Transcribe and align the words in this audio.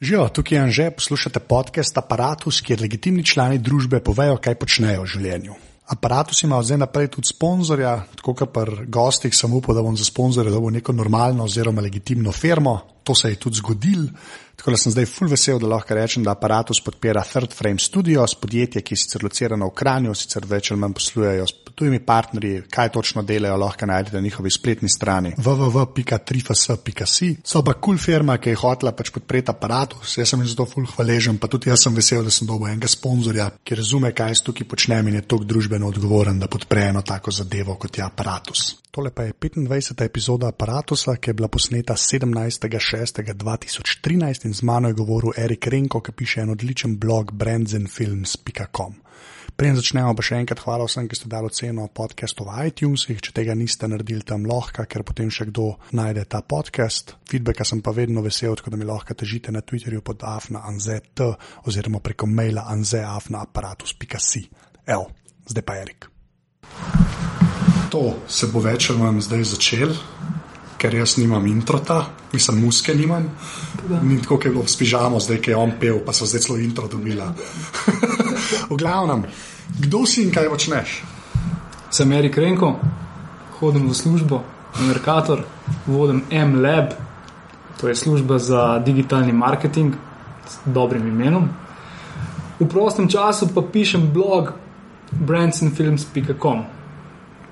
Živijo, 0.00 0.28
tukaj 0.28 0.56
je 0.56 0.62
Anže, 0.62 0.90
poslušate 0.90 1.40
podcast 1.40 1.98
Apparatus, 1.98 2.62
kjer 2.64 2.80
legitimni 2.80 3.20
člani 3.24 3.58
družbe 3.60 3.98
povejo, 4.00 4.38
kaj 4.40 4.54
počnejo 4.56 5.02
v 5.02 5.10
življenju. 5.12 5.56
Apparatus 5.92 6.40
ima 6.46 6.56
zdaj 6.64 6.78
naprej 6.80 7.10
tudi 7.12 7.28
sponzorja, 7.28 7.90
tako 8.16 8.32
kot 8.38 8.52
pri 8.54 8.86
gostih, 8.88 9.36
sem 9.36 9.52
upal, 9.52 9.76
da 9.76 9.82
bom 9.84 9.98
za 10.00 10.06
sponzorje 10.08 10.54
dobil 10.54 10.72
neko 10.78 10.94
normalno 10.96 11.44
oziroma 11.44 11.84
legitimno 11.84 12.32
firmo. 12.32 12.78
To 13.10 13.14
se 13.14 13.28
je 13.28 13.36
tudi 13.36 13.56
zgodilo, 13.56 14.06
tako 14.56 14.70
da 14.70 14.76
sem 14.76 14.92
zdaj 14.92 15.06
full 15.10 15.30
vesel, 15.30 15.58
da 15.58 15.66
lahko 15.66 15.94
rečem, 15.98 16.22
da 16.22 16.30
Apparatus 16.30 16.78
podpira 16.84 17.24
Third 17.26 17.54
Frame 17.58 17.78
Studios, 17.82 18.36
podjetje, 18.38 18.82
ki 18.86 18.94
je 18.94 18.98
sicer 19.02 19.24
locirano 19.24 19.66
v 19.66 19.74
Kranju, 19.74 20.14
sicer 20.14 20.44
več 20.46 20.70
ali 20.70 20.78
manj 20.78 20.94
poslujejo 20.94 21.46
s 21.48 21.72
tujimi 21.74 21.98
partnerji, 22.06 22.60
kaj 22.70 22.92
točno 22.94 23.24
delajo, 23.26 23.56
lahko 23.58 23.88
najdete 23.90 24.16
na 24.16 24.22
njihovi 24.22 24.50
spletni 24.50 24.88
strani 24.88 25.32
www.trifas.si. 25.38 27.30
So 27.44 27.64
pa 27.66 27.74
kul 27.74 27.96
cool 27.96 27.98
firma, 27.98 28.36
ki 28.38 28.54
je 28.54 28.60
hotela 28.62 28.92
pač 28.94 29.10
podpreti 29.10 29.50
Apparatus, 29.50 30.18
jaz 30.20 30.30
sem 30.30 30.44
jim 30.44 30.52
zato 30.52 30.68
full 30.70 30.86
hvaležen, 30.92 31.40
pa 31.42 31.50
tudi 31.50 31.72
jaz 31.72 31.88
sem 31.88 31.96
vesel, 31.96 32.22
da 32.22 32.30
sem 32.30 32.46
dobil 32.46 32.70
enega 32.70 32.90
sponzorja, 32.90 33.48
ki 33.64 33.80
razume, 33.80 34.12
kaj 34.14 34.36
jaz 34.36 34.44
tukaj 34.46 34.68
počnem 34.70 35.10
in 35.10 35.18
je 35.18 35.26
tako 35.26 35.50
družbeno 35.50 35.90
odgovoren, 35.90 36.38
da 36.38 36.46
podpre 36.46 36.92
eno 36.92 37.02
tako 37.02 37.34
zadevo 37.34 37.74
kot 37.74 37.98
je 37.98 38.06
Apparatus. 38.06 38.68
Tole 38.90 39.10
pa 39.14 39.22
je 39.22 39.32
25. 39.32 40.04
epizoda 40.04 40.48
Apparatusa, 40.48 41.16
ki 41.16 41.30
je 41.30 41.34
bila 41.34 41.48
posneta 41.48 41.94
17.6.2013 41.94 44.46
in 44.46 44.54
z 44.54 44.62
mano 44.62 44.88
je 44.88 44.94
govoril 44.94 45.32
Erik 45.36 45.66
Renko, 45.66 46.00
ki 46.00 46.12
piše 46.12 46.40
en 46.40 46.50
odličen 46.50 46.98
blog 46.98 47.32
brandzenfilms.com. 47.32 48.94
Preden 49.56 49.76
začnemo, 49.76 50.14
pa 50.16 50.22
še 50.24 50.36
enkrat 50.42 50.60
hvala 50.64 50.84
vsem, 50.88 51.06
ki 51.06 51.16
ste 51.18 51.28
dali 51.30 51.50
ceno 51.54 51.86
podcastu 51.94 52.44
v 52.48 52.50
iTunesih. 52.70 53.20
Če 53.22 53.30
tega 53.36 53.54
niste 53.54 53.88
naredili 53.90 54.22
tam 54.26 54.46
lahko, 54.48 54.84
ker 54.90 55.02
potem 55.06 55.30
še 55.30 55.44
kdo 55.52 55.64
najde 55.94 56.24
ta 56.26 56.42
podcast. 56.42 57.14
Feedbacka 57.30 57.64
sem 57.68 57.80
pa 57.84 57.90
vedno 57.94 58.20
vesel, 58.26 58.54
tako 58.58 58.70
da 58.74 58.78
mi 58.80 58.86
lahko 58.88 59.14
težite 59.14 59.52
na 59.54 59.62
Twitterju 59.62 60.02
pod 60.02 60.18
afna.anz.t 60.26 61.18
oziroma 61.68 62.00
preko 62.02 62.26
maila 62.26 62.62
anz.aparatus.si. 62.72 64.42
Evo, 64.86 65.10
zdaj 65.46 65.62
pa 65.62 65.72
Erik. 65.84 66.00
To 67.90 68.14
se 68.28 68.46
bo 68.46 68.62
več 68.62 68.90
ali 68.90 69.02
manj 69.02 69.24
zdaj 69.26 69.44
začel. 69.54 69.94
Ker 70.80 70.94
jaz 70.96 71.18
nimam 71.20 71.44
introta, 71.46 72.06
mislim, 72.32 72.62
muske 72.64 72.94
nimam. 72.96 73.26
Ni 74.02 74.20
tako, 74.22 74.36
kot 74.36 74.46
je 74.46 74.52
bilo 74.54 74.64
s 74.66 74.78
pižamo, 74.80 75.20
zdaj 75.20 75.40
ki 75.44 75.52
je 75.52 75.56
on 75.56 75.74
pel, 75.80 75.98
pa 76.06 76.14
so 76.16 76.28
zdaj 76.28 76.46
celo 76.46 76.56
intro 76.58 76.88
dobila. 76.88 77.28
v 78.70 78.78
glavnem, 78.80 79.26
kdo 79.82 80.06
si 80.08 80.24
in 80.24 80.32
kaj 80.32 80.48
počneš? 80.48 80.94
Sem 81.92 82.12
Erik 82.16 82.38
Renko, 82.38 82.72
hodim 83.58 83.90
v 83.90 83.98
službo, 83.98 84.40
Merkator, 84.86 85.44
vodim 85.86 86.22
MLab, 86.30 86.96
to 87.80 87.88
je 87.88 87.96
služba 87.96 88.38
za 88.38 88.78
digitalni 88.78 89.32
marketing 89.32 89.94
s 90.48 90.64
dobrim 90.64 91.08
imenom. 91.08 91.48
V 92.60 92.68
prostem 92.68 93.08
času 93.08 93.50
pa 93.54 93.60
pišem 93.72 94.12
blog 94.12 94.52
brandsandfilms.com. 95.12 96.79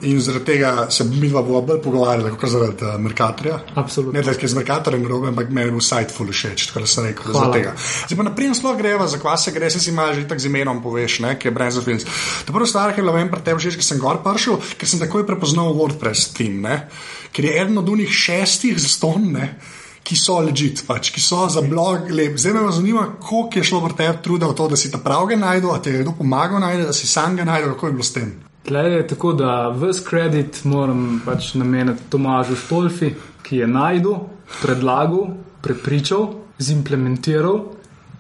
In 0.01 0.21
zaradi 0.23 0.45
tega 0.45 0.87
se 0.91 1.05
mi 1.05 1.29
dva 1.29 1.41
bova 1.43 1.61
bolj 1.67 1.81
pogovarjala, 1.83 2.31
kot 2.39 2.51
zaradi 2.53 2.85
uh, 2.87 2.99
Merkatorja. 3.03 3.57
Absolutno. 3.75 4.15
Ne, 4.15 4.23
da 4.23 4.31
je 4.31 4.49
z 4.49 4.55
Merkatorjem 4.55 5.03
grob, 5.03 5.25
ampak 5.27 5.51
meni 5.51 5.67
je 5.67 5.75
bil 5.75 5.83
sajt 5.83 6.13
full 6.15 6.31
všeč, 6.31 6.69
tako 6.69 6.85
da 6.85 6.91
sem 6.91 7.09
rekel, 7.09 7.27
da 7.27 7.35
zaradi 7.35 7.59
tega. 7.59 7.73
Zdaj 7.81 8.21
pa 8.21 8.27
naprej 8.29 8.53
sploh 8.61 8.77
greva, 8.79 9.09
za 9.11 9.19
kva 9.19 9.35
se 9.37 9.55
gre, 9.57 9.71
se 9.75 9.83
si 9.83 9.91
imaš 9.91 10.21
že 10.21 10.29
tako 10.31 10.45
z 10.45 10.51
imenom 10.53 10.83
poveš, 10.85 11.19
ne, 11.27 11.35
ki 11.39 11.51
je 11.51 11.55
of 11.67 11.85
Films. 11.85 12.07
Ta 12.47 12.55
prva 12.55 12.67
stvar, 12.67 12.95
ki 12.95 13.03
je 13.03 13.09
bila 13.09 13.17
meni 13.17 13.31
pri 13.31 13.43
tebi 13.43 13.59
všeč, 13.59 13.81
ker 13.81 13.89
sem 13.89 13.99
gor 13.99 14.23
prišel, 14.23 14.61
ker 14.79 14.89
sem 14.89 15.03
takoj 15.03 15.27
prepoznal 15.27 15.75
WordPress 15.75 16.31
team, 16.31 16.63
ne, 16.63 16.87
ker 17.35 17.45
je 17.45 17.59
eden 17.59 17.79
od 17.83 17.89
unih 17.89 18.09
šestih 18.09 18.79
zaston, 18.79 19.33
ne. 19.35 19.51
Ki 20.09 20.17
so 20.17 20.39
legit, 20.41 20.87
pač, 20.87 21.11
ki 21.13 21.21
so 21.21 21.43
za 21.53 21.61
blog 21.61 22.07
lep. 22.09 22.39
Zdaj 22.41 22.55
me 22.55 22.71
zanima, 22.73 23.03
koliko 23.21 23.59
je 23.59 23.67
šlo 23.67 23.83
v 23.83 23.91
tebi 23.99 24.23
truda 24.25 24.49
v 24.49 24.57
to, 24.57 24.69
da 24.73 24.79
si 24.79 24.89
ta 24.89 25.03
pravega 25.03 25.37
najdel, 25.37 25.75
da 25.75 25.83
ti 25.85 25.93
je 25.93 26.01
kdo 26.01 26.15
pomagal 26.17 26.63
najti, 26.65 26.87
da 26.89 26.95
si 26.97 27.11
sam 27.11 27.37
ga 27.37 27.45
najdel, 27.45 27.75
kako 27.75 27.91
je 27.91 27.93
bilo 27.99 28.07
s 28.07 28.15
tem. 28.15 28.48
Tlej 28.67 28.93
je 28.97 29.07
tako, 29.07 29.33
da 29.33 29.69
vse 29.69 30.05
kredit 30.05 30.65
moram 30.65 31.21
pač 31.25 31.55
nameniti 31.55 32.11
Tomažu 32.11 32.57
Štolfi, 32.57 33.15
ki 33.43 33.63
je 33.63 33.67
najdel, 33.67 34.19
predlagal, 34.63 35.29
prepričal, 35.63 36.29
zimplementiral, 36.59 37.63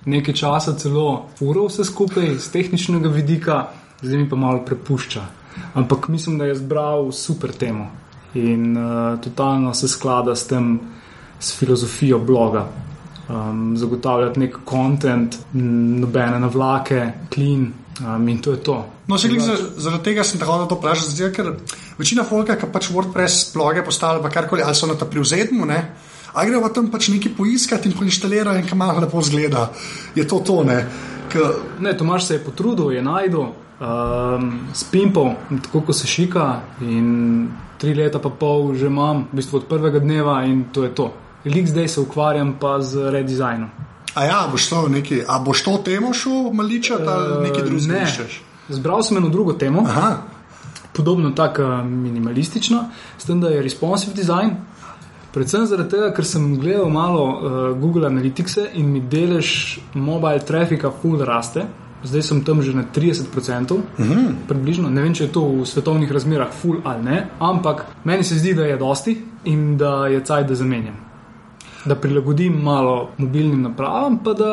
nekaj 0.09 0.35
časa 0.35 0.77
celo 0.79 1.29
uro 1.41 1.67
vse 1.69 1.85
skupaj 1.85 2.39
z 2.39 2.51
tehničnega 2.55 3.09
vidika, 3.13 3.59
zdaj 4.01 4.19
mi 4.19 4.29
pa 4.29 4.37
malo 4.37 4.63
prepušča. 4.65 5.23
Ampak 5.75 6.09
mislim, 6.09 6.39
da 6.39 6.45
je 6.45 6.55
zbral 6.55 7.13
super 7.13 7.53
temo 7.53 7.91
in 8.35 8.77
uh, 8.77 9.21
totalno 9.21 9.75
se 9.75 9.89
sklada 9.89 10.37
s 10.37 10.47
tem, 10.47 10.79
s 11.41 11.59
filozofijo 11.59 12.19
bloga. 12.19 12.69
Um, 13.29 13.77
zagotavljati 13.77 14.41
nek 14.41 14.57
kontent, 14.65 15.37
nobene 15.53 16.39
navlake, 16.41 17.13
klin 17.35 17.73
um, 18.01 18.29
in 18.29 18.39
to 18.43 18.51
je 18.51 18.61
to. 18.63 18.87
No, 19.07 19.19
se 19.19 19.29
glede 19.29 19.57
zaradi 19.77 20.05
tega 20.05 20.25
sem 20.25 20.41
tako, 20.41 20.67
to 20.69 20.79
vprašam, 20.79 21.11
zato 21.11 21.33
ker 21.35 21.53
večina 21.99 22.25
folka, 22.25 22.57
ki 22.57 22.71
pač 22.73 22.91
WordPress 22.95 23.53
bloge 23.55 23.85
postavlja, 23.85 24.23
pa 24.23 24.31
karkoli, 24.31 24.63
ali 24.63 24.75
so 24.75 24.87
na 24.87 24.99
ta 24.99 25.07
privzetmu, 25.07 25.67
ne. 25.67 25.81
A 26.35 26.45
gre 26.45 26.61
pa 26.61 26.69
tam 26.75 26.91
pač 26.93 27.09
nekaj 27.13 27.33
poiskati 27.37 27.89
in 27.89 27.97
poinštalirati, 27.97 28.63
in 28.63 28.69
kam 28.69 28.79
malo 28.79 29.01
lepo 29.01 29.23
zgleda. 29.25 29.71
Je 30.15 30.27
to 30.29 30.43
to, 30.45 30.63
ne? 30.65 30.83
K... 31.33 31.41
Ne, 31.81 31.97
Tomaš 31.97 32.29
se 32.29 32.37
je 32.37 32.45
potrudil, 32.45 32.93
je 32.93 33.03
najdel, 33.03 33.49
um, 33.81 34.51
spimpal, 34.75 35.35
tako 35.65 35.83
kot 35.89 35.97
se 35.97 36.07
šika, 36.07 36.49
in 36.85 37.49
tri 37.79 37.95
leta 37.95 38.19
pa 38.19 38.31
pol 38.31 38.75
že 38.75 38.87
imam, 38.91 39.29
v 39.33 39.41
bistvu 39.41 39.63
od 39.63 39.69
prvega 39.71 40.03
dneva 40.03 40.43
in 40.45 40.69
to 40.73 40.85
je 40.85 40.95
to. 40.95 41.13
Lik 41.49 41.69
zdaj 41.71 41.89
se 41.89 42.01
ukvarjam 42.01 42.57
pa 42.61 42.81
z 42.83 43.11
redesignom. 43.15 43.88
A 44.15 44.25
ja, 44.25 44.49
boš 44.51 44.69
to 44.69 44.89
neki, 44.89 45.23
a 45.29 45.39
boš 45.39 45.63
to 45.65 45.77
temo 45.85 46.15
šel 46.15 46.53
maličati 46.53 47.05
ali 47.07 47.49
nekaj 47.49 47.63
drugega? 47.63 47.93
Ne. 47.93 48.29
Zbral 48.69 49.03
sem 49.03 49.17
eno 49.17 49.29
drugo 49.29 49.53
temo, 49.53 49.83
Aha, 49.89 50.17
podobno 50.93 51.31
tako 51.31 51.63
minimalistično, 51.85 52.85
s 53.19 53.25
tem, 53.25 53.41
da 53.41 53.49
je 53.49 53.63
responsive 53.63 54.15
design. 54.15 54.51
Predvsem 55.33 55.67
zaradi 55.67 55.91
tega, 55.93 56.09
ker 56.17 56.25
sem 56.27 56.55
gledal 56.61 56.89
malo 56.91 57.25
uh, 57.25 57.59
Google 57.79 58.09
Analytics 58.09 58.57
in 58.75 58.89
mi 58.93 59.01
delež 59.01 59.79
mobile 59.95 60.41
trafika 60.41 60.91
full 61.03 61.25
raste. 61.25 61.67
Zdaj 62.03 62.23
sem 62.23 62.41
tam 62.47 62.63
že 62.63 62.73
na 62.75 62.85
30%, 62.95 63.73
uh 63.73 63.81
-huh. 63.99 64.33
približno. 64.49 64.91
Ne 64.91 65.03
vem, 65.03 65.15
če 65.15 65.25
je 65.25 65.33
to 65.33 65.43
v 65.43 65.67
svetovnih 65.67 66.13
razmerah 66.13 66.49
full 66.63 66.81
ali 66.85 67.05
ne, 67.05 67.27
ampak 67.39 67.87
meni 68.05 68.25
se 68.25 68.39
zdi, 68.39 68.55
da 68.55 68.65
je 68.65 68.77
dosti 68.77 69.23
in 69.45 69.77
da 69.77 70.07
je 70.07 70.25
cajt, 70.25 70.47
da 70.47 70.55
zamenjam. 70.55 71.08
Da 71.89 71.97
prilagodim 71.97 72.59
malo 72.63 73.09
mobilnim 73.17 73.63
napravam, 73.63 74.19
pa 74.25 74.35
da 74.37 74.53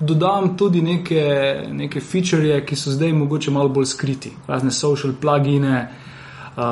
dodam 0.00 0.56
tudi 0.56 0.82
neke, 0.82 1.24
neke 1.72 2.00
feature, 2.00 2.60
ki 2.66 2.76
so 2.76 2.94
zdaj 2.94 3.12
mogoče 3.12 3.50
malo 3.50 3.68
bolj 3.68 3.90
skriti, 3.90 4.30
razne 4.46 4.70
social 4.70 5.12
plugine, 5.20 5.80
uh, 5.82 6.62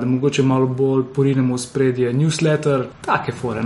da 0.00 0.06
mogoče 0.06 0.42
malo 0.42 0.66
bolj 0.66 1.04
porinemo 1.14 1.54
v 1.54 1.58
spredje 1.58 2.12
newsletter, 2.12 2.86
take 3.04 3.32
fore. 3.32 3.62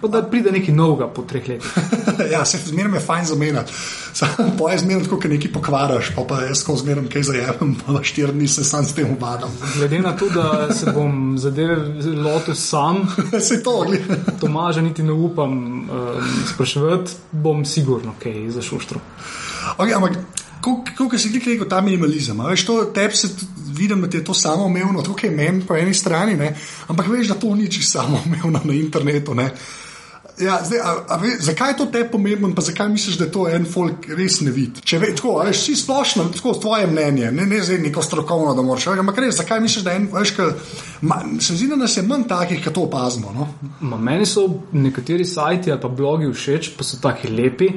Kot 0.00 0.10
da 0.10 0.22
pride 0.22 0.52
nekaj 0.52 0.74
novega 0.74 1.08
po 1.12 1.22
treh 1.28 1.48
letih. 1.48 1.72
ja, 2.32 2.44
se 2.44 2.58
zmeraj 2.64 2.96
je 2.96 3.00
fajn 3.00 3.26
zamenjati. 3.26 3.72
Po 4.58 4.68
je 4.70 4.78
zmeraj 4.78 5.04
tako, 5.04 5.18
ker 5.20 5.30
nekaj 5.30 5.52
pokvaraš, 5.52 6.12
pa, 6.16 6.24
pa 6.28 6.40
jaz 6.46 6.62
ko 6.64 6.76
zmeraj 6.80 7.08
kaj 7.12 7.26
zajemem, 7.28 7.74
pa 7.86 8.00
štiri 8.02 8.32
dni 8.32 8.48
se 8.48 8.64
sam 8.64 8.84
s 8.84 8.96
tem 8.96 9.12
ubadam. 9.12 9.52
Glede 9.76 10.00
na 10.00 10.14
to, 10.16 10.28
da 10.32 10.72
se 10.74 10.92
bom 10.96 11.38
zadeve 11.38 11.76
lotil 12.16 12.54
sam, 12.54 13.04
se 13.48 13.62
to 13.62 13.76
ogli. 13.82 14.00
Tomaža 14.40 14.80
niti 14.80 15.02
ne 15.02 15.12
upam 15.12 15.52
um, 15.52 15.88
spraševati, 16.54 17.12
bom 17.32 17.64
sigurno 17.64 18.14
kaj 18.22 18.50
zašuštro. 18.56 19.00
Okay, 19.78 19.94
ampak, 19.96 20.16
kako 20.96 21.18
si 21.18 21.32
ti 21.32 21.52
rekel, 21.52 21.68
ta 21.68 21.80
minimalizem? 21.80 22.40
Veš, 22.48 22.64
to 22.66 22.84
tebi 22.94 23.16
se 23.16 23.28
vidim, 23.76 24.00
da 24.00 24.08
ti 24.10 24.16
je 24.16 24.24
to 24.24 24.34
samoumevno, 24.34 25.02
tukaj 25.02 25.30
je 25.30 25.36
meni 25.36 25.62
po 25.66 25.76
eni 25.76 25.94
strani, 25.94 26.36
ne? 26.36 26.56
ampak 26.88 27.08
veš, 27.08 27.28
da 27.28 27.34
to 27.34 27.54
ni 27.54 27.70
čisto 27.72 28.00
samoumevno 28.00 28.60
na 28.64 28.74
internetu. 28.74 29.34
Ne? 29.34 29.50
Ja, 30.40 30.60
zdaj, 30.64 30.80
a, 30.80 30.94
a 31.08 31.16
ve, 31.16 31.34
zakaj 31.40 31.70
je 31.70 31.76
to 31.76 31.86
te 31.86 32.04
pomembno, 32.10 32.52
pa 32.54 32.62
zakaj 32.62 32.88
misliš, 32.88 33.18
da 33.18 33.24
je 33.24 33.32
to 33.32 33.48
en 33.48 33.66
folk 33.68 34.08
res 34.16 34.40
ne 34.40 34.52
vidi? 34.54 34.80
Če 34.84 34.98
veš, 35.02 35.16
tako, 35.18 35.34
a 35.40 35.44
veš, 35.48 35.64
si 35.66 35.76
splošno, 35.76 36.24
tako 36.34 36.54
tvoje 36.62 36.86
mnenje, 36.86 37.32
ne, 37.32 37.46
ne 37.46 37.60
zdaj 37.64 37.78
neko 37.84 38.02
strokovno, 38.02 38.54
da 38.56 38.64
moraš 38.64 38.86
ampak 38.94 39.18
res, 39.24 39.36
zakaj 39.36 39.60
misliš, 39.60 39.84
da 39.84 39.94
je 39.94 40.00
en, 40.00 40.08
veš, 40.12 40.34
ma, 41.00 41.20
se 41.40 41.56
zdi, 41.56 41.68
da 41.68 41.76
nas 41.76 41.96
je 41.96 42.06
manj 42.06 42.24
takih, 42.28 42.62
ki 42.64 42.72
to 42.72 42.86
opazimo. 42.88 43.34
No? 43.36 43.48
Ma, 43.80 43.98
meni 44.00 44.26
so 44.26 44.46
nekateri 44.72 45.24
sajti 45.24 45.72
ali 45.72 45.80
pa 45.80 45.88
blogi 45.88 46.32
všeč, 46.32 46.72
pa 46.78 46.84
so 46.84 47.00
taki 47.02 47.28
lepi, 47.28 47.70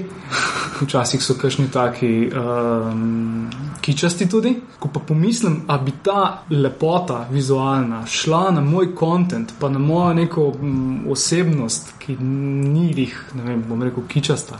včasih 0.81 1.23
so 1.23 1.35
kakšni 1.39 1.67
taki 1.71 2.13
um, 2.29 3.49
kičasti 3.81 4.29
tudi. 4.29 4.55
Ko 4.79 4.89
pa 4.93 4.99
pomislim, 4.99 5.61
da 5.67 5.77
bi 5.77 5.91
ta 6.03 6.43
lepota 6.49 7.25
vizualna 7.31 8.05
šla 8.07 8.51
na 8.51 8.61
moj 8.61 8.93
kontent, 8.95 9.53
pa 9.59 9.69
na 9.69 9.79
mojo 9.79 10.13
neko 10.13 10.47
um, 10.55 11.05
osebnost, 11.11 11.93
ki 11.99 12.17
ni 12.61 12.91
jih, 12.93 13.15
ne 13.37 13.43
vem, 13.47 13.63
bom 13.67 13.81
rekel, 13.83 14.05
kičasta. 14.07 14.59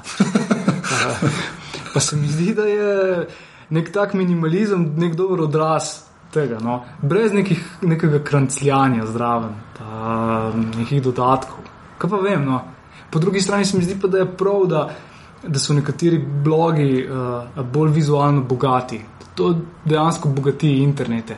pa 1.94 2.00
se 2.00 2.18
mi 2.18 2.28
zdi, 2.28 2.54
da 2.58 2.66
je 2.70 3.28
nek 3.74 3.92
tak 3.94 4.14
minimalizem, 4.14 4.94
nek 4.98 5.16
dober 5.20 5.46
odraz. 5.48 6.00
Tega, 6.34 6.58
no. 6.58 6.80
Brez 7.02 7.34
nekih, 7.34 7.60
nekega 7.86 8.24
krancljanja 8.26 9.06
zraven, 9.06 9.54
pa 9.78 10.50
nekih 10.56 11.04
dodatkov. 11.06 11.62
Kaj 12.02 12.10
pa 12.10 12.22
vem, 12.24 12.46
no. 12.46 12.62
Po 13.14 13.22
drugi 13.22 13.42
strani 13.42 13.66
se 13.70 13.78
mi 13.78 13.86
zdi 13.86 14.00
pa, 14.02 14.10
da 14.10 14.24
je 14.24 14.32
prav, 14.38 14.66
da 14.68 14.88
da 15.48 15.60
so 15.60 15.74
nekateri 15.74 16.18
blogi 16.18 17.08
uh, 17.08 17.66
bolj 17.66 17.92
vizualno 17.92 18.42
bogati. 18.42 19.02
To 19.36 19.56
dejansko 19.86 20.30
bogati 20.30 20.78
internete. 20.78 21.38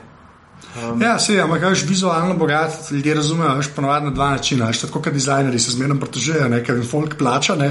Um, 0.76 1.02
ja, 1.02 1.20
se 1.20 1.40
ampak 1.40 1.62
kaj 1.62 1.72
je 1.72 1.88
vizualno 1.88 2.36
bogat, 2.36 2.92
ljudje 2.92 3.14
razumejo, 3.16 3.54
veš, 3.56 3.68
ponovadi 3.76 4.06
na 4.06 4.12
dva 4.12 4.30
načina. 4.30 4.68
Veš, 4.68 4.82
tako 4.82 5.02
kot 5.02 5.14
dizajnerji 5.14 5.60
se 5.60 5.72
zmerno 5.72 5.96
pritožujejo, 6.00 6.50
ker 6.66 6.76
jim 6.76 6.88
folk 6.88 7.16
plača, 7.18 7.56
ne, 7.56 7.70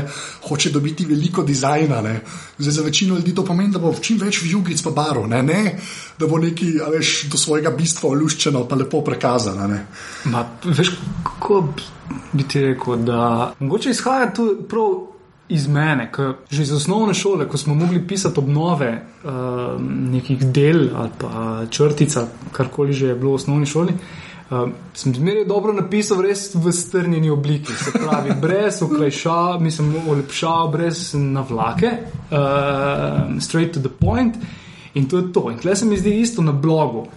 hoče 0.49 0.71
dobiti 0.71 1.05
veliko 1.05 1.43
dizajna. 1.43 2.01
Zdaj, 2.59 2.73
za 2.73 2.83
večino 2.83 3.17
ljudi 3.17 3.35
to 3.35 3.45
pomeni, 3.45 3.73
da 3.73 3.79
bo 3.79 3.93
čim 4.01 4.19
več 4.19 4.41
vjugic 4.43 4.83
pa 4.83 4.91
barov, 4.91 5.29
ne, 5.29 5.43
ne, 5.43 5.79
da 6.19 6.27
bo 6.27 6.39
neki, 6.39 6.79
veš, 6.97 7.15
do 7.33 7.39
svojega 7.39 7.71
bistva 7.77 8.11
oluščeno 8.11 8.65
pa 8.69 8.77
lepo 8.77 9.03
prikazano. 9.05 9.69
Ma, 10.25 10.47
veš, 10.65 10.95
kako 11.25 11.67
bi 12.33 12.49
ti 12.49 12.65
rekel, 12.71 12.97
da 13.05 13.53
mogoče 13.59 13.91
izhaja 13.91 14.33
tu 14.33 14.49
prav 14.69 15.13
iz 15.49 15.67
mene, 15.69 16.08
ker 16.12 16.35
že 16.50 16.62
iz 16.62 16.73
osnovne 16.73 17.14
šole, 17.14 17.49
ko 17.49 17.58
smo 17.58 17.75
mogli 17.75 18.06
pisati 18.06 18.41
obnove 18.41 18.91
uh, 19.25 19.31
nekih 19.81 20.46
del 20.52 20.88
ali 20.96 21.11
pa 21.19 21.64
črtica, 21.70 22.26
karkoli 22.52 22.93
že 22.93 23.12
je 23.12 23.14
bilo 23.14 23.31
v 23.31 23.41
osnovni 23.43 23.67
šoli. 23.67 23.93
Uh, 24.50 24.69
sem 24.94 25.14
zmeraj 25.14 25.44
dobro 25.49 25.73
napisal, 25.73 26.23
res 26.23 26.55
v 26.55 26.73
strnjeni 26.73 27.31
obliki, 27.31 27.73
se 27.73 27.93
pravi, 27.93 28.32
brez 28.44 28.82
okrajša, 28.82 29.58
mislim, 29.61 29.94
olepšal, 30.08 30.69
brez 30.73 31.14
navlake, 31.14 31.93
uh, 32.31 33.40
straight 33.40 33.75
to 33.75 33.81
the 33.81 33.93
point. 33.93 34.37
In 34.94 35.08
to 35.11 35.19
je 35.19 35.32
to. 35.32 35.50
In 35.50 35.58
tle 35.58 35.76
se 35.76 35.87
mi 35.87 35.99
zdi 35.99 36.20
isto 36.20 36.43
na 36.43 36.52
blogu. 36.52 37.08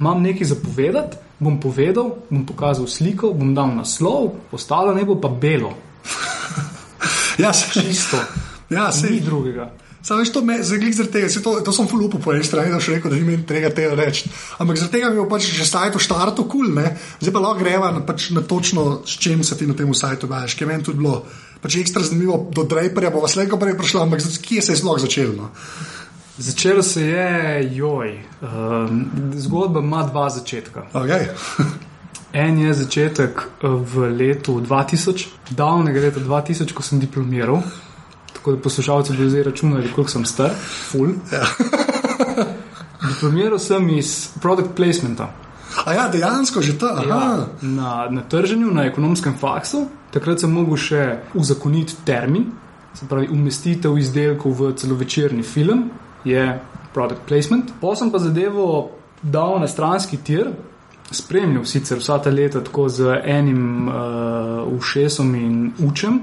Imam 0.00 0.22
nekaj 0.22 0.46
zapovedati, 0.54 1.16
bom 1.38 1.60
povedal, 1.60 2.12
bom 2.30 2.46
pokazal 2.46 2.86
sliko, 2.86 3.32
bom 3.34 3.54
dal 3.54 3.74
naslov, 3.74 4.30
ostalo 4.52 4.94
ne 4.94 5.04
bo 5.04 5.18
pa 5.20 5.28
belo. 5.28 5.74
Ja, 7.38 7.52
se 7.52 7.80
čisto. 7.80 8.18
Ja, 8.70 8.92
se 8.92 9.10
ni 9.10 9.20
drugega. 9.20 9.70
Samo 10.02 10.24
to 10.24 10.40
me 10.44 10.62
zaglik 10.62 10.94
zaradi 10.94 11.12
tega, 11.12 11.28
to, 11.42 11.60
to 11.60 11.72
sem 11.72 11.88
full 11.90 12.04
upo 12.06 12.18
po 12.22 12.32
eni 12.32 12.44
strani, 12.46 12.70
da 12.70 12.78
še 12.80 12.94
rekel, 12.94 13.10
da 13.10 13.18
ni 13.18 13.26
meni 13.26 13.42
tega 13.46 13.68
tega 13.74 13.96
reči. 13.98 14.30
Ampak 14.62 14.78
zaradi 14.78 14.94
tega 14.94 15.10
mi 15.10 15.20
je 15.20 15.26
pač 15.28 15.48
že 15.52 15.66
sajto 15.66 16.00
štarto 16.00 16.46
kul, 16.48 16.70
cool, 16.70 16.86
zdaj 17.20 17.34
pa 17.34 17.42
lahko 17.42 17.64
greva 17.64 17.90
na, 17.92 18.00
pač 18.06 18.30
na 18.36 18.40
točno, 18.40 19.02
s 19.04 19.18
čim 19.20 19.42
se 19.44 19.58
ti 19.58 19.66
na 19.66 19.74
tem 19.76 19.90
sajtu 19.90 20.30
daš, 20.30 20.54
ker 20.56 20.70
meni 20.70 20.86
tudi 20.86 21.02
bilo 21.02 21.24
pač 21.60 21.80
ekstra 21.82 22.04
zanimivo, 22.06 22.44
do 22.54 22.64
Draperja 22.64 23.10
bo 23.10 23.24
vas 23.24 23.34
leko 23.36 23.58
prej 23.58 23.76
prišlo, 23.76 24.06
ampak 24.06 24.22
kje 24.22 24.62
se 24.62 24.72
je 24.72 24.80
sploh 24.80 25.02
začelo? 25.02 25.34
No? 25.34 25.50
Začelo 26.38 26.82
se 26.86 27.02
je, 27.02 27.68
joj, 27.74 28.14
um, 28.46 29.02
zgodba 29.34 29.82
ima 29.82 30.06
dva 30.06 30.28
začetka. 30.30 30.86
Okay. 30.94 31.26
En 32.32 32.58
je 32.58 32.74
začetek 32.74 33.40
v 33.62 34.10
letu 34.12 34.60
2000, 34.60 35.26
davnega 35.50 36.00
leta 36.00 36.20
2000, 36.20 36.74
ko 36.76 36.82
sem 36.82 37.00
diplomiral. 37.00 37.62
Tako 38.36 38.52
da 38.52 38.62
poslušalci 38.62 39.16
bi 39.16 39.30
zdaj 39.30 39.42
računali, 39.42 39.92
koliko 39.92 40.10
sem 40.10 40.24
star, 40.24 40.52
full. 40.90 41.16
Ja. 41.32 41.46
diplomiral 43.08 43.58
sem 43.58 43.88
iz 43.88 44.28
product 44.40 44.76
placementa. 44.76 45.30
A 45.84 45.92
ja, 45.92 46.08
dejansko 46.08 46.62
že 46.62 46.78
ta. 46.78 47.02
Ja, 47.08 47.46
na, 47.62 48.08
na 48.10 48.22
trženju, 48.22 48.70
na 48.74 48.86
ekonomskem 48.88 49.34
faksu, 49.38 49.86
takrat 50.12 50.40
sem 50.40 50.52
mogel 50.52 50.78
še 50.80 51.02
uzakoniti 51.38 52.00
termin, 52.06 52.48
se 52.96 53.06
pravi 53.08 53.28
umestitev 53.30 53.98
izdelkov 53.98 54.56
v 54.58 54.72
celovečerni 54.80 55.42
film, 55.42 55.88
je 56.24 56.44
product 56.94 57.28
placement. 57.28 57.72
Potem 57.80 58.10
pa 58.10 58.18
zadevo 58.18 58.90
dal 59.22 59.60
na 59.60 59.68
stranski 59.68 60.18
tir, 60.24 60.50
spremljal 61.10 61.64
sicer 61.64 61.98
vsa 61.98 62.18
ta 62.22 62.30
leta 62.30 62.60
tako 62.64 62.88
z 62.88 63.20
enim 63.24 63.88
uh, 63.88 63.94
ušesom 64.76 65.34
in 65.34 65.72
učem, 65.84 66.20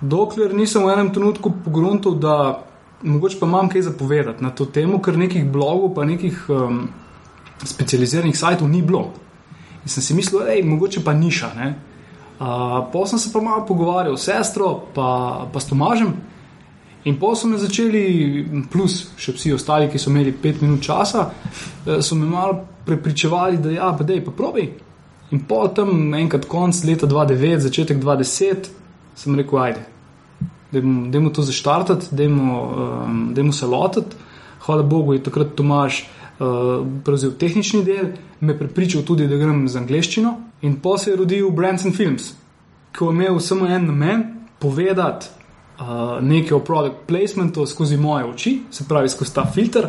dokler 0.00 0.54
nisem 0.54 0.84
v 0.84 0.92
enem 0.92 1.12
trenutku 1.14 1.52
pogruntil, 1.64 2.14
da 2.14 2.64
mogoče 3.02 3.38
pa 3.40 3.46
imam 3.46 3.68
kaj 3.68 3.82
zapovedati 3.82 4.44
na 4.44 4.50
to 4.50 4.64
temo, 4.64 5.02
ker 5.02 5.18
nekih 5.18 5.44
blogov, 5.50 5.94
pa 5.94 6.04
nekih 6.04 6.46
um, 6.48 6.88
specializiranih 7.64 8.38
sajtov 8.38 8.68
ni 8.68 8.82
bilo. 8.82 9.12
In 9.84 9.92
sem 9.92 10.02
si 10.02 10.14
mislil, 10.14 10.44
da 10.44 10.56
je 10.56 10.64
mogoče 10.64 11.04
pa 11.04 11.12
niša. 11.12 11.52
Uh, 11.58 12.46
pa 12.92 13.06
sem 13.06 13.18
se 13.18 13.32
pa 13.32 13.40
malo 13.40 13.66
pogovarjal 13.66 14.16
s 14.16 14.30
sestro, 14.30 14.74
pa, 14.94 15.46
pa 15.52 15.60
s 15.60 15.66
Tomažem. 15.66 16.14
In 17.04 17.16
pa 17.18 17.34
so 17.36 17.48
me 17.48 17.58
začeli, 17.58 18.64
plus 18.72 19.12
še 19.16 19.32
vsi 19.36 19.52
ostali, 19.54 19.88
ki 19.90 20.00
so 20.00 20.10
imeli 20.10 20.32
pet 20.34 20.62
minut 20.62 20.82
časa, 20.82 21.30
eh, 21.86 22.02
so 22.02 22.18
me 22.18 22.26
malo 22.26 22.64
prepričevali, 22.88 23.60
da 23.62 23.70
ja, 23.70 23.92
pa 23.98 24.04
pa 24.24 24.34
probi. 24.34 24.70
In 25.30 25.44
potem, 25.44 26.14
enkrat 26.16 26.48
konc 26.48 26.80
leta 26.88 27.06
2009, 27.06 27.64
začetek 27.68 28.00
2010, 28.00 28.70
sem 29.18 29.36
rekel, 29.36 29.60
ajde, 29.60 29.84
da 30.72 31.18
je 31.18 31.32
to 31.32 31.42
zaštartati, 31.42 32.08
da 32.10 32.22
je 32.22 32.28
um, 32.28 33.52
se 33.52 33.66
lotiti. 33.66 34.16
Hvala 34.64 34.82
Bogu, 34.82 35.14
je 35.14 35.22
takrat 35.22 35.54
Tomaš 35.56 36.02
uh, 36.02 36.86
prevzel 37.04 37.32
tehnični 37.38 37.84
del, 37.84 38.12
me 38.40 38.58
prepričal 38.58 39.02
tudi, 39.02 39.28
da 39.28 39.36
grem 39.36 39.68
z 39.68 39.76
angliščino. 39.76 40.34
In 40.62 40.80
pa 40.80 40.98
se 40.98 41.10
je 41.10 41.16
rodil 41.16 41.50
Branson 41.50 41.92
Films, 41.92 42.32
ki 42.92 43.04
je 43.04 43.14
imel 43.14 43.40
samo 43.40 43.66
en 43.66 43.86
namen, 43.86 44.24
povedati 44.58 45.26
uh, 45.80 46.18
nekaj 46.24 46.56
o 46.56 46.64
product 46.64 47.06
placementu 47.06 47.66
skozi 47.66 47.96
moje 47.96 48.24
oči, 48.24 48.60
se 48.70 48.84
pravi 48.88 49.08
skozi 49.08 49.34
ta 49.34 49.44
filter 49.54 49.88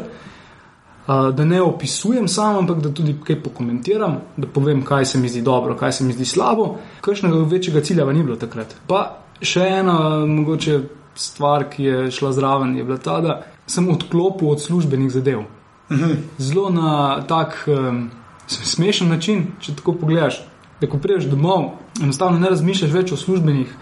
da 1.10 1.46
ne 1.46 1.62
opisujem 1.62 2.28
sam, 2.28 2.58
ampak 2.58 2.82
da 2.82 2.94
tudi 2.94 3.16
kaj 3.26 3.40
pokomentiram, 3.44 4.20
da 4.38 4.48
povem, 4.48 4.84
kaj 4.86 5.06
se 5.06 5.18
mi 5.18 5.30
zdi 5.30 5.42
dobro, 5.42 5.76
kaj 5.78 5.92
se 5.92 6.04
mi 6.04 6.14
zdi 6.14 6.26
slabo. 6.26 6.76
Kakšnega 7.02 7.38
večjega 7.50 7.82
cilja 7.82 8.06
pa 8.06 8.14
ni 8.14 8.24
bilo 8.24 8.38
takrat. 8.38 8.76
Pa 8.88 9.02
še 9.42 9.66
ena 9.80 10.26
mogoče 10.30 10.80
stvar, 11.16 11.66
ki 11.72 11.84
je 11.84 12.12
šla 12.12 12.32
zraven, 12.32 12.78
je 12.78 12.84
bila 12.84 12.98
ta, 12.98 13.18
da 13.22 13.42
sem 13.68 13.90
odklopil 13.90 14.52
od 14.52 14.62
službenih 14.62 15.12
zadev. 15.12 15.44
Mhm. 15.90 16.14
Zelo 16.38 16.70
na 16.70 17.22
tak 17.28 17.64
um, 17.68 18.10
smešen 18.48 19.10
način, 19.10 19.48
če 19.60 19.76
tako 19.82 19.98
pogledaš. 20.04 20.44
Da, 20.80 20.88
ko 20.88 20.98
priješ 20.98 21.26
domov, 21.28 21.72
enostavno 22.02 22.40
ne 22.40 22.50
razmišljaš 22.54 22.92
več 22.94 23.12
o 23.12 23.18
službenih 23.18 23.74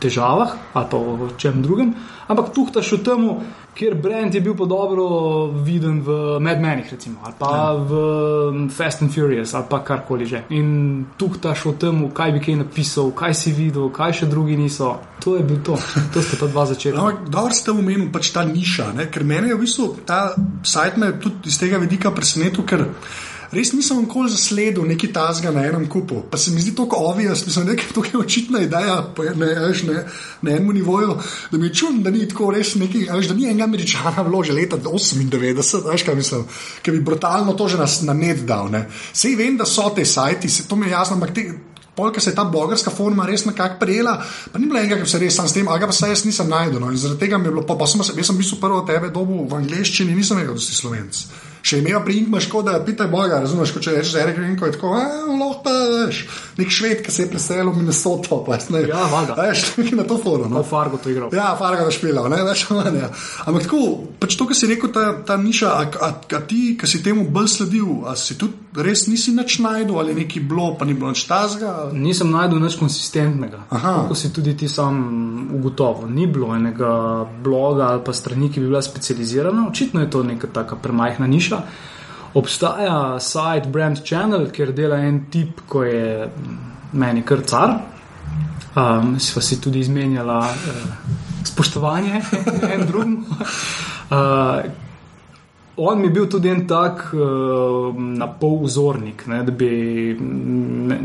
težavah 0.00 0.56
ali 0.74 0.86
pa 0.90 0.96
o 0.96 1.28
čem 1.38 1.62
drugem, 1.62 1.94
ampak 2.28 2.50
tuhtaš 2.54 2.92
v 2.92 2.98
tem, 3.06 3.20
kjer 3.76 3.94
brand 3.94 4.34
je 4.34 4.40
bil 4.40 4.56
pa 4.58 4.66
dobro 4.66 5.04
viden 5.52 6.00
v 6.02 6.38
Mad 6.42 6.60
Menih, 6.60 6.90
recimo, 6.92 7.20
ali 7.22 7.34
pa 7.38 7.50
ja. 7.52 7.74
v 7.78 7.92
Fast 8.72 9.02
and 9.02 9.14
Furious, 9.14 9.54
ali 9.54 9.66
pa 9.70 9.80
karkoli 9.84 10.26
že. 10.26 10.42
In 10.50 11.06
tuhtaš 11.16 11.64
v 11.64 11.74
tem, 11.78 11.96
kaj 12.10 12.32
bi 12.34 12.40
kaj 12.42 12.56
napisal, 12.66 13.12
kaj 13.14 13.34
si 13.34 13.54
videl, 13.54 13.88
kaj 13.94 14.22
še 14.22 14.26
drugi 14.26 14.56
niso. 14.58 14.96
To 15.22 15.36
je 15.36 15.42
bil 15.46 15.62
to, 15.62 15.78
to 16.12 16.22
sta 16.22 16.40
ta 16.40 16.50
dva 16.50 16.66
začetka. 16.66 16.98
No, 16.98 17.30
dobro 17.30 17.54
ste 17.54 17.70
omenili 17.70 18.10
pač 18.10 18.34
ta 18.34 18.44
niša, 18.44 18.92
ne? 18.96 19.06
ker 19.12 19.22
meni 19.24 19.54
je 19.54 19.56
v 19.56 19.62
bistvu 19.62 19.86
ta 20.06 20.34
sajt 20.66 20.98
me 20.98 21.14
tudi 21.20 21.48
iz 21.50 21.58
tega 21.60 21.78
vidika 21.78 22.10
presenetil, 22.10 22.66
ker 22.66 22.88
res 23.52 23.72
nisem 23.72 24.00
nikoli 24.02 24.30
zasledil 24.30 24.86
neki 24.88 25.10
tasga 25.12 25.50
na 25.54 25.64
enem 25.66 25.86
kupu. 25.88 26.22
Pa 26.30 26.38
se 26.38 26.50
mi 26.50 26.60
zdi 26.60 26.74
to 26.74 26.88
obvious, 26.90 27.46
mislim, 27.46 27.66
da 27.66 27.72
je 27.72 27.92
to 27.94 28.02
očitna 28.18 28.60
ideja 28.60 28.96
ne, 29.36 29.46
veš, 29.68 29.82
ne, 29.82 30.06
na 30.42 30.50
enem 30.50 30.74
nivoju, 30.74 31.18
da 31.50 31.58
mi 31.58 31.66
je 31.66 31.74
čudno, 31.74 32.02
da 32.02 32.10
ni 32.10 32.28
tako 32.28 32.50
res 32.50 32.74
neki, 32.74 33.06
veš, 33.12 33.28
da 33.28 33.34
ni 33.34 33.46
enega 33.50 33.64
američana 33.64 34.22
vložil 34.26 34.56
leta 34.56 34.78
98, 34.78 35.86
veš, 35.90 36.02
kaj 36.02 36.14
mislim, 36.14 36.44
ki 36.82 36.90
bi 36.90 37.00
brutalno 37.00 37.52
to 37.52 37.68
že 37.68 37.78
nas 37.78 38.02
na 38.02 38.14
net 38.14 38.44
dal. 38.46 38.70
Sej 39.12 39.36
vem, 39.36 39.56
da 39.56 39.66
so 39.66 39.88
te 39.94 40.04
sajti, 40.04 40.48
se 40.48 40.68
to 40.68 40.76
mi 40.76 40.86
je 40.86 40.96
jasno, 40.96 41.16
ampak 41.16 41.34
te. 41.34 41.50
Polka 41.96 42.20
se 42.20 42.30
je 42.30 42.36
ta 42.36 42.44
blogerska 42.44 42.90
forma 42.92 43.24
res 43.24 43.46
nekako 43.46 43.78
prijela, 43.80 44.18
pa 44.52 44.58
ni 44.58 44.66
bilo 44.66 44.78
enega, 44.78 44.98
ki 45.00 45.08
se 45.08 45.18
res 45.18 45.36
sam 45.38 45.48
s 45.48 45.56
tem, 45.56 45.68
ali 45.68 45.80
pa 45.80 45.92
se 45.96 46.10
jaz 46.10 46.26
nisem 46.28 46.50
najdel. 46.52 46.76
No. 46.80 46.90
In 46.92 47.00
zaradi 47.00 47.22
tega 47.22 47.38
mi 47.38 47.48
je 47.48 47.54
bilo, 47.54 47.62
pa, 47.64 47.72
pa 47.80 47.86
sem, 47.88 48.02
jaz 48.04 48.28
sem 48.28 48.36
bil 48.36 48.58
prvo 48.60 48.82
tebe 48.84 49.08
dobu 49.08 49.46
v 49.48 49.56
angleščini, 49.56 50.12
nisem 50.12 50.36
vedel, 50.36 50.58
da 50.58 50.60
si 50.60 50.76
slovenc 50.76 51.24
če 51.66 51.80
imel 51.80 51.98
priimek, 52.06 52.44
škoda, 52.44 52.76
pitaj 52.86 53.08
Boga, 53.10 53.40
razumeš, 53.42 53.72
ko 53.74 53.82
če 53.82 53.96
rečeš, 53.96 54.12
da 54.14 54.22
je 54.22 54.26
rekel, 54.28 54.72
tako, 54.76 54.92
lahko 54.94 55.62
pa 55.64 55.72
veš, 55.92 56.20
nek 56.60 56.70
šved, 56.72 57.00
ki 57.02 57.14
se 57.14 57.24
je 57.24 57.30
preselil 57.32 57.72
v 57.72 57.80
Minnesota, 57.80 58.38
pa 58.46 58.58
ne. 58.70 58.84
Ja, 58.86 59.06
valjda. 59.10 59.34
Veš, 59.40 59.64
nekaj 59.80 59.98
na 60.02 60.06
to 60.06 60.18
forum. 60.22 60.52
No. 60.52 60.62
Fargo 60.66 61.00
to 61.02 61.10
igral. 61.10 61.32
Ja, 61.34 61.50
Fargo 61.58 61.88
to 61.88 61.94
špilal, 61.96 62.30
ne, 62.30 62.42
veš, 62.46 62.68
manj. 62.76 63.00
Ja. 63.02 63.10
Ampak 63.46 63.66
tako, 63.66 63.82
pač 64.22 64.38
to, 64.38 64.46
kar 64.46 64.58
si 64.58 64.70
rekel, 64.70 64.92
ta, 64.94 65.08
ta 65.26 65.38
niša, 65.42 65.72
a, 65.72 65.88
a, 66.06 66.12
a 66.38 66.42
ti, 66.46 66.62
ki 66.78 66.90
si 66.90 67.02
temu 67.02 67.26
bolj 67.34 67.50
sledil, 67.58 67.90
a 68.06 68.14
si 68.20 68.38
tudi 68.38 68.65
res 68.76 69.06
nisi 69.06 69.32
nič 69.34 69.58
najdel 69.64 69.98
ali 69.98 70.14
neki 70.14 70.40
bilo, 70.40 70.74
pa 70.78 70.84
ni 70.84 70.94
bilo 70.94 71.10
nič 71.12 71.24
tazga? 71.28 71.90
Nisem 71.92 72.30
najdel 72.30 72.60
nič 72.62 72.76
konsistentnega. 72.80 73.64
Tako 73.70 74.14
si 74.14 74.32
tudi 74.32 74.56
ti 74.56 74.68
sam 74.68 74.96
ugotovil. 75.56 76.10
Ni 76.12 76.26
bilo 76.26 76.54
enega 76.54 77.24
bloga 77.42 77.90
ali 77.94 78.04
pa 78.04 78.12
strani, 78.12 78.50
ki 78.52 78.60
bi 78.60 78.70
bila 78.70 78.82
specializirana. 78.82 79.66
Očitno 79.68 80.00
je 80.00 80.10
to 80.10 80.22
neka 80.22 80.52
taka 80.52 80.76
premajhna 80.76 81.26
niša. 81.26 81.60
Obstaja 82.36 83.20
sajt 83.20 83.68
Brand 83.72 84.02
Channel, 84.04 84.50
kjer 84.52 84.72
dela 84.76 85.00
en 85.00 85.24
tip, 85.32 85.64
ko 85.68 85.84
je 85.84 86.28
meni 86.92 87.22
kar 87.24 87.44
car. 87.48 87.78
Um, 88.76 89.14
sva 89.16 89.40
si 89.40 89.56
tudi 89.60 89.80
izmenjala 89.80 90.38
uh, 90.44 90.80
spoštovanje 91.44 92.22
en 92.74 92.86
drugemu. 92.86 93.24
Uh, 94.06 94.85
on 95.76 95.98
mi 96.00 96.06
je 96.06 96.10
bil 96.10 96.28
tudi 96.28 96.48
en 96.48 96.66
tak 96.66 97.14
uh, 97.14 97.94
na 97.96 98.26
pol 98.26 98.62
vzornik, 98.64 99.26
ne, 99.26 99.42
da 99.44 99.52
bi 99.52 100.16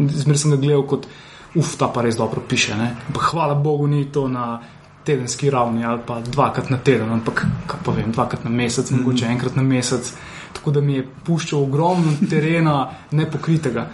zmeraj 0.10 0.38
sem 0.38 0.52
ga 0.56 0.60
gledal 0.62 0.86
kot 0.88 1.08
uf, 1.56 1.76
ta 1.78 1.90
pa 1.92 2.02
res 2.06 2.16
dobro 2.16 2.42
piše. 2.48 2.76
Ne. 2.80 2.94
Hvala 3.12 3.56
Bogu, 3.56 3.88
ni 3.88 4.06
to 4.12 4.28
na 4.28 4.62
tedenski 5.04 5.50
ravni 5.50 5.86
ali 5.86 6.00
pa 6.06 6.22
dvakrat 6.22 6.70
na 6.70 6.78
teden, 6.78 7.10
ampak 7.12 7.44
kaj 7.68 7.80
pa 7.84 7.92
vem, 7.92 8.12
dvakrat 8.12 8.44
na 8.44 8.50
mesec, 8.50 8.92
mm 8.92 8.96
-hmm. 8.96 9.04
mogoče 9.04 9.26
enkrat 9.26 9.56
na 9.56 9.64
mesec. 9.64 10.14
Tako 10.54 10.72
da 10.72 10.82
mi 10.82 10.94
je 10.94 11.08
puščal 11.24 11.64
ogromno 11.64 12.12
terena 12.30 12.90
nepokritega. 13.12 13.88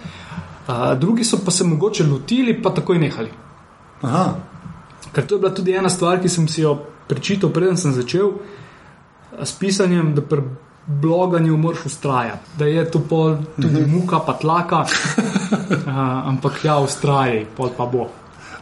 Uh, 0.67 1.00
drugi 1.00 1.24
so 1.24 1.38
pa 1.46 1.51
se 1.51 1.63
mogoče 1.63 2.03
lotili, 2.03 2.62
pa 2.62 2.69
takoj 2.69 2.98
nehali. 2.98 3.29
Aha. 4.01 4.36
Ker 5.13 5.25
to 5.25 5.36
je 5.36 5.39
bila 5.39 5.53
tudi 5.53 5.72
ena 5.72 5.89
stvar, 5.89 6.22
ki 6.22 6.29
sem 6.29 6.48
si 6.48 6.62
jo 6.62 6.77
prečital, 7.07 7.50
preden 7.50 7.77
sem 7.77 7.91
začel 7.91 8.31
s 9.43 9.51
pisanjem, 9.51 10.15
da 10.15 10.22
pri 10.22 10.41
bloganju 10.88 11.58
moraš 11.58 11.86
ustrajati, 11.86 12.50
da 12.58 12.65
je 12.65 12.91
to 12.91 13.00
pol 13.00 13.38
tudi 13.56 13.82
mhm. 13.82 13.91
muka, 13.91 14.20
pa 14.20 14.34
tlaka, 14.34 14.77
uh, 14.86 14.88
ampak 16.27 16.63
ja, 16.65 16.79
ustrajaj, 16.79 17.46
pol 17.58 17.70
pa 17.77 17.86
bo. 17.86 18.10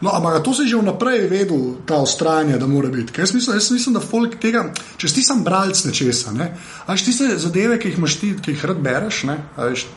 No, 0.00 0.10
ampak 0.12 0.42
to 0.44 0.52
si 0.52 0.68
že 0.68 0.76
vnaprej 0.76 1.24
vedel, 1.30 1.80
ta 1.86 1.96
ustrajanje, 2.04 2.58
da 2.58 2.66
mora 2.66 2.88
biti. 2.92 3.20
Jaz 3.20 3.32
mislim, 3.34 3.56
jaz 3.56 3.70
mislim, 3.70 3.94
da 3.94 4.00
folk 4.00 4.36
tega, 4.40 4.66
če 4.96 5.08
si 5.08 5.22
sam 5.24 5.44
bralec 5.44 5.84
nečesa, 5.84 6.34
ne, 6.36 6.50
ali 6.86 6.98
ti 6.98 7.12
se 7.12 7.38
zadeve, 7.40 7.78
ki 7.78 7.88
jih 7.88 7.98
imaš 7.98 8.18
ti, 8.20 8.34
ki 8.42 8.50
jih 8.56 8.64
rad 8.64 8.82
bereš, 8.82 9.22
ne, 9.30 9.38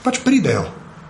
pač 0.03 0.21
pridejo 0.23 0.69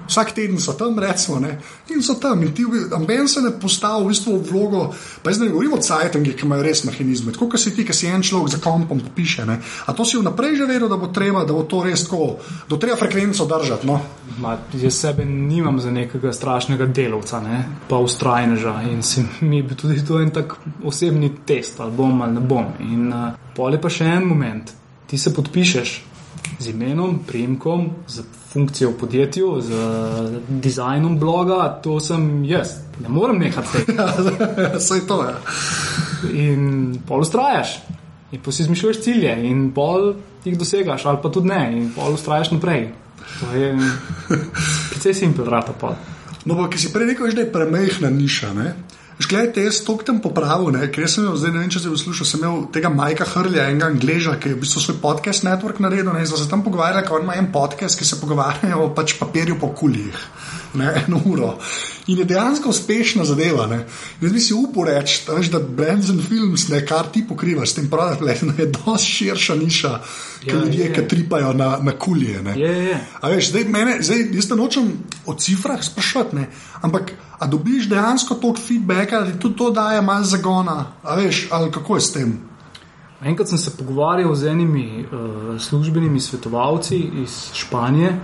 vsak 0.09 0.33
teden 0.35 0.59
so 0.59 0.73
tam, 0.73 0.99
recimo, 0.99 1.39
ne? 1.39 1.57
in 1.89 2.03
so 2.03 2.15
tam. 2.19 2.43
In 2.43 2.53
ti, 2.53 2.65
amben 2.95 3.27
se 3.27 3.41
ne 3.41 3.51
postavi 3.51 4.03
v 4.03 4.07
bistvu 4.09 4.37
v 4.37 4.49
vlogo, 4.49 4.81
pa 5.23 5.33
zdaj 5.33 5.47
ne 5.47 5.53
govorimo 5.53 5.77
o 5.77 5.81
cajtangi, 5.81 6.33
ki 6.33 6.45
imajo 6.45 6.65
res 6.65 6.83
mehanizme. 6.87 7.33
Tako 7.33 7.49
kot 7.53 7.61
si 7.61 7.73
ti, 7.75 7.85
ki 7.85 7.93
si 7.93 8.09
en 8.09 8.25
človek 8.25 8.55
za 8.55 8.61
kompom 8.63 9.01
piše. 9.15 9.45
Ne? 9.45 9.59
A 9.85 9.93
to 9.93 10.05
si 10.05 10.17
vnaprej 10.17 10.57
že 10.57 10.65
vedel, 10.69 10.89
da 10.89 10.97
bo 10.97 11.11
treba, 11.13 11.45
da 11.45 11.53
bo 11.53 11.63
to 11.69 11.83
res 11.85 12.05
tako, 12.07 12.39
da 12.69 12.79
treba 12.81 12.97
frekvenco 12.97 13.45
držati. 13.45 13.87
No? 13.87 13.99
Ma, 14.39 14.57
jaz 14.73 14.97
sebe 14.97 15.25
nimam 15.25 15.79
za 15.79 15.91
nekega 15.91 16.33
strašnega 16.33 16.89
delovca, 16.89 17.41
ne? 17.41 17.63
pa 17.89 18.01
ustrajneža. 18.01 18.81
In 18.89 19.03
se 19.03 19.25
mi 19.41 19.61
bi 19.63 19.75
tudi 19.75 20.05
to 20.05 20.19
en 20.21 20.33
tak 20.33 20.57
osebni 20.83 21.31
test, 21.45 21.79
ali 21.79 21.91
bom 21.91 22.21
ali 22.21 22.33
ne 22.33 22.41
bom. 22.41 22.73
In 22.79 23.13
uh, 23.13 23.31
pole 23.55 23.81
pa 23.81 23.91
še 23.91 24.09
en 24.17 24.27
moment. 24.27 24.73
Ti 25.09 25.17
se 25.17 25.33
podpišeš 25.33 25.95
z 26.59 26.69
imenom, 26.69 27.19
primkom, 27.27 27.89
z 28.07 28.23
funkcijo 28.49 28.89
v 28.89 28.97
podjetju, 28.97 29.61
z 29.61 29.71
dizajnom 30.49 31.19
bloga, 31.19 31.69
to 31.83 31.99
sem 31.99 32.45
jaz. 32.45 32.79
Ne 32.99 33.09
morem 33.09 33.37
nehati 33.39 33.85
tega. 33.85 34.09
Vse 34.77 34.95
je 34.95 35.07
to. 35.07 35.21
Ja. 35.23 35.37
In 36.33 36.97
pol 37.07 37.21
ustrajaš, 37.21 37.77
in 38.31 38.41
pa 38.43 38.51
si 38.51 38.65
izmišljuješ 38.65 39.01
cilje, 39.05 39.35
in 39.49 39.69
pol 39.73 40.13
jih 40.45 40.57
dosegaš, 40.57 41.05
ali 41.05 41.21
pa 41.21 41.29
tudi 41.29 41.53
ne, 41.53 41.61
in 41.77 41.91
pol 41.95 42.17
ustrajaš 42.17 42.51
naprej. 42.55 42.89
To 43.39 43.51
je 43.55 43.75
precej 44.89 45.13
simpel, 45.13 45.45
vrata 45.45 45.75
pa. 45.79 45.93
No, 46.45 46.55
pa 46.55 46.69
ki 46.71 46.81
si 46.81 46.93
prej 46.93 47.13
rekel, 47.13 47.33
da 47.35 47.45
je 47.45 47.51
premehna 47.53 48.09
niša. 48.09 48.53
Ne? 48.57 48.73
Šklejte, 49.19 49.65
jaz 49.65 49.81
to 49.83 49.97
tam 49.99 50.21
popravil, 50.23 50.71
ne? 50.71 50.88
ker 50.88 51.03
sem 51.11 51.25
imel, 51.25 51.35
zdaj 51.35 51.51
ne 51.51 51.59
vem, 51.59 51.71
če 51.73 51.81
se 51.83 51.91
poslušal, 51.91 52.27
sem 52.27 52.39
imel 52.39 52.61
tega 52.71 52.91
Majka 52.93 53.27
Hrlja, 53.27 53.65
enega 53.67 53.89
Angleža, 53.91 54.38
ki 54.39 54.53
je 54.53 54.55
v 54.55 54.61
bistvu 54.63 54.83
svoj 54.85 54.97
podcast 55.03 55.43
network 55.43 55.81
naredil 55.83 56.15
in 56.15 56.29
sem 56.29 56.39
se 56.39 56.47
tam 56.47 56.63
pogovarjal, 56.63 57.03
ker 57.03 57.25
ima 57.25 57.35
en 57.35 57.51
podcast, 57.51 57.99
ki 57.99 58.07
se 58.07 58.21
pogovarjajo 58.21 58.85
o 58.85 58.93
pač 58.95 59.17
papirju 59.19 59.59
po 59.59 59.73
kuljih 59.75 60.23
ne, 60.73 61.03
eno 61.07 61.21
uro. 61.25 61.57
In 62.07 62.17
je 62.17 62.25
dejansko 62.25 62.69
uspešna 62.69 63.25
zadeva. 63.25 63.67
Ne. 63.67 63.85
Jaz 64.21 64.31
bi 64.33 64.39
si 64.39 64.53
upal 64.53 64.83
reči, 64.83 65.21
da 65.27 65.59
and 65.89 66.21
Films, 66.27 66.67
ne, 66.69 66.85
kar 66.85 67.07
ti 67.13 67.25
pokrivaš 67.27 67.69
s 67.69 67.75
tem 67.75 67.89
produktom, 67.89 68.53
je 68.57 68.71
precej 68.71 69.05
širša 69.05 69.55
niša, 69.55 69.89
kot 70.43 70.53
ja, 70.53 70.59
ljudje, 70.59 70.93
ki 70.93 71.07
tripajo 71.07 71.53
na, 71.53 71.77
na 71.81 71.91
kulje. 71.91 72.41
Je, 72.55 72.75
je. 72.85 72.99
Veš, 73.23 73.49
zdaj, 73.49 73.63
mene, 73.63 73.97
zdaj, 74.01 74.25
jaz 74.33 74.47
te 74.47 74.55
nočem 74.55 74.91
o 75.25 75.33
cifrah 75.33 75.83
sprašovati, 75.83 76.45
ampak 76.81 77.11
a 77.39 77.47
dobiš 77.47 77.89
dejansko 77.89 78.35
toliko 78.35 78.61
feedbacka, 78.61 79.19
da 79.19 79.31
ti 79.31 79.39
tudi 79.39 79.57
to 79.57 79.71
daje 79.71 80.01
malo 80.01 80.23
zagona, 80.23 80.85
veš, 81.15 81.47
ali 81.51 81.71
kako 81.71 81.95
je 81.95 82.01
s 82.01 82.13
tem. 82.13 82.38
Enkrat 83.23 83.49
sem 83.49 83.57
se 83.57 83.77
pogovarjal 83.77 84.35
z 84.35 84.47
enimi 84.47 85.05
uh, 85.05 85.61
službenimi 85.61 86.19
svetovalci 86.19 86.97
iz 87.23 87.51
Španije, 87.53 88.19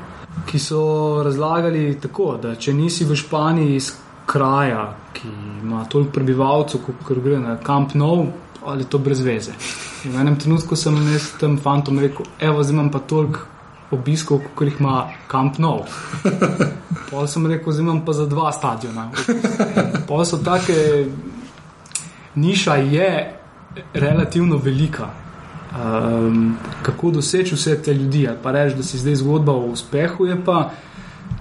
ki 0.46 0.60
so 0.60 1.24
razlagali 1.24 1.98
tako, 2.02 2.38
da 2.42 2.56
če 2.56 2.74
nisi 2.74 3.06
v 3.06 3.16
Španiji 3.16 3.76
iz 3.76 3.92
kraja, 4.26 4.96
ki 5.14 5.28
ima 5.64 5.86
toliko 5.90 6.12
prebivalcev, 6.12 6.82
kot 6.86 7.24
gre 7.24 7.40
na 7.40 7.58
Camp 7.66 7.94
Nou, 7.94 8.28
ali 8.66 8.86
to 8.90 9.00
brez 9.00 9.22
veze. 9.22 9.54
In 10.06 10.14
v 10.14 10.22
enem 10.22 10.38
trenutku 10.40 10.76
sem 10.76 10.96
jaz 11.12 11.32
tem 11.40 11.58
fantom 11.62 12.00
rekel, 12.02 12.26
evo, 12.40 12.64
zdaj 12.64 12.74
imam 12.74 12.92
pa 12.94 13.00
toliko 13.00 13.46
obiskov, 13.96 14.42
kot 14.56 14.68
jih 14.68 14.80
ima 14.80 15.10
Camp 15.32 15.60
Nou. 15.62 15.86
Pol 17.10 17.28
sem 17.30 17.46
rekel, 17.48 17.74
zdaj 17.74 17.86
imam 17.86 18.02
pa 18.06 18.14
za 18.14 18.26
dva 18.30 18.52
stadiona. 18.54 19.10
Pol 20.08 20.26
so 20.26 20.42
take, 20.44 21.06
niša 22.36 22.76
je 22.82 23.12
relativno 23.94 24.58
velika 24.58 25.12
um, 25.76 26.58
kako 26.82 27.12
doseči 27.12 27.56
vse 27.56 27.82
te 27.82 27.94
ljudi. 27.94 28.30
Pa 28.44 28.52
reči, 28.52 28.76
da 28.76 28.84
si 28.84 28.98
zdaj 28.98 29.16
zgodba 29.16 29.54
o 29.54 29.66
uspehu, 29.66 30.26
je 30.26 30.44
pa 30.46 30.70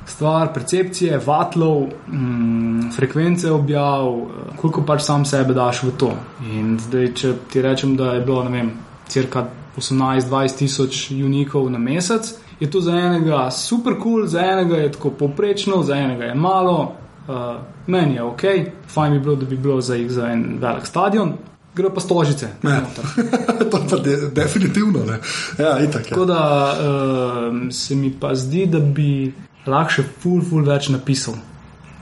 stvar 0.07 0.53
percepcije, 0.55 1.21
vatlov, 1.27 1.89
um, 2.13 2.91
frekvence 2.97 3.51
objav, 3.51 4.15
koliko 4.61 4.83
pač 4.83 5.03
sam 5.03 5.25
sebe 5.25 5.55
daš 5.55 5.83
v 5.83 5.93
to. 5.99 6.13
In 6.53 6.79
zdaj, 6.81 7.13
če 7.15 7.35
ti 7.53 7.63
rečem, 7.63 7.97
da 7.97 8.15
je 8.15 8.21
bilo, 8.21 8.45
ne 8.45 8.51
vem, 8.51 8.73
crka 9.09 9.47
18-20 9.77 10.59
tisoč 10.59 11.11
unikov 11.11 11.71
na 11.71 11.79
mesec. 11.79 12.35
Je 12.61 12.71
to 12.71 12.81
za 12.81 12.93
enega 12.95 13.51
super 13.51 13.99
kul, 13.99 14.03
cool, 14.03 14.27
za 14.27 14.41
enega 14.41 14.77
je 14.77 14.93
tako 14.93 15.11
poprečno, 15.11 15.83
za 15.83 15.97
enega 15.97 16.25
je 16.25 16.35
malo, 16.35 16.93
uh, 17.29 17.57
meni 17.87 18.15
je 18.15 18.23
ok, 18.23 18.43
fajn 18.87 19.13
bi 19.13 19.19
bilo, 19.21 19.37
da 19.37 19.47
bi 19.47 19.57
bilo 19.57 19.81
za, 19.81 19.97
za 20.09 20.29
en 20.31 20.59
velik 20.61 20.87
stadion, 20.87 21.33
gre 21.75 21.91
pa 21.95 22.01
stožice. 22.01 22.49
to 23.71 23.81
pa 23.91 23.97
de, 23.97 24.17
definitivno 24.35 25.05
ne. 25.05 25.19
Ja, 25.59 25.79
itak, 25.83 26.07
ja. 26.07 26.09
Tako 26.09 26.25
da 26.25 26.41
uh, 26.73 27.73
se 27.73 27.95
mi 27.95 28.13
pa 28.21 28.35
zdi, 28.35 28.67
da 28.67 28.79
bi 28.79 29.33
lahko 29.67 29.99
še 29.99 30.07
ful, 30.23 30.43
ful 30.45 30.67
več 30.67 30.91
napisal, 30.93 31.37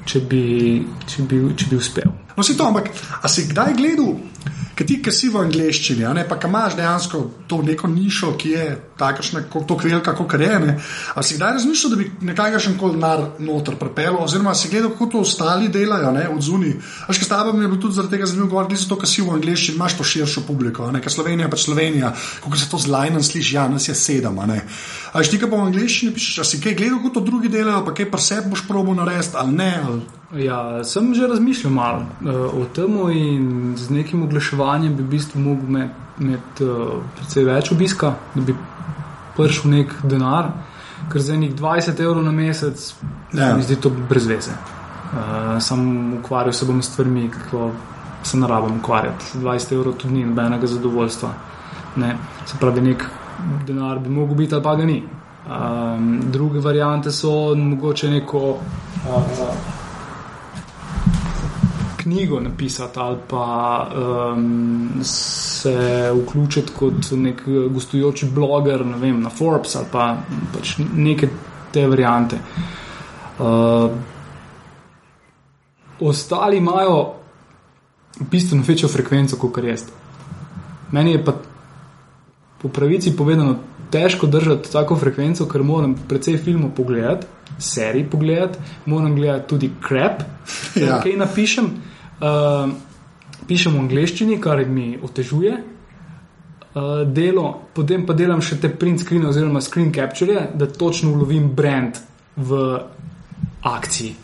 če 0.09 0.25
bi, 0.29 0.45
če 1.07 1.27
bi, 1.29 1.41
če 1.57 1.71
bi 1.71 1.79
uspel. 1.79 2.13
No, 2.37 2.45
si 2.45 2.57
to, 2.57 2.67
ampak 2.67 2.91
a 3.23 3.31
si 3.31 3.47
kdaj 3.51 3.77
gledal? 3.79 4.17
Ker 4.83 4.89
ti, 4.91 4.97
ki 4.99 5.13
si 5.15 5.29
v 5.31 5.39
angleščini, 5.39 6.03
ne, 6.11 6.25
pa 6.27 6.35
imaš 6.43 6.75
dejansko 6.75 7.19
to 7.47 7.61
neko 7.63 7.87
nišo, 7.87 8.33
ki 8.35 8.49
je 8.51 8.63
takšna, 8.99 9.45
kot 9.47 9.71
velika, 9.79 10.11
kot 10.19 10.33
je. 10.35 10.49
Ne. 10.59 10.73
Ali 11.15 11.27
si 11.29 11.37
kdaj 11.37 11.53
razmišljal, 11.55 11.93
da 11.93 11.99
bi 12.01 12.07
nekajšen 12.27 12.75
kol 12.81 12.97
nar 12.99 13.23
noter 13.39 13.77
prepel, 13.79 14.17
oziroma 14.19 14.57
si 14.59 14.73
gledal, 14.73 14.91
kako 14.91 15.07
to 15.13 15.21
ostali 15.23 15.69
delajo 15.71 16.11
ne, 16.17 16.25
od 16.35 16.43
zunaj. 16.43 16.73
Až 17.07 17.21
kaj 17.23 17.29
stavim 17.29 17.63
je 17.63 17.69
bilo 17.69 17.79
tudi 17.85 17.95
zaradi 17.95 18.17
tega 18.17 18.27
zanimivo 18.27 18.49
govoriti, 18.57 18.81
zato 18.83 18.99
ker 18.99 19.11
si 19.13 19.23
v 19.23 19.37
angleščini, 19.37 19.79
imaš 19.79 19.95
to 20.01 20.07
širšo 20.15 20.43
publiko, 20.49 20.89
ne, 20.91 21.03
ker 21.05 21.15
Slovenija 21.15 21.51
pač 21.53 21.69
Slovenija, 21.69 22.11
kako 22.43 22.59
se 22.59 22.67
to 22.73 22.81
z 22.83 22.91
lajnem 22.91 23.23
sliši, 23.23 23.55
ja, 23.55 23.69
nas 23.71 23.87
je 23.87 23.95
sedem. 23.95 24.41
Ali 24.43 25.31
ti, 25.31 25.39
ki 25.39 25.47
pa 25.47 25.61
v 25.63 25.69
angleščini 25.69 26.11
pišeš, 26.17 26.43
ali 26.43 26.51
si 26.51 26.61
kaj 26.65 26.75
gledal, 26.81 26.99
kako 26.99 27.15
to 27.21 27.25
drugi 27.31 27.53
delajo, 27.55 27.85
pa 27.87 27.95
kaj 27.95 28.11
pa 28.11 28.19
sebi 28.19 28.51
boš 28.51 28.67
probo 28.67 28.99
narediti 28.99 29.39
ali 29.39 29.57
ne. 29.63 29.71
Ali... 29.87 30.03
Ja, 30.33 30.85
sem 30.85 31.15
že 31.15 31.27
razmišljal 31.29 31.73
malo 31.73 31.99
uh, 32.25 32.55
o 32.61 32.65
tem 32.65 32.95
in 33.13 33.75
z 33.77 33.91
nekim 33.91 34.23
oglaševanjem 34.23 34.97
bi 34.97 35.03
v 35.03 35.07
bistvu 35.07 35.41
mogel 35.41 35.69
imeti 35.69 35.93
med, 36.19 36.61
uh, 36.61 37.03
precej 37.17 37.45
več 37.45 37.73
obiska, 37.73 38.15
da 38.35 38.41
bi 38.41 38.55
prišel 39.37 39.71
nek 39.71 39.93
denar, 40.09 40.49
ker 41.13 41.21
za 41.21 41.35
enih 41.35 41.53
20 41.57 42.01
evrov 42.01 42.25
na 42.25 42.33
mesec 42.33 42.95
ja. 43.33 43.53
mi 43.57 43.63
zdi 43.63 43.77
to 43.77 43.91
brez 43.91 44.27
veze. 44.27 44.57
Uh, 45.13 45.61
sam 45.61 46.15
ukvarjal 46.21 46.53
se 46.53 46.67
bom 46.67 46.81
s 46.83 46.89
stvarmi, 46.89 47.29
kako 47.31 47.71
se 48.23 48.41
ne 48.41 48.49
rabim 48.49 48.79
ukvarjati. 48.81 49.37
20 49.37 49.75
evrov 49.75 49.99
tudi 50.01 50.15
ni 50.15 50.25
nobenega 50.25 50.67
zadovoljstva. 50.67 51.35
Ne? 51.97 52.17
Se 52.47 52.57
pravi, 52.61 52.81
nek 52.81 53.05
denar 53.67 53.99
bi 53.99 54.09
mogel 54.09 54.35
biti 54.35 54.55
ali 54.55 54.65
pa 54.65 54.77
ga 54.77 54.89
ni. 54.89 55.03
Um, 55.43 56.21
druge 56.33 56.61
variante 56.61 57.13
so 57.13 57.55
mogoče 57.55 58.11
neko. 58.11 58.49
Uh, 58.49 59.82
knjigo 62.03 62.41
napisati 62.41 62.99
ali 62.99 63.19
pa 63.29 63.89
um, 63.97 64.91
se 65.03 66.11
vključiti 66.23 66.73
kot 66.79 67.11
nek 67.13 67.43
gostujoči 67.71 68.27
bloger 68.35 68.87
ne 68.87 68.97
vem, 68.97 69.21
na 69.23 69.31
Forbes 69.31 69.77
ali 69.77 69.87
pa 69.93 70.17
pač 70.55 70.77
neke 70.97 71.29
te 71.73 71.87
variante. 71.87 72.37
Uh, 73.39 73.91
ostali 76.01 76.57
imajo 76.57 77.13
bistveno 78.31 78.65
večjo 78.69 78.89
frekvenco 78.89 79.37
kot 79.37 79.65
jaz. 79.65 79.85
Meni 80.91 81.13
je 81.13 81.25
pa 81.25 81.33
po 82.63 82.69
pravici 82.69 83.17
povedano 83.17 83.57
težko 83.91 84.27
držati 84.27 84.73
tako 84.73 84.97
frekvenco, 84.97 85.47
ker 85.49 85.63
moram 85.63 85.95
precej 86.09 86.39
filmov 86.39 86.71
pogledati, 86.77 87.27
serij 87.59 88.07
pogledati, 88.11 88.59
moram 88.87 89.15
gledati 89.17 89.49
tudi 89.49 89.71
krep, 89.81 90.23
ja. 90.77 91.01
kaj 91.03 91.17
napišem. 91.17 91.71
Uh, 92.23 92.71
pišem 93.49 93.75
v 93.75 93.83
angleščini, 93.83 94.39
kar 94.39 94.63
mi 94.71 94.95
otežuje 95.03 95.53
uh, 95.59 97.03
delo, 97.11 97.47
potem 97.75 98.07
pa 98.07 98.15
delam 98.15 98.39
še 98.39 98.61
te 98.63 98.71
print 98.71 99.03
screen 99.03 99.27
oziroma 99.27 99.61
screen 99.61 99.91
capture, 99.95 100.47
da 100.55 100.71
točno 100.71 101.11
ulovim 101.17 101.51
brand 101.57 101.99
v 102.37 102.63
akciji. 103.63 104.15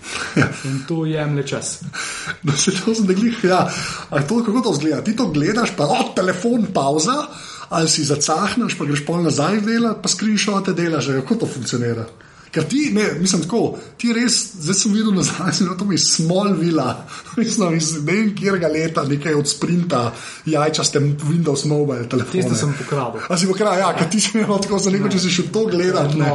In 0.71 0.79
to 0.89 1.05
jemlje 1.07 1.47
čas. 1.47 1.83
Da 2.43 2.53
se 2.53 2.71
to 2.71 2.95
zdaj, 2.95 3.17
ja. 3.43 3.71
Ali 4.11 4.27
to 4.29 4.45
kako 4.45 4.61
to 4.61 4.73
zgleda? 4.75 5.03
Ti 5.03 5.17
to 5.17 5.27
gledaš, 5.35 5.73
pa 5.77 5.85
od 5.85 6.15
telefon 6.15 6.67
pauza, 6.75 7.27
ali 7.69 7.89
si 7.89 8.05
zacahneš, 8.05 8.79
pa 8.79 8.85
greš 8.85 9.05
pol 9.07 9.23
nazaj 9.23 9.61
delati, 9.61 10.01
pa 10.03 10.09
screenshote 10.09 10.73
delaš, 10.73 11.11
kako 11.23 11.35
to 11.35 11.47
funkcionira. 11.47 12.07
Ker 12.51 12.65
ti, 12.65 12.91
ne, 12.93 13.05
mislim, 13.21 13.43
tako, 13.45 13.79
ti 14.01 14.13
res, 14.17 14.37
zdaj 14.63 14.77
sem 14.79 14.95
videl 14.97 15.13
nazaj, 15.13 15.53
da 15.69 15.75
to 15.81 15.85
mi 15.85 15.95
je 15.99 16.05
small 16.05 16.55
vila, 16.57 17.05
mislim, 17.37 17.77
iz 17.77 17.93
ne 17.97 18.05
vem, 18.13 18.31
kjerga 18.37 18.69
leta, 18.73 19.05
nekaj 19.09 19.35
od 19.35 19.49
sprinta, 19.49 20.03
jajčaste 20.47 21.01
Windows 21.01 21.67
Mobile 21.69 22.09
telefone. 22.09 22.43
Tiste 22.43 22.57
sem 22.57 22.73
pokradil. 22.79 23.21
A 23.29 23.37
si 23.37 23.49
pokradil, 23.51 23.85
ja, 23.85 23.93
ker 23.99 24.09
ti 24.11 24.21
si 24.21 24.33
imel 24.39 24.61
tako 24.65 24.81
za 24.81 24.93
neko, 24.95 25.13
če 25.13 25.23
si 25.23 25.35
šel 25.35 25.51
to 25.53 25.67
gledati. 25.69 26.21
Ne. 26.23 26.33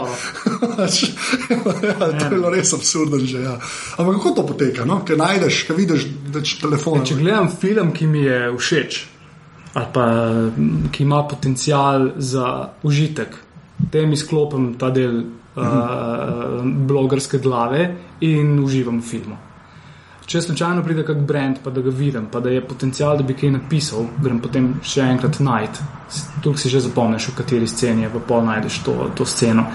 ja, 1.89 1.98
to 1.98 2.25
je 2.25 2.29
bilo 2.29 2.53
res 2.53 2.74
absurdno 2.77 3.20
že. 3.24 3.41
Ja. 3.43 3.58
Ampak 3.98 4.20
kako 4.20 4.36
to 4.38 4.46
poteka, 4.53 4.86
no? 4.86 5.01
ker 5.05 5.17
najdeš, 5.17 5.63
ker 5.67 5.77
vidiš, 5.77 6.05
da 6.29 6.43
je 6.43 6.60
telefon. 6.62 7.01
Če 7.05 7.17
gledam 7.17 7.50
film, 7.50 7.93
ki 7.96 8.08
mi 8.08 8.25
je 8.27 8.39
všeč, 8.58 9.00
ali 9.74 9.89
pa 9.93 10.05
ki 10.93 11.03
ima 11.03 11.24
potencial 11.27 12.13
za 12.22 12.75
užitek, 12.86 13.39
tem 13.91 14.13
izklopim 14.13 14.75
ta 14.79 14.91
del 14.93 15.24
uh, 15.55 16.62
blogerske 16.63 17.39
glave 17.39 17.95
in 18.22 18.60
uživam 18.60 19.00
v 19.00 19.07
filmu. 19.07 19.38
Če 20.25 20.39
slučajno 20.41 20.83
pride 20.86 21.03
kak 21.03 21.19
brand, 21.27 21.60
pa 21.63 21.72
da 21.74 21.81
ga 21.83 21.91
vidim, 21.91 22.29
pa 22.31 22.39
da 22.39 22.50
je 22.50 22.62
potencial, 22.63 23.17
da 23.19 23.25
bi 23.27 23.36
kaj 23.36 23.51
napisal, 23.57 24.05
grem 24.24 24.39
potem 24.41 24.69
še 24.83 25.03
enkrat 25.12 25.39
najti. 25.43 25.88
Tu 26.43 26.53
si 26.57 26.72
že 26.72 26.79
zapomniš, 26.86 27.27
v 27.31 27.36
kateri 27.41 27.67
sceni 27.67 28.05
je, 28.05 28.12
pa 28.13 28.22
pol 28.24 28.45
najdeš 28.48 28.79
to, 28.86 28.95
to 29.17 29.27
sceno 29.27 29.65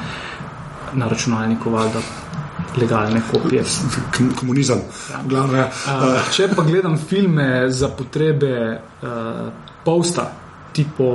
na 0.95 1.09
računalniku, 1.09 1.71
valjda. 1.71 2.03
Legalne 2.79 3.21
kopije. 3.31 3.63
Komunizem. 4.39 4.81
Ja. 5.11 5.21
Glavne, 5.27 5.65
uh, 5.67 6.29
če 6.35 6.51
pa 6.55 6.63
gledam 6.67 6.99
filme 7.01 7.69
za 7.75 7.89
potrebe 7.97 8.53
uh, 8.77 9.49
posta, 9.85 10.27
tipo 10.77 11.09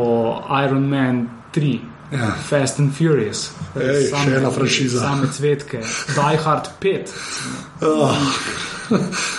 Iron 0.64 0.88
Man 0.90 1.22
3, 1.56 1.93
ja. 2.14 2.32
Fast 2.50 2.80
and 2.80 2.94
Furious, 2.98 3.52
Ej, 3.76 4.10
same, 4.12 4.24
še 4.24 4.38
ena 4.40 4.52
franšiza. 4.54 5.02
Same 5.04 5.30
cvetke, 5.34 5.82
Die 6.14 6.40
Hard 6.46 6.70
5. 6.84 7.14
Oh. 7.90 8.16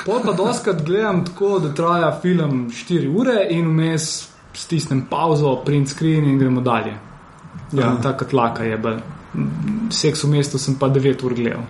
Pol 0.04 0.22
pa 0.24 0.32
doskrat 0.36 0.82
gledam 0.86 1.24
tako, 1.24 1.58
da 1.62 1.72
traja 1.76 2.12
film 2.22 2.68
4 2.72 3.10
ure 3.14 3.38
in 3.50 3.68
vmes 3.70 4.08
stisnem 4.54 5.04
pauzo, 5.10 5.56
print 5.66 5.90
screen 5.90 6.24
in 6.30 6.38
gremo 6.38 6.60
dalje. 6.60 6.94
Ja, 7.72 7.80
ja. 7.80 7.94
tako 8.02 8.24
tlaka 8.30 8.64
je. 8.64 8.78
Seks 9.90 10.24
v 10.24 10.34
mestu 10.36 10.58
sem 10.58 10.78
pa 10.78 10.88
9 10.88 11.24
ur 11.26 11.34
gledal. 11.34 11.66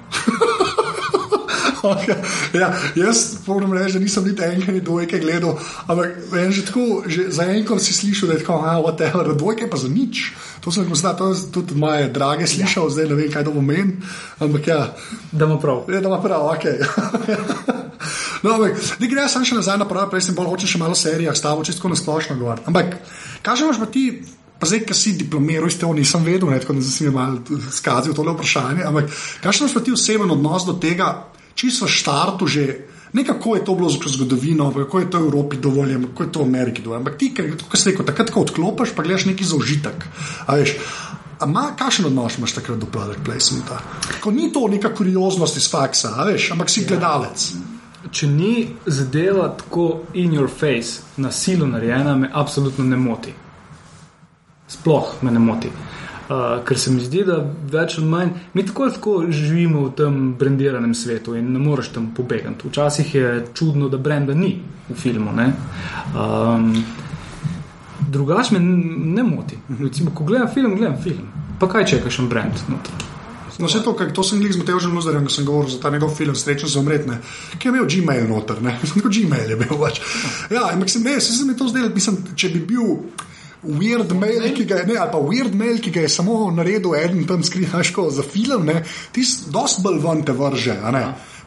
Okay. 1.85 2.17
Ja, 2.61 2.73
jaz 2.95 3.45
moram 3.47 3.73
reči, 3.73 3.99
da 3.99 4.01
nisem 4.01 4.25
niti 4.25 4.43
enkrat, 4.43 4.75
niti 4.75 4.87
dvojke 4.87 5.19
gledal, 5.19 5.59
ampak 5.87 6.17
že 6.51 6.65
tako, 6.65 7.03
že 7.07 7.29
za 7.29 7.45
enkrat 7.51 7.83
si 7.83 7.93
slišal, 7.93 8.29
da 8.29 8.35
je 8.35 8.41
tako, 8.41 8.59
ah, 8.65 8.79
whatever, 8.81 9.35
dvojke 9.37 9.69
pa 9.71 9.77
za 9.77 9.89
nič. 9.89 10.33
To 10.65 10.73
sem 10.73 10.89
to 10.89 11.29
je 11.29 11.53
tudi 11.53 11.75
moje 11.75 12.09
drage 12.09 12.47
slišal, 12.47 12.89
zdaj 12.91 13.09
ne 13.09 13.15
vem, 13.15 13.33
kaj 13.33 13.45
to 13.45 13.53
pomeni. 13.53 14.01
Ampak 14.41 14.67
ja. 14.67 14.95
Da 15.33 15.45
ima 15.45 15.59
prav. 15.61 15.85
Ja, 15.93 16.01
da 16.01 16.09
ima 16.09 16.21
prav, 16.23 16.47
ok. 16.57 16.65
no, 18.43 18.55
ampak, 18.55 18.73
ne 19.01 19.09
gre 19.09 19.29
samo 19.29 19.45
še 19.45 19.59
nazaj 19.61 19.79
na 19.79 19.89
prvo, 19.89 20.07
prej 20.09 20.25
sem 20.25 20.39
bolj 20.39 20.55
hoče 20.55 20.71
še 20.71 20.81
malo 20.81 20.97
serija, 20.97 21.35
stavo 21.37 21.65
čisto 21.65 21.89
na 21.89 21.99
splošno 22.01 22.39
govoriti. 22.41 22.65
Ampak, 22.73 22.97
kaj 23.45 23.61
imaš 23.61 23.83
pa 23.83 23.91
ti? 23.93 24.07
Pa 24.55 24.71
zdaj, 24.71 24.85
ki 24.87 24.95
si 24.97 25.13
diplomiral, 25.19 25.69
iz 25.69 25.77
tega 25.77 25.93
nisem 25.93 26.23
vedel, 26.25 26.49
ne, 26.49 26.61
tako 26.63 26.79
da 26.79 26.87
sem 26.87 27.09
jim 27.09 27.17
malo 27.19 27.59
skazil 27.75 28.15
tole 28.17 28.33
vprašanje. 28.33 28.87
Ampak, 28.87 29.11
kakšen 29.45 29.67
imaš 29.67 29.75
pa 29.77 29.83
ti 29.85 29.93
oseben 29.93 30.31
odnos 30.31 30.65
do 30.65 30.79
tega, 30.81 31.09
čisto 31.55 31.89
štartu 31.89 32.47
že, 32.47 32.79
ne 33.13 33.25
kako 33.25 33.57
je 33.57 33.65
to 33.65 33.75
bilo 33.75 33.91
skozi 33.91 34.17
zgodovino, 34.17 34.73
kako 34.73 34.99
je 34.99 35.11
to 35.11 35.19
v 35.19 35.27
Evropi 35.27 35.57
dovoljeno, 35.57 36.09
kako 36.09 36.23
je 36.23 36.33
to 36.33 36.41
v 36.41 36.49
Ameriki 36.49 36.83
dovoljeno. 36.83 37.01
Ampak 37.01 37.19
ti, 37.19 37.35
kot 37.71 37.79
se 37.79 37.91
reče, 37.91 38.05
takrat, 38.05 38.31
ko 38.31 38.41
odklopiš, 38.41 38.95
pa 38.97 39.03
gledaš 39.03 39.25
neki 39.25 39.45
za 39.45 39.57
užitek. 39.57 40.05
Ampak, 41.41 41.79
kakšen 41.79 42.07
odnos 42.07 42.39
imaš 42.39 42.55
takrat 42.55 42.79
do 42.79 42.87
product 42.87 43.25
placementa? 43.25 43.81
Ko 44.21 44.31
ni 44.31 44.53
to 44.53 44.69
neka 44.69 44.95
kurioznost 44.95 45.57
iz 45.57 45.71
faksa, 45.71 46.15
veš, 46.25 46.51
ampak 46.55 46.71
si 46.71 46.87
gledalec. 46.89 47.53
Če 48.15 48.29
ni 48.29 48.69
zadeva 48.87 49.49
tako 49.59 50.05
in 50.15 50.37
your 50.37 50.49
face, 50.49 51.03
na 51.17 51.33
silo 51.33 51.67
narejena, 51.67 52.17
me 52.17 52.31
absolutno 52.33 52.85
ne 52.85 52.97
moti. 52.97 53.33
Sploh 54.69 55.17
me 55.23 55.31
ne 55.31 55.41
moti. 55.41 55.69
Uh, 55.69 56.04
Uh, 56.25 56.65
ker 56.65 56.79
se 56.81 56.91
mi 56.91 57.03
zdi, 57.05 57.21
da 57.29 57.37
več 57.69 57.99
ali 57.99 58.07
manj 58.09 58.31
mi 58.55 58.63
tako 58.65 58.87
ali 58.87 58.93
tako 58.97 59.15
živimo 59.29 59.83
v 59.85 59.91
tem 59.99 60.15
brendiranem 60.41 60.95
svetu 60.97 61.35
in 61.37 61.51
ne 61.53 61.61
moreš 61.61 61.93
tam 61.93 62.07
pobegati. 62.17 62.69
Včasih 62.69 63.15
je 63.15 63.33
čudno, 63.55 63.91
da 63.93 64.01
brenda 64.01 64.35
ni 64.35 64.55
v 64.89 64.97
filmu. 64.97 65.35
Um, 65.37 66.71
Drugač 68.09 68.51
me 68.51 68.61
ne 68.61 69.23
moti. 69.23 69.59
Recimo, 69.81 70.15
ko 70.15 70.25
gledam 70.25 70.49
film, 70.55 70.77
gledam 70.77 70.97
film. 71.03 71.29
Pa 71.61 71.69
kaj 71.69 71.87
čekaš, 71.93 72.19
en 72.19 72.29
brend? 72.29 72.65
No, 73.59 73.69
vse 73.69 73.83
to, 73.85 73.93
kar 73.95 74.11
to 74.13 74.25
sem 74.27 74.41
jih 74.43 74.53
z 74.53 74.59
Matejem 74.59 74.97
Luzerjem, 74.97 75.27
ko 75.29 75.33
sem 75.33 75.47
govoril 75.47 75.71
za 75.71 75.79
ta 75.83 75.91
njegov 75.91 76.15
film, 76.17 76.35
srečno 76.35 76.69
za 76.69 76.81
umretne, 76.81 77.21
ki 77.59 77.69
je 77.69 77.71
imel 77.71 77.87
Gmail 77.87 78.27
noter, 78.29 78.63
ne, 78.63 78.75
kot 78.81 79.13
Gmail 79.17 79.53
je 79.55 79.59
bil 79.61 79.77
pač. 79.79 80.01
Ja, 80.51 80.71
ampak 80.73 80.91
se 80.91 80.99
mi 80.99 81.13
je 81.13 81.59
to 81.59 81.69
zdelo, 81.69 81.93
mislim, 81.95 82.19
če 82.35 82.51
bi 82.57 82.65
bil 82.75 82.97
weird 83.65 84.13
mail, 84.19 84.49
ki 84.55 84.65
ga 84.65 84.83
je, 84.83 84.87
ne, 84.93 84.97
ali 85.01 85.13
pa 85.13 85.21
weird 85.21 85.55
mail, 85.55 85.79
ki 85.83 85.91
ga 85.91 86.05
je 86.05 86.13
samo 86.13 86.51
naredil 86.55 86.95
en 86.99 87.25
tam 87.29 87.43
skrihaško 87.43 88.09
za 88.11 88.23
film, 88.23 88.71
ti 89.13 89.25
si 89.25 89.51
dosti 89.53 89.83
bolj 89.85 90.01
ven 90.05 90.25
te 90.25 90.33
vrže. 90.37 90.77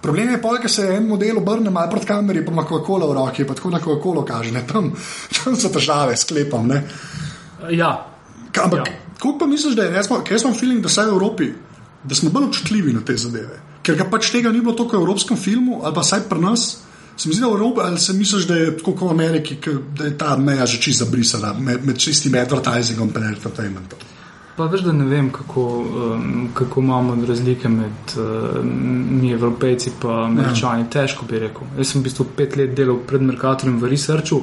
Problem 0.02 0.30
je, 0.30 0.40
da 0.62 0.70
se 0.70 0.88
en 0.94 1.08
model 1.08 1.38
obrne 1.38 1.70
malo 1.74 1.92
pred 1.92 2.06
kameri, 2.06 2.46
pa 2.46 2.52
ima 2.52 2.64
Coca-Cola 2.64 3.08
v 3.10 3.18
roki, 3.18 3.46
pa 3.46 3.54
tako 3.54 3.70
na 3.70 3.80
Coca-Cola 3.80 4.26
kaže, 4.26 4.52
ne, 4.52 4.64
tam, 4.68 4.92
tam 5.38 5.56
so 5.56 5.70
težave, 5.74 6.18
sklepam. 6.18 6.68
Ne. 6.68 6.84
Ja. 7.72 7.94
Ampak, 8.64 8.88
ja. 8.88 8.94
kako 9.18 9.38
pa 9.40 9.46
misliš, 9.46 9.76
da 9.76 9.84
je, 9.84 9.94
jaz 9.98 10.44
imam 10.44 10.54
feeling, 10.54 10.82
da 10.82 10.90
vsaj 10.90 11.10
v 11.10 11.16
Evropi, 11.16 11.52
da 12.04 12.16
smo 12.16 12.30
bolj 12.30 12.50
občutljivi 12.50 12.94
na 12.94 13.02
te 13.06 13.18
zadeve? 13.18 13.62
Ker 13.82 13.98
ga 13.98 14.06
pač 14.10 14.32
tega 14.32 14.52
ni 14.52 14.62
bilo 14.62 14.76
toliko 14.78 14.98
v 14.98 15.06
evropskem 15.06 15.38
filmu, 15.38 15.82
ali 15.84 15.96
pa 15.96 16.06
vsaj 16.06 16.28
pri 16.30 16.42
nas. 16.42 16.68
Se 17.18 17.30
mi 17.30 17.36
zdi, 17.36 17.42
da 17.42 17.48
v 17.48 17.52
Evropi, 17.52 17.80
ali 17.84 18.00
se 18.00 18.14
misliš, 18.14 18.46
da 18.48 18.56
je 18.56 18.78
tako 18.78 18.92
kot 18.92 19.10
v 19.10 19.12
Ameriki, 19.12 19.58
da 19.98 20.06
je 20.06 20.18
ta 20.18 20.38
meja 20.38 20.66
že 20.66 20.82
čisto 20.82 21.06
zabrisana 21.06 21.54
med, 21.60 21.86
med 21.86 21.98
čistim 21.98 22.36
advertizingom 22.36 23.10
in 23.16 23.24
entertainmentom? 23.24 24.00
Pa 24.58 24.66
veš, 24.66 24.82
da 24.82 24.92
ne 24.92 25.06
vem, 25.06 25.30
kako, 25.30 25.64
um, 25.80 26.50
kako 26.54 26.82
imamo 26.82 27.26
razlike 27.28 27.70
med 27.70 28.14
uh, 28.18 28.66
mi, 28.66 29.32
evropejci 29.32 29.90
in 29.90 30.10
američani. 30.10 30.82
Ja. 30.84 30.90
Težko 30.90 31.26
bi 31.26 31.40
rekel. 31.40 31.68
Jaz 31.78 31.92
sem 31.92 32.02
v 32.02 32.04
bistvu 32.04 32.26
pet 32.38 32.58
let 32.58 32.74
delal 32.76 32.98
pred 33.08 33.22
Merkatorjem 33.22 33.78
v 33.82 33.92
researchu 33.92 34.42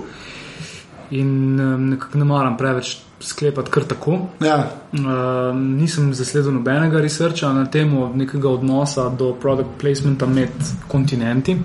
in 1.11 1.61
um, 1.61 1.89
nekako 1.91 2.19
ne 2.19 2.25
maram 2.25 2.57
preveč 2.57 2.97
sklepati 3.21 3.71
kar 3.71 3.85
tako. 3.91 4.19
Ja. 4.41 4.71
Uh, 4.93 5.03
nisem 5.59 6.15
zasledil 6.15 6.55
nobenega 6.55 7.03
researcha 7.03 7.53
na 7.53 7.67
temo 7.67 8.13
nekega 8.15 8.49
odnosa 8.49 9.09
do 9.09 9.33
product 9.41 9.79
placementa 9.81 10.27
med 10.27 10.55
kontinenti. 10.89 11.59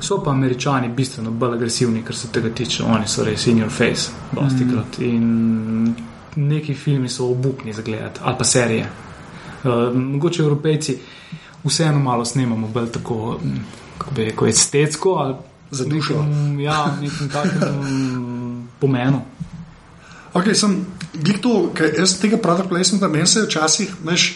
So 0.00 0.22
pa 0.24 0.30
američani 0.30 0.88
bistveno 0.88 1.30
bolj 1.30 1.54
agresivni, 1.54 2.02
kar 2.02 2.16
se 2.16 2.28
tega 2.32 2.50
tiče. 2.54 2.82
Oni 2.84 3.08
so 3.08 3.24
res 3.24 3.46
in 3.46 3.58
your 3.58 3.70
face, 3.70 4.10
dosti 4.32 4.64
mm. 4.64 4.70
krat. 4.70 4.98
In 4.98 5.94
neki 6.36 6.74
filmi 6.74 7.08
so 7.08 7.30
obupni 7.30 7.72
za 7.72 7.82
gledati, 7.82 8.20
ali 8.24 8.34
pa 8.38 8.44
serije. 8.44 8.90
Uh, 9.64 9.96
mogoče 9.96 10.42
evropejci 10.42 10.98
vseeno 11.64 11.98
malo 11.98 12.24
snemamo, 12.24 12.68
bolj 12.68 12.90
tako, 12.92 13.40
kako 13.98 14.14
bi 14.14 14.24
rekel, 14.24 14.48
estetsko. 14.48 15.36
Za 15.70 15.84
dušo. 15.84 16.24
Ja, 16.60 16.96
nekem 17.00 17.28
takem 17.28 18.68
pomenu. 18.80 19.20
Ok, 20.34 20.44
sem 20.54 20.86
gledal 21.14 21.40
to, 21.42 21.54
ker 21.74 21.94
jaz 21.98 22.18
tega 22.20 22.36
product 22.36 22.68
placementa 22.68 23.08
meni 23.08 23.26
se 23.26 23.42
včasih, 23.42 23.94
veš. 24.04 24.26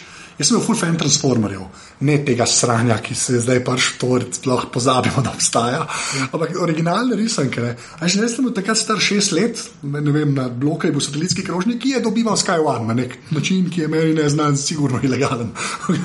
Jaz 0.40 0.48
sem 0.48 0.56
bil 0.56 0.62
full 0.64 0.78
fan 0.80 0.94
transformerjev, 0.96 1.64
ne 2.08 2.14
tega 2.24 2.46
sranja, 2.48 2.94
ki 3.04 3.12
se 3.12 3.34
je 3.34 3.42
zdaj 3.44 3.58
pač 3.60 3.90
to 4.00 4.14
sploh 4.38 4.62
pozabimo, 4.72 5.20
da 5.26 5.34
obstaja. 5.34 5.82
Ampak 6.30 6.54
originalne 6.64 7.18
risanke. 7.18 7.74
Jaz 8.00 8.16
sem 8.16 8.46
bil 8.46 8.54
takrat 8.56 8.80
star 8.80 9.02
šest 9.04 9.34
let, 9.36 9.60
ne, 9.82 10.00
ne 10.00 10.14
vem, 10.14 10.32
na 10.32 10.46
bloku 10.48 10.88
je 10.88 10.94
bil 10.94 11.04
satelitski 11.04 11.44
krožnik, 11.44 11.82
ki 11.82 11.92
je 11.92 12.00
dobival 12.06 12.38
Skyward 12.40 12.88
na 12.88 12.96
nek 12.96 13.18
način, 13.36 13.68
ki 13.68 13.84
je 13.84 13.88
meni 13.92 14.14
ne 14.16 14.30
znan, 14.32 14.56
sigurno 14.56 15.02
ilegalen. 15.04 15.52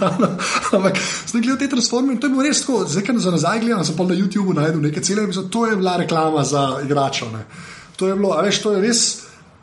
Ampak 0.75 0.99
sem 0.99 1.39
gledal 1.39 1.61
te 1.61 1.71
transformerje 1.71 2.17
in 2.17 2.19
to 2.19 2.27
je 2.27 2.35
bilo 2.35 2.43
res 2.43 2.59
tako, 2.65 2.81
zdaj, 2.91 3.05
ker 3.07 3.21
za 3.23 3.31
nazaj 3.31 3.63
gledam, 3.63 3.85
sem 3.87 3.95
pa 3.95 4.09
na 4.09 4.19
YouTubu 4.19 4.57
najdel 4.57 4.83
nekaj 4.89 5.07
cele, 5.07 5.29
to 5.31 5.63
je 5.69 5.79
bila 5.79 5.95
reklama 6.03 6.43
za 6.43 6.65
igračo. 6.83 7.31
Ne. 7.31 7.45
To 7.95 8.11
je 8.11 8.19
bilo, 8.19 8.35
a 8.35 8.43
veš, 8.43 8.59
to 8.67 8.75
je 8.75 8.83
res. 8.83 9.05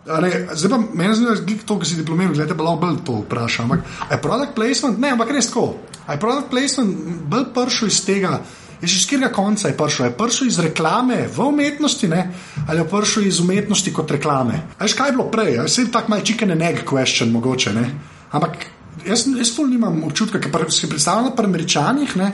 Ne, 0.07 0.31
zdaj 0.55 0.71
pa 0.71 0.79
meni 0.95 1.15
zdi, 1.15 1.27
da 1.27 1.53
je 1.53 1.59
to, 1.67 1.79
ki 1.79 1.87
si 1.87 2.01
diplomiral, 2.01 2.35
gledaj, 2.35 2.59
lahko 2.59 2.81
bolj 2.81 2.97
to 3.07 3.21
vprašam. 3.23 3.71
Ampak 3.71 4.11
je 4.11 4.19
product 4.23 4.55
placement, 4.55 4.99
ne, 4.99 5.13
ampak 5.15 5.31
res 5.31 5.47
tako. 5.51 5.77
Je 6.09 6.19
product 6.21 6.51
placement 6.51 6.97
bolj 7.31 7.47
pršel 7.55 7.89
iz 7.89 8.01
tega, 8.07 8.41
iz 8.83 9.07
katerega 9.07 9.31
konca 9.35 9.71
je 9.71 9.77
pršel? 9.79 10.07
Je 10.07 10.17
pršel 10.19 10.51
iz 10.51 10.59
reklame 10.59 11.21
v 11.37 11.47
umetnosti, 11.47 12.09
ne? 12.09 12.31
ali 12.67 12.83
je 12.83 12.89
pršel 12.91 13.27
iz 13.27 13.41
umetnosti 13.41 13.93
kot 13.95 14.11
reklame? 14.11 14.63
Veš, 14.81 14.97
kaj 14.99 15.13
je 15.13 15.17
bilo 15.17 15.31
prej? 15.31 15.61
Vse 15.63 15.87
je 15.87 15.93
tako 15.95 16.17
malce 16.17 16.27
chicken 16.27 16.51
and 16.51 16.63
egg 16.63 16.83
question, 16.89 17.31
mogoče. 17.31 17.73
Ne? 17.73 17.87
Ampak 18.33 18.67
jaz, 19.07 19.27
jaz 19.39 19.55
to 19.57 19.67
nimam 19.67 20.03
občutka, 20.05 20.41
ker 20.41 20.67
si 20.71 20.91
predstavljam 20.91 21.37
pri 21.37 21.47
američanih, 21.47 22.17
ne, 22.17 22.33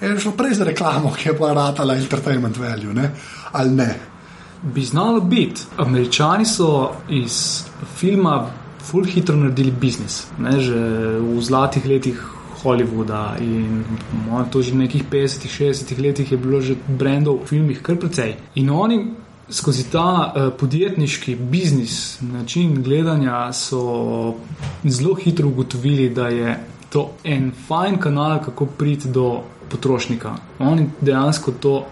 je 0.00 0.14
šlo 0.20 0.32
prej 0.32 0.54
za 0.54 0.64
reklamo, 0.64 1.12
ki 1.12 1.28
je 1.28 1.36
pa 1.38 1.52
ratala 1.52 1.94
entertainment 1.94 2.56
value, 2.56 2.94
ne, 2.94 3.10
ali 3.52 3.70
ne. 3.70 3.90
Bi 4.62 4.82
znalo 4.84 5.20
biti. 5.20 5.62
Američani 5.76 6.44
so 6.44 6.90
iz 7.08 7.64
filma 7.96 8.50
full 8.90 9.04
hitro 9.04 9.36
naredili 9.36 9.70
biznis, 9.70 10.26
ne, 10.38 10.60
že 10.60 10.76
v 11.18 11.40
zlatih 11.40 11.86
letih 11.86 12.20
Hollywooda 12.62 13.36
in 13.40 13.84
to 14.52 14.62
že 14.62 14.72
v 14.72 14.84
nekih 14.84 15.04
50-60 15.10 16.00
letih 16.02 16.32
je 16.32 16.38
bilo 16.38 16.60
že 16.60 16.76
brendov 16.88 17.44
v 17.44 17.46
filmih 17.46 17.82
kar 17.82 17.96
precej. 17.96 18.36
In 18.54 18.70
oni 18.70 19.14
skozi 19.50 19.90
ta 19.90 20.32
uh, 20.34 20.52
podjetniški 20.58 21.34
biznis, 21.34 22.20
način 22.20 22.82
gledanja, 22.82 23.52
so 23.52 24.34
zelo 24.84 25.14
hitro 25.14 25.48
ugotovili, 25.48 26.08
da 26.10 26.28
je 26.28 26.58
to 26.90 27.10
en 27.24 27.52
fajn 27.68 27.98
kanal, 27.98 28.38
kako 28.44 28.66
priti 28.66 29.08
do 29.08 29.42
potrošnika. 29.70 30.34
Oni 30.58 30.86
dejansko 31.00 31.52
to, 31.52 31.86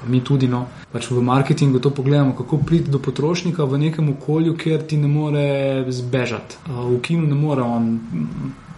pa 0.00 0.08
mi 0.08 0.20
tudi, 0.24 0.48
no, 0.48 0.66
pač 0.92 1.10
v 1.10 1.22
marketingu 1.22 1.80
to 1.80 1.90
pogledamo, 1.90 2.34
kako 2.36 2.58
priti 2.58 2.90
do 2.90 2.98
potrošnika 2.98 3.64
v 3.64 3.78
nekem 3.78 4.10
okolju, 4.12 4.56
kjer 4.56 4.86
ti 4.86 4.96
ne 4.96 5.08
more 5.08 5.84
zbežati. 5.88 6.60
V 6.68 7.00
kinu 7.02 7.26
ne 7.26 7.34
more 7.34 7.62
on 7.62 7.88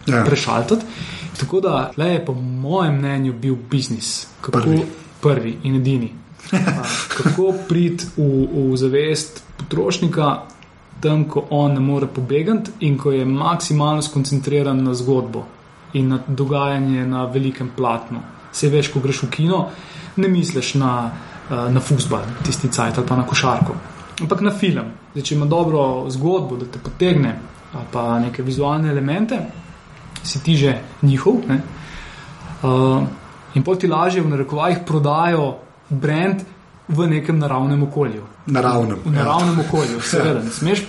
ja. 0.07 0.25
prešaltati. 0.25 0.87
Tako 1.41 1.61
da 1.61 1.91
le 1.97 2.13
je, 2.13 2.25
po 2.25 2.35
mojem 2.35 2.99
mnenju, 2.99 3.33
bil 3.33 3.57
biznis, 3.71 4.27
kako 4.41 4.61
prvi, 4.61 4.81
prvi 5.21 5.59
in 5.63 5.77
edini 5.83 6.13
kako 7.17 7.53
priti 7.69 8.07
v, 8.17 8.49
v 8.73 8.77
zavest 8.77 9.43
potrošnika, 9.57 10.43
tam, 11.01 11.25
ko 11.25 11.47
on 11.51 11.75
ne 11.75 11.81
more 11.81 12.07
pobegati 12.07 12.71
in 12.81 12.99
ko 12.99 13.13
je 13.13 13.25
maksimalno 13.25 14.03
skoncentriran 14.03 14.83
na 14.83 14.95
zgodbo 14.95 15.45
in 15.93 16.09
na 16.09 16.19
dogajanje 16.27 17.07
na 17.07 17.25
velikem 17.25 17.71
platnu. 17.77 18.21
Se 18.53 18.69
veš, 18.69 18.93
ko 18.93 19.01
greš 19.01 19.23
v 19.23 19.31
kino, 19.31 19.69
ne 20.17 20.29
misliš 20.29 20.75
na, 20.75 21.11
eh, 21.51 21.71
na 21.71 21.81
futbol, 21.81 22.25
tisti 22.45 22.69
cajt 22.69 22.99
ali 22.99 23.07
pa 23.07 23.17
na 23.17 23.27
košarko, 23.27 23.75
ampak 24.21 24.41
na 24.41 24.51
film. 24.51 24.93
Zdaj, 25.13 25.23
če 25.23 25.35
ima 25.35 25.47
dobro 25.47 26.05
zgodbo, 26.11 26.57
da 26.57 26.67
te 26.67 26.79
potegne, 26.79 27.39
pa 27.93 28.19
neke 28.19 28.43
vizualne 28.43 28.91
elemente, 28.91 29.39
si 30.23 30.43
ti 30.43 30.57
že 30.57 30.79
njihov. 31.03 31.43
Uh, 32.63 33.07
in 33.55 33.63
poti 33.63 33.87
lažje 33.87 34.23
v 34.23 34.29
narekovajih 34.29 34.79
prodajo 34.87 35.59
brand 35.89 36.43
v 36.89 37.07
nekem 37.07 37.39
naravnem 37.39 37.83
okolju. 37.83 38.25
Naravnem, 38.47 38.99
v, 39.05 39.11
v 39.11 39.15
naravnem 39.15 39.59
ja. 39.59 39.65
okolju, 39.69 40.01
seveda. 40.01 40.43
Ne 40.43 40.51
smeš 40.51 40.83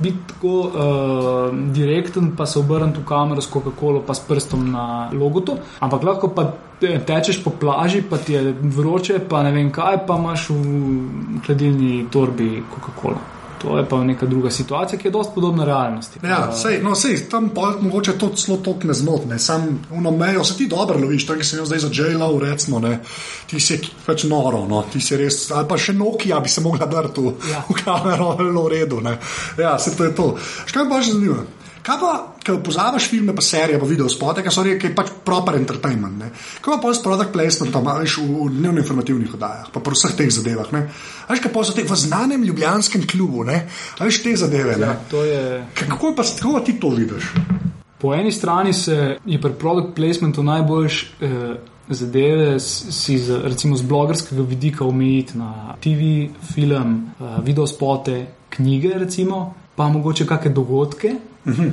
biti 0.00 0.18
tako 0.28 0.54
uh, 0.60 1.72
direkten, 1.72 2.32
pa 2.36 2.46
se 2.46 2.58
obrniti 2.58 3.00
v 3.00 3.04
kamero 3.04 3.40
s 3.40 3.50
Coca-Colo, 3.52 4.02
pa 4.06 4.14
s 4.14 4.20
prstom 4.20 4.70
na 4.72 5.10
logotu, 5.12 5.58
ampak 5.80 6.02
lahko 6.02 6.32
pa 6.34 6.48
tečeš 6.80 7.42
po 7.44 7.50
plaži, 7.50 8.02
pa 8.02 8.16
ti 8.18 8.32
je 8.32 8.54
vroče, 8.60 9.20
pa 9.28 9.42
ne 9.42 9.52
vem 9.52 9.68
kaj, 9.72 10.06
pa 10.06 10.16
imaš 10.16 10.48
v 10.50 11.42
hladilni 11.46 12.06
torbi 12.10 12.62
Coca-Cola. 12.72 13.39
To 13.62 13.78
je 13.78 13.84
pa 13.88 13.98
neka 14.04 14.26
druga 14.26 14.50
situacija, 14.50 14.98
ki 14.98 15.08
je 15.08 15.12
dosti 15.12 15.32
podobna 15.34 15.64
realnosti. 15.64 16.20
Ja, 16.22 16.52
sej, 16.52 16.78
no, 16.82 16.94
sej, 16.96 17.18
tam 17.30 17.50
pa 17.54 17.74
mogoče 17.80 18.16
to 18.18 18.30
zelo 18.36 18.56
tok 18.64 18.84
ne 18.88 18.94
znotne. 18.94 19.38
Sam 19.38 19.82
uno 19.90 20.10
mejo, 20.10 20.44
se 20.44 20.56
ti 20.56 20.66
dobro 20.66 20.98
loviš, 20.98 21.26
tako 21.26 21.44
se 21.44 21.56
jim 21.56 21.66
zdaj 21.66 21.78
za 21.78 21.90
J-Lo, 21.92 22.38
recimo, 22.38 22.78
ne. 22.78 23.00
ti 23.46 23.60
si 23.60 23.80
pač 24.06 24.24
noro, 24.24 24.64
no. 24.68 24.82
ti 24.92 25.00
si 25.00 25.16
res, 25.16 25.50
ali 25.50 25.68
pa 25.68 25.78
še 25.78 25.92
Nokia 25.92 26.40
bi 26.40 26.48
se 26.48 26.60
mogla 26.60 26.86
drti 26.86 27.26
ja. 27.50 27.64
v 27.68 27.76
kamero, 27.84 28.34
zelo 28.38 28.64
v 28.64 28.72
redu. 28.72 29.00
Ne. 29.00 29.18
Ja, 29.58 29.78
se 29.78 29.96
to 29.96 30.04
je 30.04 30.14
to. 30.14 30.36
Škaj 30.66 30.88
pa 30.88 31.02
še 31.02 31.12
zanimivo? 31.12 31.44
Kaj 31.90 31.98
pa, 31.98 32.10
ko 32.46 32.54
poznaš 32.62 33.08
filme, 33.10 33.34
pa 33.34 33.42
serije, 33.42 33.78
pa 33.80 33.86
video 33.86 34.08
spote, 34.08 34.44
ki 34.46 34.50
so 34.54 34.62
reke, 34.62 34.92
pač 34.94 35.08
proper 35.26 35.56
entertainment. 35.58 36.20
Ne? 36.22 36.28
Kaj 36.62 36.78
pa 36.82 36.92
s 36.94 37.02
product 37.02 37.32
placementom, 37.34 37.88
veš, 37.98 38.20
v 38.22 38.46
dnevno 38.54 38.78
informativnih 38.78 39.32
oddajah, 39.34 39.72
pa 39.74 39.82
po 39.82 39.90
vseh 39.90 40.14
teh 40.14 40.30
zadevah. 40.30 40.70
Veš, 40.70 41.42
kaj 41.42 41.50
pa 41.50 41.64
so 41.66 41.74
te 41.74 41.82
v 41.82 41.96
znanem 41.98 42.44
ljubljanskem 42.46 43.08
klubu, 43.10 43.42
veš, 43.42 44.20
te 44.22 44.36
zadeve. 44.38 44.76
Ja, 44.78 44.92
je... 45.24 45.40
Kako 45.80 46.12
pa 46.14 46.22
kako 46.22 46.60
ti 46.62 46.76
to 46.78 46.92
vidiš? 46.94 47.32
Po 47.98 48.14
eni 48.14 48.30
strani 48.32 48.72
se 48.72 49.18
je 49.26 49.40
pri 49.40 49.52
product 49.58 49.96
placementu 49.96 50.46
najboljš. 50.46 51.02
Eh... 51.20 51.58
Zadeve 51.90 52.60
si 52.62 53.16
z, 53.18 53.40
recimo 53.50 53.74
z 53.74 53.82
blogerskega 53.82 54.44
vidika 54.46 54.84
omejiti 54.86 55.34
na 55.34 55.74
TV, 55.82 56.28
film, 56.54 57.10
uh, 57.18 57.42
video 57.42 57.66
spote, 57.66 58.14
knjige, 58.46 58.92
recimo, 58.94 59.40
pa 59.74 59.88
mogoče 59.90 60.26
kakšne 60.26 60.52
dogodke, 60.54 61.16
Mhm. 61.46 61.68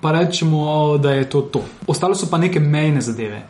Pa 0.00 0.12
rečemo, 0.12 0.98
da 0.98 1.10
je 1.10 1.30
to 1.30 1.40
to. 1.40 1.62
Ostalo 1.86 2.14
so 2.14 2.26
pa 2.30 2.38
neke 2.38 2.60
mejne 2.60 3.00
zadeve. 3.00 3.42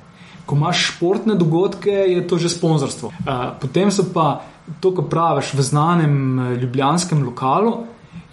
Ko 0.46 0.56
imaš 0.56 0.86
športne 0.86 1.34
dogodke, 1.34 1.90
je 1.90 2.26
to 2.26 2.38
že 2.38 2.48
sponzorstvo. 2.48 3.12
Potem 3.60 3.90
so 3.92 4.06
pa 4.14 4.40
to, 4.80 4.94
kar 4.94 5.04
praviš 5.04 5.52
v 5.54 5.62
znanem 5.62 6.38
eh, 6.38 6.54
ljubljanskem 6.56 7.24
lokalu, 7.24 7.72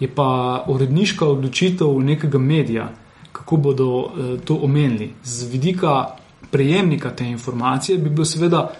je 0.00 0.08
pa 0.08 0.64
uredniška 0.68 1.26
odločitev 1.26 2.00
nekega 2.00 2.38
medija, 2.38 2.88
kako 3.32 3.56
bodo 3.56 3.88
eh, 4.04 4.38
to 4.44 4.56
omenili. 4.62 5.12
Z 5.24 5.52
vidika 5.52 6.16
prejemnika 6.50 7.10
te 7.10 7.28
informacije 7.28 7.98
bi 7.98 8.10
bilo 8.10 8.24
seveda 8.24 8.70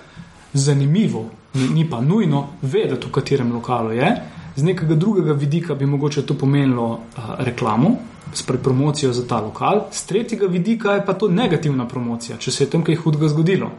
zanimivo, 0.53 1.25
ni 1.55 1.91
pa 1.91 2.01
nujno 2.01 2.47
vedeti, 2.63 3.07
v 3.07 3.13
katerem 3.13 3.53
lokalu 3.53 3.93
je. 3.93 4.17
Z 4.57 4.65
nekega 4.65 4.95
drugega 4.95 5.33
vidika 5.33 5.75
bi 5.75 5.87
mogoče 5.87 6.23
to 6.27 6.35
pomenilo 6.35 7.01
reklamo 7.39 7.91
s 8.33 8.43
promocijo 8.43 9.13
za 9.13 9.27
ta 9.29 9.41
lokal, 9.41 9.81
z 9.93 10.07
tretjega 10.07 10.47
vidika 10.47 10.93
je 10.93 11.07
pa 11.07 11.13
to 11.13 11.29
negativna 11.29 11.89
promocija, 11.89 12.39
če 12.39 12.51
se 12.51 12.65
je 12.65 12.71
tam 12.71 12.85
kaj 12.85 12.97
hudega 12.97 13.29
zgodilo. 13.29 13.71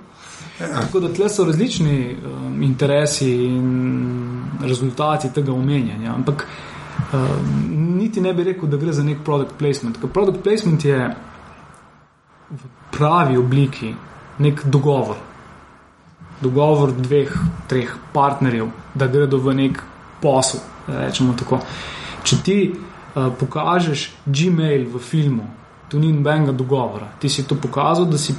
Ja. 0.59 0.67
Tako 0.81 0.99
da 0.99 1.13
tle 1.13 1.29
so 1.29 1.45
različni 1.45 2.15
um, 2.15 2.63
interesi 2.63 3.29
in 3.45 4.43
rezultati 4.61 5.29
tega 5.33 5.53
omenjanja. 5.53 6.13
Ampak 6.15 6.47
um, 7.13 7.97
niti 7.97 8.21
ne 8.21 8.33
bi 8.33 8.43
rekel, 8.43 8.69
da 8.69 8.77
gre 8.77 8.93
za 8.93 9.03
nek 9.03 9.21
product 9.25 9.57
placement. 9.59 9.99
Ker 10.01 10.09
product 10.09 10.41
placement 10.43 10.85
je 10.85 10.97
v 12.49 12.71
pravi 12.91 13.37
obliki 13.37 13.93
nek 14.39 14.65
dogovor. 14.65 15.17
Dogovor 16.41 16.93
dveh, 16.93 17.37
treh 17.67 17.93
partnerjev, 18.13 18.69
da 18.95 19.07
gredo 19.07 19.37
v 19.37 19.53
nek 19.53 19.83
posel. 20.21 20.59
Če 22.27 22.35
ti 22.43 22.59
Eh, 23.17 23.31
pokažeš 23.39 24.11
Gmail 24.25 24.85
v 24.93 24.99
filmu, 24.99 25.49
tu 25.89 25.97
ni 25.99 26.11
nobenega 26.13 26.51
dogovora. 26.51 27.07
Ti 27.19 27.29
si 27.29 27.47
to 27.47 27.55
pokazal, 27.55 28.05
da 28.05 28.17
si 28.17 28.35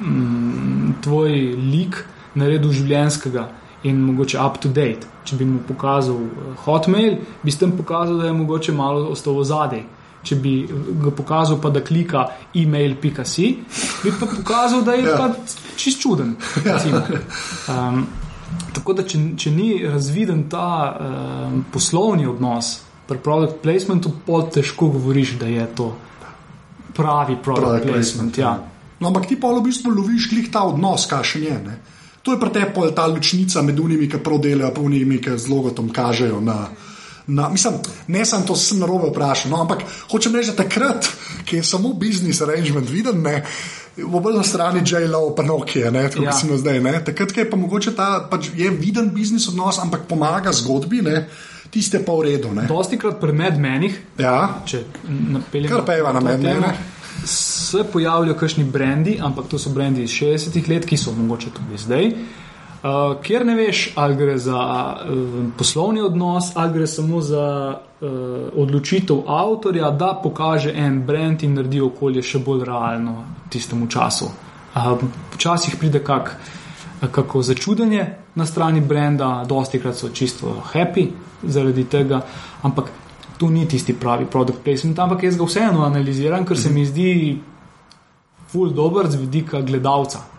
mm, 0.00 1.02
tvoj 1.04 1.32
lik 1.58 2.00
naredil 2.34 2.72
življenskega 2.72 3.44
in 3.84 4.00
mogoče 4.00 4.40
up 4.40 4.56
to 4.62 4.68
date. 4.72 5.04
Če 5.24 5.36
bi 5.36 5.44
mu 5.44 5.60
pokazal 5.68 6.16
eh, 6.16 6.56
Hotmail, 6.64 7.18
bi 7.42 7.52
s 7.52 7.60
tem 7.60 7.76
pokazal, 7.76 8.16
da 8.22 8.30
je 8.30 8.38
mogoče 8.40 8.72
malo 8.72 9.10
ostal 9.12 9.36
v 9.36 9.44
zadej. 9.44 9.84
Če 10.26 10.40
bi 10.40 10.54
ga 11.02 11.12
pokazal, 11.12 11.60
pa 11.60 11.68
da 11.70 11.84
klika 11.84 12.24
email.si, 12.56 13.50
bi 14.02 14.14
pa 14.16 14.26
pokazal, 14.26 14.80
da 14.86 14.96
je 14.96 15.04
ja. 15.04 15.18
pa 15.18 15.28
čist 15.76 16.00
čuden. 16.00 16.38
Um, 17.68 18.06
tako 18.74 18.96
da, 18.96 19.02
če, 19.02 19.18
če 19.36 19.50
ni 19.50 19.70
razviden 19.84 20.46
ta 20.50 20.68
um, 20.92 21.64
poslovni 21.72 22.26
odnos 22.26 22.78
pri 23.06 23.18
product 23.22 23.60
placementu 23.62 24.12
pol 24.26 24.48
težko 24.50 24.88
govoriš, 24.94 25.36
da 25.40 25.46
je 25.46 25.66
to 25.78 25.90
pravi 26.96 27.36
product, 27.42 27.66
product 27.66 27.86
placement. 27.86 28.34
placement 28.34 28.38
ja. 28.38 28.54
Ja. 28.56 28.72
No, 29.00 29.10
ampak 29.12 29.28
ti 29.28 29.36
pa 29.36 29.52
v 29.52 29.60
bistvu 29.66 29.92
loviš 29.92 30.30
klih 30.32 30.48
ta 30.52 30.64
odnos, 30.64 31.04
kakšen 31.10 31.42
je. 31.44 31.56
Ne? 31.66 31.78
To 32.24 32.34
je 32.34 32.40
pretepol 32.40 32.90
ta 32.96 33.06
ločnica 33.06 33.62
med 33.62 33.78
unimi, 33.78 34.08
ki 34.10 34.22
prodelajo, 34.24 34.72
pa 34.74 34.82
unimi, 34.82 35.20
ki 35.22 35.36
z 35.38 35.52
logotom 35.52 35.92
kažejo. 35.94 36.40
Na, 36.40 36.56
na, 37.26 37.48
mislim, 37.52 37.76
ne 38.08 38.24
sem 38.24 38.46
to 38.48 38.56
sem 38.56 38.80
narobe 38.80 39.12
vprašal, 39.12 39.52
no, 39.52 39.60
ampak 39.62 39.84
hočem 40.10 40.34
reči, 40.34 40.54
da 40.54 40.64
takrat, 40.64 41.06
ki 41.46 41.60
je 41.60 41.66
samo 41.66 41.92
business 41.94 42.42
arrangement 42.42 42.88
viden, 42.90 43.20
ne. 43.22 43.44
V 43.96 44.14
obalni 44.14 44.44
strani 44.44 44.82
J.L.O. 44.84 45.30
pa 45.34 45.42
Nokia, 45.42 45.88
tako 45.88 46.22
ja. 46.22 46.30
kot 46.30 46.40
smo 46.40 46.56
zdaj. 46.60 46.80
Ne? 46.84 46.98
Takrat 47.04 47.36
je 47.36 47.50
pa 47.50 47.56
mogoče 47.56 47.94
ta, 47.96 48.08
pač 48.30 48.50
je 48.54 48.70
viden 48.70 49.08
biznis 49.14 49.48
odnos, 49.48 49.78
ampak 49.80 50.04
pomaga 50.10 50.52
zgodbi. 50.52 51.00
Ne? 51.02 51.26
tiste 51.70 52.00
pa 52.04 52.12
v 52.16 52.32
redu. 52.32 52.50
Dosti 52.68 52.98
krat 52.98 53.20
pri 53.20 53.34
medmenih, 53.36 53.96
ja. 54.22 54.62
če 54.66 54.84
napeljem 55.06 55.72
kar 55.72 55.84
peva 55.86 56.12
na 56.16 56.22
medmenih. 56.24 56.84
Se 57.26 57.82
pojavljajo 57.92 58.36
kakšni 58.38 58.64
brendi, 58.70 59.16
ampak 59.20 59.48
to 59.50 59.58
so 59.58 59.72
brendi 59.74 60.04
iz 60.06 60.14
60-ih 60.14 60.68
let, 60.70 60.86
ki 60.86 60.98
so 61.00 61.14
mogoče 61.16 61.52
tudi 61.56 61.80
zdaj. 61.80 62.10
Uh, 62.86 63.16
Ker 63.22 63.42
ne 63.46 63.54
veš, 63.58 63.92
ali 63.98 64.14
gre 64.16 64.36
za 64.38 64.58
uh, 64.94 65.46
poslovni 65.58 66.00
odnos, 66.00 66.52
ali 66.54 66.72
gre 66.72 66.86
samo 66.86 67.20
za 67.20 67.46
uh, 67.74 68.10
odločitev 68.54 69.24
avtorja, 69.26 69.90
da 69.90 70.12
pokaže 70.22 70.70
en 70.70 71.00
brand 71.06 71.42
in 71.42 71.56
naredi 71.58 71.80
okolje 71.82 72.22
še 72.22 72.38
bolj 72.46 72.62
realno 72.68 73.24
tistemu 73.50 73.88
času. 73.90 74.28
Včasih 75.34 75.74
uh, 75.74 75.80
pride 75.80 76.04
kak, 76.04 76.30
kako 77.10 77.42
začudenje 77.42 78.06
na 78.34 78.46
strani 78.46 78.80
brenda, 78.80 79.42
dosti 79.48 79.82
krat 79.82 79.98
so 79.98 80.12
čisto 80.14 80.54
happy, 80.70 81.08
zaradi 81.42 81.88
tega. 81.90 82.22
Ampak 82.62 82.92
to 83.40 83.50
ni 83.50 83.66
tisti 83.66 83.98
pravi 83.98 84.30
produkt 84.30 84.62
placement, 84.62 84.98
ampak 84.98 85.26
jaz 85.26 85.40
ga 85.40 85.48
vseeno 85.48 85.82
analiziram, 85.84 86.46
ker 86.46 86.60
se 86.60 86.70
mi 86.70 86.86
zdi 86.86 87.10
dober 88.54 89.10
z 89.10 89.18
vidika 89.26 89.60
gledalca. 89.60 90.35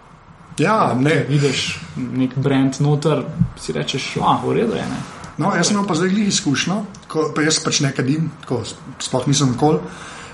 Ja, 0.60 0.94
ne. 1.00 1.26
Vidiš 1.30 1.80
nek 1.98 2.34
brand 2.42 2.80
noter, 2.82 3.22
si 3.62 3.74
rečeš, 3.76 4.16
ah, 4.22 4.42
v 4.46 4.58
redu 4.58 4.78
je. 4.78 4.86
Ne? 4.90 5.00
No, 5.38 5.52
jaz 5.54 5.70
sem 5.70 5.78
imel 5.78 5.86
pa 5.86 5.98
zdaj 5.98 6.10
glih 6.10 6.32
izkušnjo, 6.32 6.78
ko, 7.12 7.28
pa 7.36 7.46
jaz 7.46 7.60
pač 7.62 7.84
ne 7.86 7.92
kadim, 7.94 8.32
tako 8.42 8.64
sploh 9.06 9.28
nisem 9.30 9.54
nikoli. 9.54 9.84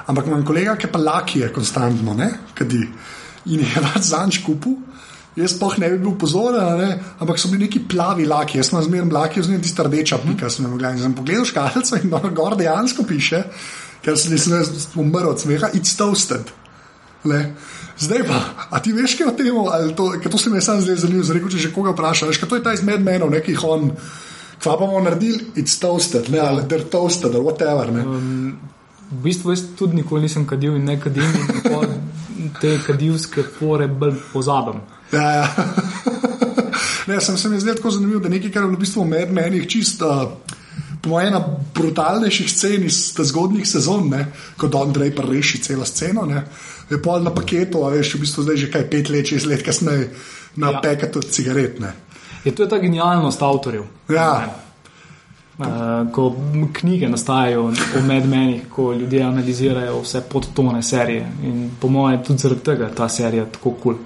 Ampak 0.07 0.27
imam 0.27 0.45
kolega, 0.47 0.77
ki 0.79 0.87
pa 0.91 0.99
laki 0.99 1.43
je 1.43 1.51
konstantno, 1.55 2.15
ne, 2.15 2.29
kadi. 2.55 2.81
In 3.51 3.63
je 3.63 3.83
pač 3.83 4.07
zanč 4.11 4.39
kupu. 4.45 4.77
Jaz 5.35 5.55
sploh 5.55 5.75
ne 5.81 5.89
bi 5.89 5.99
bil 5.99 6.15
pozoren, 6.19 6.77
ne? 6.77 6.89
ampak 7.19 7.39
so 7.41 7.49
bili 7.49 7.65
neki 7.65 7.83
plavi 7.89 8.27
laki, 8.29 8.59
jaz 8.59 8.69
sem 8.69 8.83
zmeraj 8.85 9.11
laki, 9.11 9.41
oziroma 9.41 9.63
tista 9.65 9.83
rdeča 9.87 10.19
pika. 10.21 10.49
Sem, 10.53 10.67
sem 11.01 11.15
pogledal 11.17 11.47
škatlico 11.49 11.99
in 11.99 12.35
gor 12.37 12.55
dejansko 12.59 13.03
piše, 13.09 13.41
ker 14.05 14.19
sem 14.19 14.37
se 14.37 14.61
umrl 15.01 15.33
od 15.33 15.41
smeha, 15.41 15.71
it's 15.73 15.97
toasted. 15.97 16.53
Le. 17.25 17.41
Zdaj 17.99 18.23
pa, 18.27 18.39
a 18.69 18.79
ti 18.81 18.93
veš, 18.93 19.15
kaj 19.19 19.27
o 19.29 19.33
tem, 19.37 19.57
ker 20.21 20.31
to 20.31 20.37
se 20.37 20.49
mi 20.49 20.57
je 20.57 20.65
sam 20.65 20.81
zdaj 20.81 20.95
zanimivo, 21.05 21.33
rekel, 21.33 21.49
če 21.53 21.61
že 21.67 21.73
koga 21.73 21.93
vprašaš, 21.93 22.39
kaj 22.41 22.49
to 22.49 22.57
je 22.57 22.63
ta 22.65 22.73
izmed 22.73 23.03
menov, 23.05 23.29
nekih 23.33 23.63
on, 23.69 23.91
kva 24.63 24.77
bomo 24.79 25.01
naredili, 25.03 25.53
it's 25.61 25.77
toasted, 25.79 26.29
ne, 26.33 26.39
ali 26.41 26.63
they're 26.65 26.89
toasted, 26.89 27.35
ali 27.35 27.45
whatever. 27.45 27.91
Um, 28.01 28.57
v 29.11 29.21
bistvu 29.27 29.53
jaz 29.53 29.65
tudi 29.77 30.01
nikoli 30.01 30.25
nisem 30.25 30.47
kadil 30.49 30.75
in 30.79 30.89
ne 30.89 30.97
kadim, 30.99 31.29
in 32.39 32.49
te 32.59 32.79
kadilske 32.85 33.45
fore 33.59 33.87
bolj 33.87 34.17
pozabim. 34.33 34.81
Ja, 35.13 35.29
ja. 35.37 35.47
ne, 37.07 37.21
sem 37.21 37.37
se 37.37 37.49
mi 37.49 37.59
zdaj 37.61 37.77
tako 37.77 37.93
zanimiv, 37.93 38.23
da 38.23 38.33
nekaj, 38.33 38.51
kar 38.51 38.65
je 38.65 38.73
v 38.73 38.81
bistvu 38.81 39.05
med 39.05 39.31
menih 39.31 39.67
čisto. 39.69 40.09
Po 41.03 41.11
mojem, 41.11 41.33
ena 41.33 41.41
brutalnejših 41.75 42.51
scen 42.51 42.85
iz 42.87 43.11
zgodnjih 43.19 43.67
sezon, 43.67 44.07
ne, 44.09 44.25
ko 44.57 44.69
Don 44.71 44.93
Draper 44.95 45.27
reši 45.29 45.59
celo 45.61 45.85
sceno, 45.85 46.23
ne, 46.25 46.45
je 46.93 47.01
pol 47.01 47.23
na 47.23 47.33
paketu, 47.33 47.83
a 47.85 47.91
veš, 47.93 48.15
v 48.15 48.23
bistvu 48.25 48.43
zdaj 48.47 48.57
že 48.57 48.71
kaj 48.71 48.89
pet 48.89 49.09
let, 49.09 49.29
šest 49.29 49.49
let 49.49 49.63
kasneje 49.65 50.09
na 50.55 50.71
ja. 50.71 50.81
pekatu 50.81 51.21
cigaret. 51.21 51.79
Ne. 51.79 51.93
Je 52.43 52.51
to 52.55 52.63
je 52.63 52.69
ta 52.69 52.77
genialnost 52.77 53.41
avtorjev. 53.41 53.87
Ja. 54.09 54.59
Uh, 55.53 55.65
ko 56.11 56.33
knjige 56.73 57.09
nastajajo 57.09 57.67
o 57.69 58.01
medmenih, 58.07 58.63
ko 58.69 58.93
ljudje 58.93 59.21
analizirajo 59.23 59.99
vse 60.01 60.23
podtone 60.29 60.81
serije. 60.83 61.27
In 61.43 61.69
po 61.81 61.87
mojem, 61.87 62.23
tudi 62.23 62.39
zaradi 62.41 62.61
tega 62.61 62.89
je 62.89 62.95
ta 62.95 63.09
serija 63.09 63.45
tako 63.45 63.71
kul. 63.71 63.95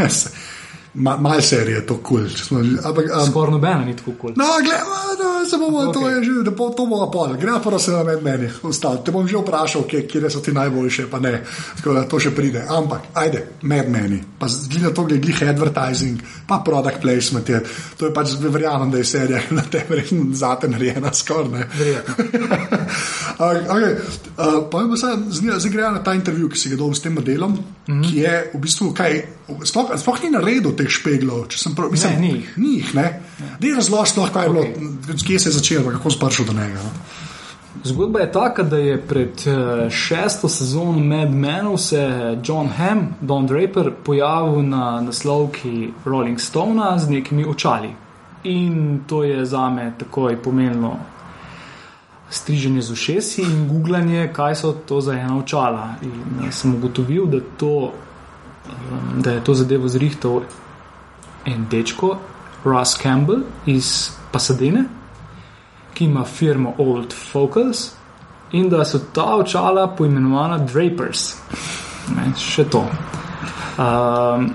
Cool. 0.00 0.59
Ma, 0.94 1.16
Malce 1.16 1.46
serije 1.46 1.76
je 1.76 1.86
to 1.86 1.96
kul. 1.96 2.26
Cool. 2.48 2.60
Um, 2.60 3.26
Skoraj 3.30 3.52
nobena 3.52 3.84
ni 3.84 3.96
tako 3.96 4.12
kul. 4.12 4.16
Cool. 4.20 4.34
No, 4.36 4.44
gledaj, 4.64 5.46
se 5.50 5.56
bomo 5.56 5.78
okay. 5.78 5.92
to 5.92 6.08
je 6.08 6.24
že, 6.24 6.30
da 6.44 6.50
bo 6.50 6.70
to 6.70 6.86
bomo 6.86 7.10
pol. 7.10 7.36
Gre 7.36 7.52
pa 7.64 7.78
se 7.78 7.90
na 7.90 8.02
med 8.04 8.22
meni, 8.22 8.50
ostal. 8.62 9.04
Te 9.04 9.12
bom 9.12 9.28
že 9.28 9.38
vprašal, 9.38 9.82
kje, 9.86 10.06
kje 10.06 10.30
so 10.30 10.40
ti 10.40 10.52
najboljše, 10.52 11.06
pa 11.10 11.18
ne. 11.18 11.44
Tako 11.76 11.94
da 11.94 12.04
to 12.08 12.20
še 12.20 12.30
pride. 12.34 12.64
Ampak, 12.68 13.10
ajde, 13.14 13.44
med 13.62 13.90
meni. 13.90 14.18
Pa 14.38 14.46
gleda 14.46 14.90
to, 14.94 15.04
gleda 15.04 15.22
glih 15.22 15.42
advertising, 15.48 16.22
pa 16.48 16.58
product 16.64 17.00
placement 17.02 17.48
je. 17.48 17.62
To 17.98 18.10
je 18.10 18.14
pač, 18.14 18.34
verjamem, 18.40 18.90
da 18.90 18.98
je 18.98 19.04
serija 19.04 19.42
na 19.58 19.62
tem 19.62 19.86
reči 19.88 20.18
zate 20.34 20.68
narejena 20.68 21.14
skoraj, 21.14 21.48
ne. 21.54 21.68
okay, 23.40 23.94
uh, 24.36 24.58
pa 24.70 24.82
se 24.96 25.14
zdaj 25.38 25.70
gre 25.70 25.90
na 25.94 26.02
ta 26.02 26.14
intervju, 26.18 26.50
ki 26.50 26.58
si 26.58 26.74
ga 26.74 26.80
dal 26.80 26.94
s 26.94 27.00
tem 27.00 27.14
modelom, 27.14 27.52
mm 27.52 27.94
-hmm. 27.94 28.02
ki 28.10 28.18
je 28.18 28.34
v 28.54 28.58
bistvu 28.58 28.92
kaj, 28.94 29.22
sploh, 29.64 29.94
sploh 29.96 30.22
ni 30.22 30.30
naredil 30.30 30.79
teh 30.80 30.90
špeglov. 30.90 31.44
Prav, 31.76 31.90
mislim, 31.92 32.12
ne, 32.12 32.20
njih. 32.20 32.52
njih 32.58 32.94
ne. 32.94 33.08
Ja. 33.40 33.76
Razloži, 33.76 34.12
kaj 34.32 34.46
je 34.46 34.50
okay. 34.50 34.78
bilo, 34.78 35.18
kje 35.26 35.38
se 35.38 35.48
je 35.48 35.52
začelo, 35.52 35.92
kako 35.92 36.10
sprašal 36.10 36.46
do 36.46 36.52
njega. 36.52 36.82
No? 36.82 36.90
Zgodba 37.84 38.20
je 38.20 38.32
taka, 38.32 38.62
da 38.62 38.76
je 38.76 39.00
pred 39.00 39.46
eh, 39.46 39.90
šesto 39.90 40.48
sezono 40.48 40.92
Mad 40.92 41.30
Menov 41.30 41.78
se 41.78 42.36
John 42.44 42.68
Hamm, 42.68 43.00
Don 43.20 43.46
Draper, 43.46 43.92
pojavil 44.04 44.62
na 44.62 45.00
naslovki 45.00 45.88
Rolling 46.04 46.40
Stone 46.40 46.98
z 46.98 47.10
nekimi 47.10 47.44
očali. 47.44 47.88
In 48.44 49.00
to 49.06 49.24
je 49.24 49.44
za 49.44 49.70
me 49.70 49.92
takoj 49.98 50.42
pomenilo 50.42 50.96
striženje 52.30 52.82
z 52.82 52.90
ušesi 52.92 53.42
in 53.42 53.68
googlanje, 53.68 54.30
kaj 54.32 54.54
so 54.54 54.72
to 54.72 55.00
za 55.00 55.12
ena 55.12 55.38
očala. 55.38 55.94
In 56.02 56.46
eh, 56.46 56.52
sem 56.52 56.74
ugotovil, 56.74 57.26
da, 57.26 57.40
to, 57.56 57.92
eh, 58.66 58.72
da 59.22 59.32
je 59.32 59.44
to 59.44 59.54
zadevo 59.54 59.88
zrihtal 59.88 60.42
en 61.50 61.66
dečko, 61.70 62.16
Ross 62.64 62.96
Campbell 63.02 63.42
iz 63.66 64.10
Pasadene, 64.32 64.84
ki 65.94 66.04
ima 66.04 66.24
firmo 66.24 66.74
Old 66.78 67.12
Focus 67.12 67.90
in 68.52 68.68
da 68.68 68.84
so 68.84 68.98
ta 69.14 69.36
očala 69.36 69.86
poimenovana 69.96 70.58
Drapers. 70.58 71.34
Ne, 72.16 72.32
še 72.38 72.64
to. 72.70 72.84
Um, 73.78 74.50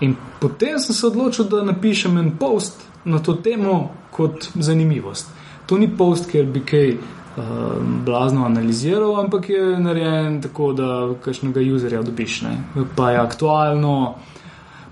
in 0.00 0.16
potem 0.40 0.78
sem 0.78 0.94
se 0.94 1.06
odločil, 1.06 1.46
da 1.48 1.62
napišem 1.62 2.18
en 2.18 2.32
post 2.38 2.82
na 3.04 3.18
to 3.18 3.34
temo 3.42 3.90
kot 4.10 4.50
zanimivost. 4.54 5.30
To 5.66 5.78
ni 5.78 5.88
post, 5.96 6.30
ker 6.30 6.46
bi 6.50 6.64
kaj 6.66 6.88
um, 6.90 8.00
blazno 8.04 8.46
analiziral, 8.46 9.18
ampak 9.20 9.50
je 9.50 9.62
narejen 9.80 10.40
tako, 10.42 10.72
da 10.72 10.88
kakšnega 11.24 11.62
userja 11.74 12.02
dobiš. 12.02 12.40
Ne. 12.42 12.56
Pa 12.96 13.10
je 13.10 13.22
aktualno, 13.22 13.94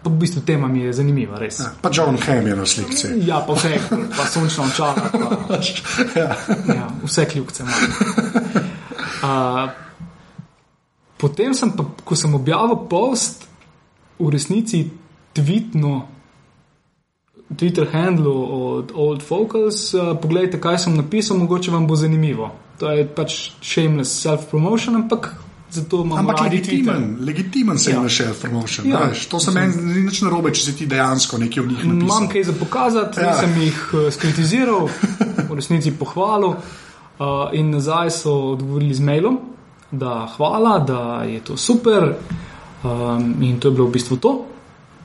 pa 0.07 0.11
v 0.15 0.23
bistvu 0.23 0.41
tema 0.47 0.69
mi 0.71 0.87
je 0.87 0.93
zanimiva, 0.95 1.39
res. 1.43 1.59
Ja, 1.59 1.73
pa 1.83 1.91
John 1.91 2.15
Hamm 2.15 2.47
je 2.47 2.57
na 2.57 2.67
slikci. 2.67 3.09
Ja, 3.27 3.41
pa 3.43 3.59
vse, 3.59 3.75
pa 3.91 4.27
sončno 4.31 4.69
očala. 4.71 4.95
Pa, 5.11 5.59
ja. 6.23 6.29
Ja, 6.71 6.87
vse 7.03 7.25
kljubce 7.27 7.67
imam. 7.67 7.75
Uh, 9.27 9.67
potem 11.19 11.55
sem 11.59 11.75
pa, 11.75 11.89
ko 12.07 12.15
sem 12.15 12.31
objavil 12.39 12.87
post, 12.87 13.49
v 14.23 14.31
resnici 14.31 14.87
tvitno. 15.35 16.07
Twitter 17.47 17.91
handle 17.91 18.31
od 18.31 18.95
Old 18.95 19.27
Focus, 19.27 19.91
uh, 19.95 20.15
pogledajte, 20.23 20.63
kaj 20.63 20.87
sem 20.87 20.95
napisal, 20.95 21.39
mogoče 21.43 21.75
vam 21.75 21.91
bo 21.91 21.99
zanimivo. 21.99 22.55
To 22.79 22.95
je 22.95 23.07
pač 23.07 23.59
shameless 23.59 24.23
self-promotion, 24.23 25.03
ampak 25.03 25.35
zato 25.77 26.01
imamo 26.05 26.21
Ampak 26.21 26.41
legitimen, 26.41 27.17
legitimen 27.21 27.79
se 27.79 27.91
je 27.91 27.97
ja. 27.97 28.09
self-promotion. 28.09 28.89
Ja. 28.89 29.11
To 29.29 29.41
se 29.41 29.53
meni 29.55 29.77
ni 29.83 30.03
nič 30.07 30.23
narobe, 30.25 30.53
če 30.55 30.63
si 30.65 30.75
ti 30.79 30.87
dejansko 30.89 31.39
nekaj 31.43 31.63
v 31.63 31.69
njih 31.73 31.85
napisal. 31.85 32.07
Imam 32.07 32.29
kaj 32.33 32.45
za 32.49 32.55
pokazati, 32.57 33.21
ja. 33.21 33.35
sem 33.41 33.55
jih 33.61 33.81
uh, 33.93 34.09
skritiziral, 34.15 34.89
v 35.49 35.59
resnici 35.59 35.93
pohvalil 35.93 36.55
uh, 36.57 37.53
in 37.53 37.71
nazaj 37.75 38.13
so 38.23 38.35
odgovorili 38.55 38.95
z 38.97 39.05
mailom, 39.05 39.41
da 39.91 40.27
hvala, 40.37 40.79
da 40.79 41.01
je 41.29 41.41
to 41.45 41.57
super 41.57 42.15
um, 42.83 43.35
in 43.43 43.61
to 43.61 43.69
je 43.69 43.75
bilo 43.77 43.89
v 43.91 43.97
bistvu 43.99 44.17
to. 44.17 44.33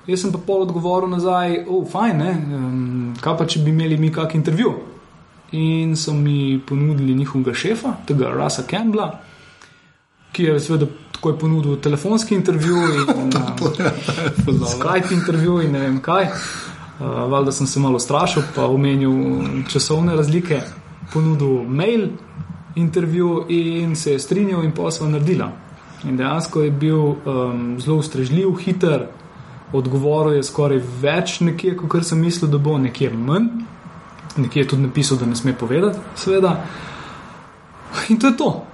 Jaz 0.07 0.23
sem 0.23 0.31
pa 0.33 0.39
pol 0.41 0.63
odgovoril 0.65 1.11
nazaj, 1.11 1.59
oh, 1.69 1.83
fajn, 1.87 2.21
um, 2.21 3.11
kaj 3.21 3.37
pa 3.37 3.45
če 3.45 3.61
bi 3.65 3.75
imeli 3.75 3.99
mi 4.01 4.13
kak 4.13 4.35
intervju. 4.39 4.73
In 5.51 5.97
so 5.99 6.13
mi 6.15 6.55
ponudili 6.63 7.13
njihovega 7.13 7.53
šefa, 7.53 7.97
tega 8.07 8.31
Rasa 8.31 8.63
Campbella 8.63 9.11
ki 10.31 10.43
je 10.43 10.59
seveda 10.59 10.87
takoj 11.11 11.39
ponudil 11.39 11.77
telefonski 11.81 12.35
intervju 12.35 12.75
in 12.75 13.31
uh, 13.59 14.67
Skype 14.67 15.13
intervju 15.13 15.61
in 15.61 15.71
ne 15.71 15.79
vem 15.79 15.99
kaj. 16.01 16.23
Uh, 16.23 17.07
Valjda 17.31 17.51
sem 17.51 17.67
se 17.67 17.79
malo 17.79 17.99
strašil, 17.99 18.43
pa 18.55 18.65
omenil 18.65 19.65
časovne 19.69 20.15
razlike, 20.15 20.61
ponudil 21.13 21.63
mail 21.63 22.07
intervju 22.75 23.45
in 23.49 23.95
se 23.95 24.11
je 24.11 24.19
strinjal 24.19 24.63
in 24.63 24.71
posel 24.71 25.09
naredila. 25.09 25.51
In 26.03 26.17
dejansko 26.17 26.61
je 26.61 26.71
bil 26.71 26.97
um, 26.97 27.75
zelo 27.79 27.97
ustrežljiv, 27.97 28.55
hiter, 28.63 29.05
odgovoril 29.73 30.35
je 30.35 30.43
skoraj 30.43 30.81
več 31.01 31.39
nekje, 31.39 31.75
kot 31.77 32.05
sem 32.05 32.19
mislil, 32.19 32.49
da 32.51 32.57
bo 32.57 32.77
nekje 32.77 33.11
manj. 33.13 33.49
Nekje 34.37 34.63
je 34.63 34.67
tudi 34.67 34.87
napisal, 34.87 35.17
da 35.17 35.25
ne 35.25 35.35
sme 35.35 35.53
povedati, 35.53 35.99
seveda. 36.15 36.55
In 38.09 38.19
to 38.19 38.27
je 38.27 38.37
to. 38.37 38.70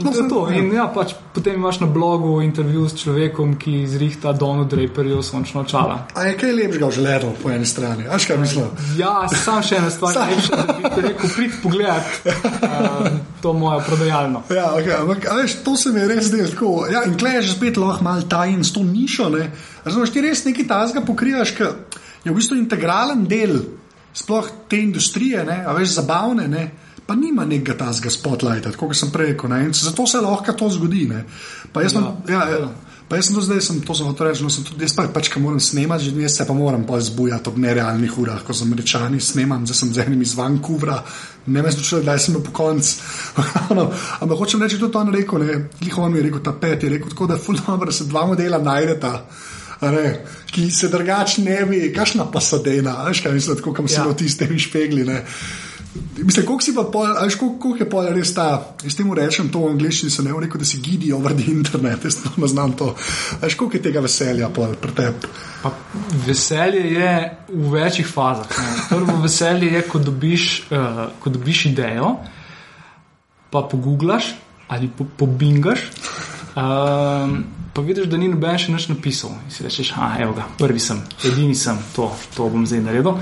In, 0.00 0.06
no, 0.06 0.28
to, 0.28 0.40
in 0.48 0.70
ja, 0.72 0.86
pač, 0.88 1.12
potem 1.34 1.58
imaš 1.58 1.80
na 1.82 1.86
blogu 1.86 2.38
intervju 2.40 2.86
s 2.88 2.96
človekom, 3.02 3.52
ki 3.60 3.84
zrihta 3.86 4.32
Donu 4.32 4.64
Draperju 4.64 5.20
sončno 5.22 5.64
čala. 5.68 6.06
A 6.16 6.24
je 6.24 6.36
kaj 6.40 6.54
lepšega 6.56 6.88
v 6.88 6.96
želedu 6.96 7.32
po 7.42 7.52
eni 7.52 7.68
strani? 7.68 8.08
Aš 8.08 8.30
kaj 8.30 8.40
mislim? 8.40 8.70
Ja, 8.96 9.28
sam 9.28 9.60
še 9.66 9.76
ena 9.82 9.92
stvar, 9.92 10.16
bi 10.32 10.92
ti 10.94 11.04
rekel, 11.04 11.34
prid 11.36 11.58
pogled 11.60 12.10
uh, 12.32 13.10
to 13.44 13.52
moje 13.52 13.84
prodajalno. 13.84 14.42
Ja, 14.48 14.72
okay, 14.78 14.96
ampak 14.96 15.28
veš, 15.42 15.60
to 15.66 15.76
se 15.76 15.92
mi 15.92 16.00
je 16.00 16.08
res 16.08 16.30
zdelo 16.30 16.48
tako. 16.54 16.74
Ja, 16.88 17.04
in 17.04 17.20
klej 17.20 17.42
že 17.44 17.56
spet 17.58 17.80
lahko 17.80 18.08
mal 18.08 18.24
tajen 18.24 18.64
s 18.64 18.72
to 18.72 18.84
nišo. 18.86 19.28
Razumeš, 19.84 20.14
ti 20.16 20.24
res 20.24 20.46
nekaj 20.48 20.70
tazga 20.70 21.04
pokrivaš, 21.04 21.52
ker 21.58 21.76
je 22.24 22.32
v 22.32 22.36
bistvu 22.36 22.56
integralen 22.56 23.28
del 23.28 23.60
sploh 24.16 24.48
te 24.68 24.80
industrije, 24.80 25.44
ne, 25.44 25.60
a 25.68 25.76
veš, 25.76 26.00
zabavne. 26.00 26.48
Ne 26.48 26.64
pa 27.10 27.16
nima 27.18 27.42
nekega 27.44 27.74
tazga 27.74 28.10
spotlighta, 28.10 28.70
kot 28.78 28.94
sem 28.94 29.10
prej 29.10 29.32
rekel. 29.32 29.50
Zato 29.74 30.06
se 30.06 30.20
lahko 30.22 30.52
to 30.54 30.68
zgodi. 30.70 31.08
Pa 31.72 31.82
jaz, 31.82 31.96
ja, 31.98 32.12
ja, 32.28 32.44
ja. 32.52 32.68
Pa 33.10 33.18
jaz 33.18 33.26
sem 33.26 33.34
do 33.34 33.42
zdaj, 33.42 33.58
sem, 33.66 33.80
to 33.82 33.96
sem 33.98 34.06
hotel 34.06 34.28
reči, 34.28 34.44
no 34.46 34.50
sem 34.54 34.62
tudi 34.62 34.86
jaz 34.86 34.92
pa, 34.94 35.08
pač, 35.10 35.26
ki 35.34 35.40
moram 35.42 35.58
snemati, 35.58 36.04
že 36.06 36.22
jaz 36.22 36.36
se 36.38 36.44
pa 36.46 36.54
moram 36.54 36.84
pa 36.86 37.00
zbujati 37.02 37.50
ob 37.50 37.56
nerealnih 37.58 38.18
urah, 38.22 38.44
ko 38.46 38.54
sem 38.54 38.70
američani 38.70 39.18
snemam, 39.18 39.64
zdaj 39.66 39.78
sem 39.80 39.90
z 39.96 40.04
enim 40.04 40.22
iz 40.22 40.36
Vancouvra, 40.38 41.00
ne 41.50 41.64
vem, 41.66 41.80
če 41.82 41.98
da 42.06 42.14
sem 42.22 42.38
po 42.38 42.54
koncu. 42.54 42.92
no, 43.80 43.88
ampak 44.22 44.44
hočem 44.44 44.62
reči, 44.62 44.78
tudi 44.78 44.94
to 44.94 45.02
on 45.02 45.10
rekel, 45.10 45.42
ne, 45.42 45.56
Lihovan 45.82 46.14
mi 46.14 46.22
je 46.22 46.28
rekel, 46.28 46.44
ta 46.46 46.54
pet 46.54 46.86
je 46.86 46.92
rekel, 46.94 47.10
tako 47.10 47.26
da 47.26 47.34
je 47.34 47.42
ful 47.48 47.58
dobro, 47.58 47.90
da 47.90 47.96
se 47.98 48.06
dva 48.06 48.22
modela 48.30 48.62
najdeta. 48.62 49.16
Ne, 49.82 50.06
ki 50.54 50.68
se 50.70 50.92
drugače 50.92 51.42
ne 51.42 51.64
bi, 51.66 51.88
kašna 51.90 52.30
pa 52.30 52.38
sadena, 52.38 53.00
veš 53.08 53.24
kaj 53.26 53.34
mislim, 53.34 53.58
kako 53.66 53.88
se 53.88 53.98
Ja. 53.98 54.06
ja. 54.06 54.14
ti 54.14 54.28
s 54.30 54.38
temi 54.38 54.62
špegli. 54.62 55.02
Ne. 55.08 55.24
Mislim, 56.16 56.46
koliko 56.46 56.62
si 56.62 56.74
pa, 56.74 56.84
pol, 56.92 57.06
a 57.18 57.24
veš, 57.24 57.34
koliko, 57.34 57.58
koliko 57.58 57.84
je 57.84 57.90
pol 57.90 58.08
res 58.14 58.30
ta, 58.34 58.46
jaz 58.84 58.94
temu 58.94 59.14
rečem 59.18 59.48
to 59.50 59.64
v 59.64 59.72
angliščini, 59.72 60.10
se 60.10 60.22
ne 60.22 60.30
vem, 60.30 60.44
rekel, 60.44 60.62
da 60.62 60.68
si 60.68 60.78
gidi 60.78 61.10
over 61.12 61.34
the 61.34 61.50
internet, 61.50 62.04
jaz 62.06 62.20
ne 62.36 62.50
znam 62.50 62.76
to. 62.78 62.92
A 63.38 63.40
veš, 63.42 63.56
koliko 63.58 63.76
je 63.76 63.82
tega 63.88 64.02
veselja 64.04 64.50
pol 64.54 64.76
pri 64.78 64.94
tebi? 64.94 65.30
Pa 65.64 65.72
veselje 66.26 66.84
je 66.94 67.14
v 67.48 67.72
večjih 67.74 68.06
fazah. 68.06 68.46
Ne. 68.46 68.76
Prvo 68.92 69.18
veselje 69.24 69.72
je, 69.74 69.82
ko 69.90 69.98
dobiš, 69.98 70.46
uh, 70.70 71.02
ko 71.20 71.34
dobiš 71.34 71.64
idejo, 71.72 72.14
pa 73.50 73.66
pogooglaš 73.66 74.34
ali 74.70 74.86
po, 74.86 75.04
pobingaš. 75.18 75.88
Um, 76.54 77.42
pa 77.72 77.82
vidiš, 77.82 78.06
da 78.10 78.16
ni 78.16 78.28
noben 78.28 78.58
še 78.58 78.72
nič 78.72 78.88
napisal. 78.90 79.34
In 79.44 79.52
si 79.54 79.64
rečeš, 79.64 79.92
ah, 79.96 80.16
evo 80.22 80.34
ga, 80.36 80.46
prvi 80.58 80.80
sem, 80.82 81.02
edini 81.26 81.54
sem, 81.54 81.78
to, 81.94 82.10
to 82.34 82.48
bom 82.50 82.66
zdaj 82.66 82.82
naredil. 82.86 83.20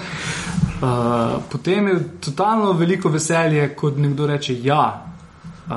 Uh, 0.79 1.43
potem 1.51 1.89
je 1.91 1.99
totalno 2.29 2.73
veliko 2.79 3.11
veselje, 3.13 3.67
ko 3.77 3.91
nekdo 3.91 4.29
reče: 4.31 4.55
Ja, 4.63 4.83
uh, 5.67 5.75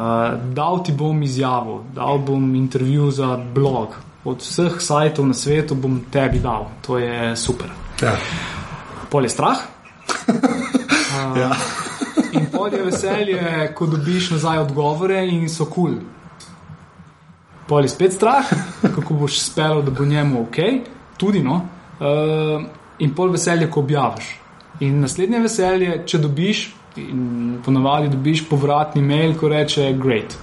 dal 0.54 0.84
ti 0.86 0.96
bom 0.96 1.24
izjavo, 1.24 1.82
dal 1.96 2.22
bom 2.26 2.56
intervju 2.56 3.12
za 3.12 3.36
blog. 3.38 3.98
Od 4.24 4.44
vseh 4.46 4.78
sajtov 4.78 5.26
na 5.26 5.34
svetu 5.34 5.76
bom 5.76 5.98
tebi 6.14 6.40
dal, 6.40 6.68
to 6.86 7.00
je 7.02 7.36
super. 7.36 7.72
Ja. 8.02 8.14
Pol 9.10 9.26
je 9.26 9.36
strah. 9.36 9.58
Ja. 11.36 11.52
In 12.34 12.48
pol 12.52 12.74
je 12.74 12.82
veselje, 12.84 13.42
ko 13.76 13.86
dobiš 13.88 14.30
nazaj 14.34 14.62
odgovore 14.64 15.20
in 15.28 15.50
so 15.50 15.66
kul. 15.66 15.96
Cool. 15.96 16.21
Pol 17.72 17.88
je 17.88 17.94
spet 17.94 18.14
strah, 18.14 18.50
kako 18.96 19.14
boš 19.24 19.40
spel, 19.40 19.82
da 19.82 19.92
bo 19.96 20.06
njemu 20.06 20.42
ok, 20.42 20.58
tudi 21.18 21.40
no. 21.40 21.62
Uh, 22.02 22.66
in 23.00 23.16
pol 23.16 23.32
veselje, 23.32 23.70
ko 23.72 23.80
objaviš. 23.80 24.36
In 24.84 25.00
naslednje 25.00 25.40
veselje, 25.40 26.02
če 26.06 26.20
dobiš, 26.20 26.66
in 27.00 27.60
ponavadi 27.64 28.10
dobiš 28.12 28.44
povratni 28.50 29.02
mail, 29.02 29.38
ko 29.40 29.48
reče: 29.48 29.94
Great. 30.02 30.36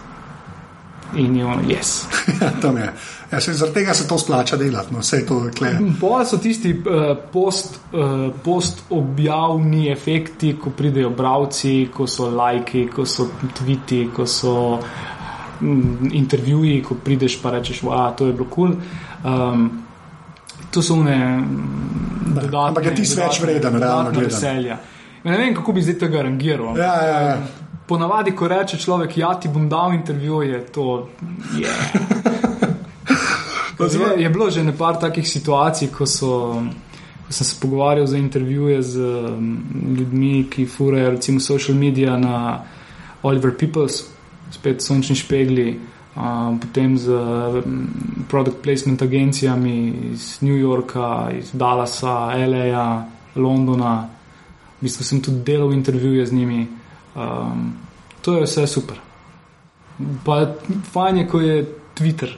In 1.16 1.36
je 1.36 1.44
ono, 1.44 1.62
yes. 1.68 2.06
Tam 2.62 2.76
je. 2.76 2.88
Ja, 3.32 3.40
se, 3.40 3.52
zaradi 3.52 3.74
tega 3.74 3.94
se 3.94 4.08
to 4.08 4.18
splača 4.18 4.56
delati, 4.56 4.94
no, 4.94 5.04
vse 5.04 5.20
to 5.26 5.42
je 5.44 5.52
kle. 5.52 5.74
Bolj 6.00 6.24
so 6.30 6.38
tisti 6.40 6.72
uh, 6.72 7.12
post, 7.32 7.76
uh, 7.92 8.28
post 8.44 8.82
objavni 8.90 9.90
efekti, 9.92 10.54
ko 10.62 10.70
pridejo 10.70 11.10
bralci, 11.10 11.88
ko 11.92 12.06
so 12.06 12.30
lajki, 12.30 12.86
ko 12.94 13.04
so 13.04 13.28
tviti, 13.58 14.06
ko 14.16 14.26
so 14.26 14.54
mm, 14.76 15.17
intervjuji, 16.12 16.82
ko 16.82 16.94
prideš 17.04 17.40
pa 17.42 17.50
rečeš, 17.50 17.82
da 17.82 18.10
to 18.16 18.26
je 18.26 18.32
bilo 18.32 18.48
kul. 18.50 18.76
Cool. 19.24 19.32
Um, 19.52 19.70
to 20.70 20.82
so 20.82 20.94
one 20.94 21.16
mm, 21.16 22.34
dodatne. 22.34 22.68
ampak 22.68 22.84
je 22.84 22.94
tisti 22.94 23.20
več 23.20 23.40
vreden, 23.40 23.76
realno 23.80 24.10
gledano. 24.10 24.28
veselja. 24.28 24.68
Ja, 24.68 24.78
Ne 25.24 25.38
vem, 25.38 25.54
kako 25.54 25.72
bi 25.72 25.82
zdaj 25.82 25.98
tega 25.98 26.22
rangiral. 26.22 26.76
Ja, 26.78 26.94
ja, 27.02 27.20
ja. 27.20 27.38
Ponavadi, 27.86 28.32
ko 28.36 28.48
reče 28.48 28.78
človek, 28.78 29.16
ja, 29.18 29.32
ti 29.40 29.48
bom 29.48 29.68
dal 29.68 29.92
intervju, 29.94 30.42
je 30.42 30.60
to. 30.72 31.08
Yeah. 31.58 31.74
Je, 33.78 34.22
je 34.22 34.28
bilo 34.28 34.50
že 34.50 34.64
nekaj 34.64 34.96
takih 35.00 35.28
situacij, 35.28 35.88
ko, 35.94 36.06
so, 36.06 36.62
ko 37.26 37.32
sem 37.32 37.46
se 37.46 37.60
pogovarjal 37.62 38.06
za 38.06 38.18
intervjuje 38.18 38.82
z 38.82 38.98
um, 38.98 39.52
ljudmi, 39.98 40.48
ki 40.50 40.66
furajo 40.66 41.10
recimo 41.10 41.40
social 41.40 41.78
media 41.78 42.16
na 42.18 42.64
Oliver 43.22 43.54
Peoples, 43.54 44.02
spet 44.50 44.82
sončni 44.82 45.16
špegli, 45.16 45.78
um, 46.16 46.58
potem 46.58 46.98
z 46.98 47.12
product 48.28 48.62
placement 48.62 49.02
agencijami 49.02 49.92
iz 50.12 50.38
New 50.42 50.56
Yorka, 50.56 51.30
iz 51.38 51.50
Dallasa, 51.52 52.32
LA, 52.36 53.04
Londona. 53.36 54.08
V 54.78 54.82
bistvu 54.86 55.04
sem 55.04 55.20
tudi 55.20 55.42
delal 55.44 55.72
intervjuje 55.72 56.26
z 56.26 56.32
njimi. 56.32 56.66
Um, 57.14 57.72
to 58.22 58.36
je 58.38 58.44
vse 58.44 58.66
super. 58.66 58.96
Pa 60.24 60.46
fajn 60.92 61.16
je, 61.16 61.26
ko 61.28 61.40
je 61.40 61.66
Twitter 61.98 62.28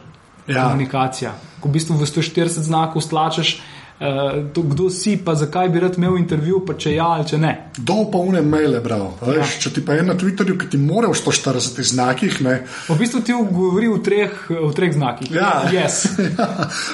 Ja. 0.49 0.65
komunikacija. 0.65 1.35
Ko 1.61 1.69
v 1.69 1.73
bistvu 1.73 1.95
v 1.97 2.07
140 2.07 2.65
znakov 2.65 3.03
stlačeš, 3.03 3.61
uh, 4.01 4.53
to, 4.53 4.63
kdo 4.63 4.91
si, 4.91 5.17
pa 5.25 5.35
zakaj 5.35 5.69
bi 5.69 5.81
rad 5.81 5.99
imel 5.99 6.17
intervju, 6.19 6.63
pa 6.67 6.75
če 6.75 6.95
ja 6.95 7.11
ali 7.17 7.27
če 7.29 7.39
ne. 7.41 7.53
Dol 7.77 8.07
pa 8.13 8.23
une 8.25 8.43
maile, 8.43 8.81
bral. 8.85 9.07
Ja. 9.21 9.37
Veš, 9.41 9.57
če 9.65 9.73
ti 9.77 9.85
pa 9.85 9.99
je 9.99 10.07
na 10.07 10.17
Twitterju, 10.19 10.57
ki 10.61 10.71
ti 10.73 10.81
mora 10.81 11.11
v 11.13 11.19
140 11.19 11.81
znakih, 11.93 12.41
ne. 12.47 12.57
V 12.89 12.99
bistvu 13.01 13.23
ti 13.27 13.37
govori 13.37 13.91
v 13.93 14.01
treh, 14.05 14.37
v 14.51 14.73
treh 14.77 14.95
znakih. 14.97 15.33
Ja. 15.35 15.53
Yes. 15.71 16.03
Ja, 16.41 16.47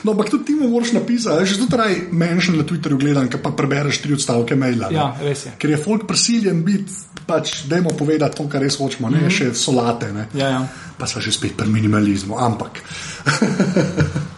no, 0.02 0.14
ampak 0.14 0.30
tudi 0.32 0.48
ti 0.48 0.54
mu 0.56 0.68
moraš 0.70 0.94
napisati, 0.96 1.46
že 1.46 1.58
tudi 1.60 1.76
raj 1.76 1.92
menšin 2.10 2.56
na 2.58 2.64
Twitterju 2.66 2.98
gledam, 2.98 3.28
pa 3.42 3.52
prebereš 3.54 4.00
tri 4.02 4.16
odstavke 4.16 4.56
maila. 4.58 4.88
ne. 4.90 4.96
Ja, 4.96 5.10
res 5.20 5.44
je. 5.46 5.52
Ker 5.60 5.74
je 5.74 5.78
folk 5.82 6.06
prisiljen 6.08 6.64
biti, 6.66 6.94
pač, 7.26 7.66
dajmo 7.68 7.92
povedati 7.98 8.38
to, 8.38 8.48
kar 8.50 8.64
res 8.64 8.78
hočemo, 8.80 9.10
ne 9.10 9.18
mm 9.18 9.28
-hmm. 9.28 9.36
še 9.38 9.54
solate. 9.54 10.12
Ne. 10.12 10.28
Ja, 10.34 10.48
ja. 10.48 10.62
Pa 10.98 11.06
smo 11.06 11.20
že 11.20 11.32
spet 11.32 11.56
pri 11.56 11.68
minimalizmu, 11.68 12.38
ampak. 12.38 12.80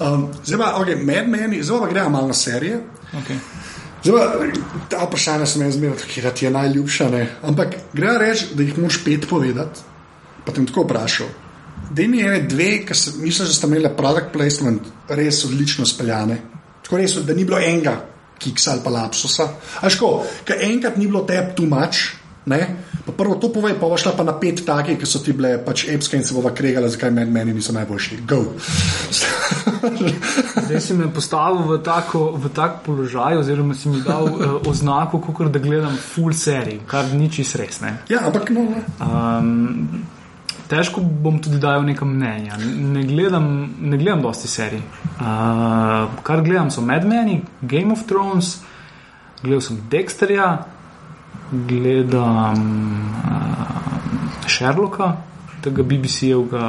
um, 0.00 0.28
zdaj 0.44 0.58
pa, 0.58 0.70
okay, 0.80 0.96
med 1.04 1.28
meni, 1.28 1.62
zdaj 1.62 1.80
pa 1.80 1.90
gremo 1.90 2.10
malo 2.10 2.30
na 2.30 2.34
serije. 2.34 2.80
Okay. 3.22 3.38
Zdaj, 4.04 4.16
pa, 4.16 4.86
ta 4.88 5.04
vprašanja 5.04 5.46
sem 5.46 5.62
jaz 5.62 5.76
zmeraj, 5.76 6.08
kje 6.08 6.34
ti 6.34 6.44
je 6.44 6.50
najljubša. 6.50 7.08
Ne? 7.10 7.22
Ampak 7.42 7.76
gre 7.92 8.18
reči, 8.18 8.52
da 8.54 8.62
jih 8.62 8.78
moraš 8.78 9.04
pet 9.04 9.28
povedati. 9.28 9.80
Pa 10.44 10.52
te 10.52 10.60
bom 10.60 10.66
tako 10.66 10.86
vprašal. 10.86 11.26
Da 11.90 12.06
mi 12.08 12.18
je 12.18 12.42
dve, 12.48 12.70
ki 12.86 12.94
se 12.94 13.10
mislim, 13.18 13.48
da 13.48 13.54
sta 13.54 13.66
imeli 13.66 13.90
product 13.96 14.32
placement 14.32 14.82
res 15.08 15.44
odlično 15.44 15.86
speljane. 15.86 16.38
Tako 16.84 16.96
res, 16.96 17.16
da 17.26 17.34
ni 17.34 17.44
bilo 17.44 17.58
enega 17.58 17.98
kiksa 18.40 18.72
ali 18.72 18.80
pa 18.84 18.90
lapsusa. 18.90 19.48
Aško, 19.84 20.10
ker 20.48 20.62
enkrat 20.64 20.96
ni 20.96 21.06
bilo 21.06 21.26
too 21.56 21.66
much. 21.66 22.19
Ne? 22.50 22.60
Pa 23.06 23.14
prvo 23.16 23.38
to 23.40 23.48
povej, 23.54 23.78
pa 23.80 23.88
šla 23.96 24.12
pa 24.18 24.26
na 24.26 24.34
pet 24.36 24.64
takih, 24.66 24.98
ki 24.98 25.08
so 25.08 25.22
ti 25.22 25.32
bile 25.36 25.54
pač 25.64 25.86
epske 25.88 26.18
in 26.18 26.26
se 26.26 26.34
bova 26.34 26.52
kregala, 26.54 26.90
zakaj 26.90 27.12
meni, 27.14 27.30
meni 27.30 27.54
niso 27.56 27.72
najboljši. 27.76 28.20
Go. 28.28 28.42
Zdaj 30.66 30.80
si 30.82 30.96
me 30.98 31.08
postavil 31.14 31.62
v, 31.66 31.80
tako, 31.86 32.30
v 32.36 32.52
tak 32.54 32.82
položaj, 32.86 33.38
oziroma 33.40 33.74
si 33.78 33.88
mi 33.88 34.02
dal 34.04 34.28
uh, 34.28 34.56
oznako, 34.68 35.22
kot 35.24 35.52
da 35.54 35.62
gledam 35.62 35.94
full 35.96 36.34
serij, 36.36 36.82
kar 36.90 37.08
ni 37.14 37.30
čist 37.32 37.56
res. 37.60 37.80
Ne? 37.84 37.96
ja, 38.10 38.26
ampak 38.28 38.50
no. 38.54 38.66
Um, 39.00 40.04
težko 40.70 41.02
bom 41.02 41.38
tudi 41.42 41.58
dajal 41.62 41.86
neka 41.86 42.06
mnenja. 42.06 42.58
Ne 42.58 43.04
gledam, 43.06 43.46
ne 43.80 43.98
gledam 43.98 44.22
dosti 44.26 44.50
serij. 44.50 44.82
Uh, 45.16 46.10
kar 46.26 46.44
gledam 46.46 46.70
so 46.70 46.84
Mad 46.84 47.06
Men, 47.08 47.40
Game 47.62 47.94
of 47.94 48.04
Thrones, 48.10 48.58
gledal 49.42 49.64
sem 49.64 49.80
Dexterja, 49.90 50.50
gledam 51.52 52.60
uh, 53.24 54.48
Sherlocka, 54.48 55.16
tega 55.62 55.82
BBC-jevega, 55.82 56.68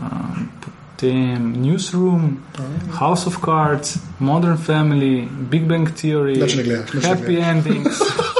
uh, 0.00 0.38
potem 0.60 1.52
Newsroom, 1.52 2.38
House 3.00 3.26
of 3.26 3.40
Cards, 3.44 3.98
Modern 4.18 4.56
Family, 4.56 5.28
Big 5.50 5.68
Bang 5.68 5.88
Theory, 5.90 6.38
gledaš, 6.38 6.94
ne 6.94 7.00
Happy. 7.08 7.36
Endings, 7.36 8.00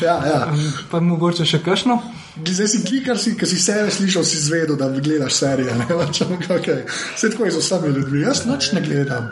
Ja, 0.00 0.14
ja. 0.24 0.48
pa 0.90 1.00
mogoče 1.00 1.44
še 1.44 1.60
kakšno. 1.64 1.98
Zdaj 2.40 2.68
si 2.72 2.78
ti, 2.86 3.00
kar 3.04 3.18
si, 3.20 3.34
si 3.36 3.58
sebe 3.60 3.90
slišal, 3.92 4.24
si 4.24 4.38
izvedel, 4.38 4.78
da 4.80 4.88
gledaš 4.88 5.34
serije. 5.42 5.74
Vse 5.76 7.28
tako 7.32 7.44
je 7.44 7.50
z 7.52 7.60
vsemi 7.60 7.92
ljudmi. 7.96 8.22
Jaz 8.24 8.46
noč 8.48 8.70
ne 8.72 8.80
gledam. 8.80 9.28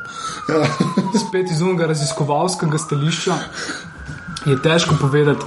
Ja. 0.48 0.66
spet 1.28 1.50
iz 1.52 1.62
unega 1.62 1.88
raziskovalskega 1.88 2.78
stališča 2.78 3.38
je 4.46 4.62
težko 4.62 4.94
povedati, 5.00 5.44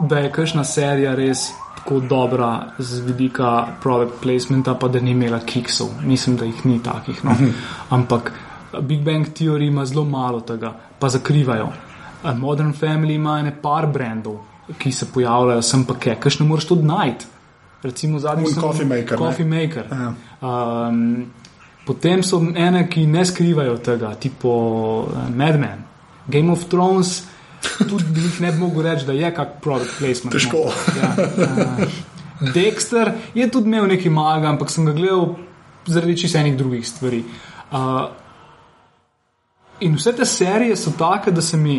da 0.00 0.18
je 0.18 0.32
kakšna 0.32 0.64
serija 0.64 1.14
res 1.14 1.50
tako 1.76 2.00
dobra 2.00 2.66
z 2.78 3.00
vidika 3.00 3.66
product 3.82 4.22
placementa, 4.22 4.74
pa 4.74 4.88
da 4.88 5.00
ni 5.00 5.10
imela 5.10 5.40
kiksov. 5.40 5.88
Mislim, 6.02 6.36
da 6.36 6.44
jih 6.44 6.66
ni 6.66 6.82
takih. 6.82 7.24
No. 7.24 7.36
Ampak 7.90 8.32
Big 8.80 9.04
Bang 9.04 9.26
Theory 9.26 9.68
ima 9.68 9.86
zelo 9.86 10.04
malo 10.04 10.40
tega, 10.40 10.72
pa 10.98 11.08
zakrivajo. 11.08 11.68
A 12.22 12.34
Modern 12.34 12.72
Family 12.72 13.14
ima 13.14 13.38
ene 13.38 13.52
par 13.62 13.86
brandov, 13.86 14.38
ki 14.78 14.92
se 14.92 15.06
pojavljajo 15.12 15.62
sem 15.62 15.84
pa 15.84 15.94
kaj, 15.94 16.16
kakšne 16.20 16.46
moraš 16.46 16.66
tudi 16.66 16.86
najti. 16.88 17.26
Recimo 17.82 18.18
zadnji 18.18 18.46
Un 18.48 18.60
Coffee 18.60 18.86
Maker, 18.86 19.20
ne? 19.20 19.26
Coffee 19.26 19.44
Maker. 19.44 19.84
Ja. 19.92 20.12
Um, 20.40 21.26
potem 21.86 22.22
so 22.22 22.40
ene, 22.56 22.86
ki 22.88 23.06
ne 23.06 23.24
skrivajo 23.24 23.76
tega, 23.76 24.14
tipo 24.14 24.54
uh, 25.04 25.28
Mad 25.36 25.60
Men, 25.60 25.84
Game 26.26 26.52
of 26.52 26.64
Thrones. 26.72 27.33
Tudi 27.88 28.20
jih 28.24 28.40
ne 28.40 28.52
bi 28.52 28.58
mogel 28.58 28.82
reči, 28.82 29.06
da 29.06 29.12
je 29.12 29.30
kak 29.34 29.60
product 29.62 29.98
placement. 29.98 30.32
Težko. 30.34 30.66
No. 30.66 31.00
Ja, 31.00 31.14
uh, 31.16 32.02
Dexter 32.54 33.12
je 33.34 33.48
tudi 33.50 33.70
imel 33.70 33.86
nekaj 33.88 34.12
malega, 34.12 34.50
ampak 34.50 34.70
sem 34.70 34.86
ga 34.86 34.92
gledal 34.92 35.34
zaradi 35.86 36.16
čisto 36.24 36.38
enih 36.38 36.56
drugih 36.58 36.86
stvari. 36.88 37.22
Uh, 37.70 38.06
in 39.80 39.96
vse 39.96 40.12
te 40.16 40.26
serije 40.26 40.76
so 40.76 40.92
take, 40.98 41.32
da, 41.32 41.42
se 41.42 41.56
mi, 41.56 41.78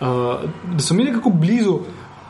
uh, 0.00 0.44
da 0.74 0.82
so 0.82 0.94
mi 0.94 1.04
nekako 1.04 1.30
blizu. 1.30 1.78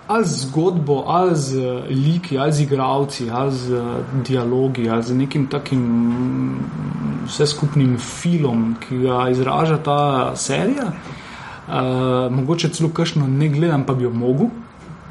Ali 0.04 0.26
z 0.28 0.44
zgodbo, 0.44 0.98
ali 1.08 1.36
z 1.36 1.60
liki, 1.88 2.36
ali 2.38 2.52
z 2.52 2.60
igravci, 2.60 3.30
ali 3.32 3.52
z 3.52 3.84
dialogi, 4.26 4.84
ali 4.90 5.02
z 5.02 5.14
nekim 5.16 5.46
takim 5.48 5.84
vseskupnim 7.24 7.96
filmom, 7.98 8.74
ki 8.80 8.98
ga 8.98 9.28
izraža 9.32 9.78
ta 9.82 10.00
serija. 10.36 10.92
Uh, 11.64 12.32
mogoče 12.32 12.68
celo 12.68 12.90
kakšno 12.92 13.26
ne 13.26 13.48
gledam, 13.48 13.86
pa 13.86 13.94
bi 13.94 14.04
jo 14.04 14.10
mogel. 14.10 14.50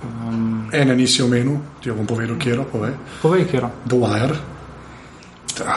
Um, 0.04 0.70
Ene 0.74 0.96
nisi 0.96 1.24
omenil, 1.24 1.58
ti 1.82 1.92
bom 1.92 2.08
povedal, 2.08 2.38
kje 2.38 2.52
je. 2.52 2.66
Povej, 2.72 2.94
povej 3.22 3.46
kje 3.50 3.58
je. 3.58 3.70
The 3.90 3.98
Wire. 3.98 4.38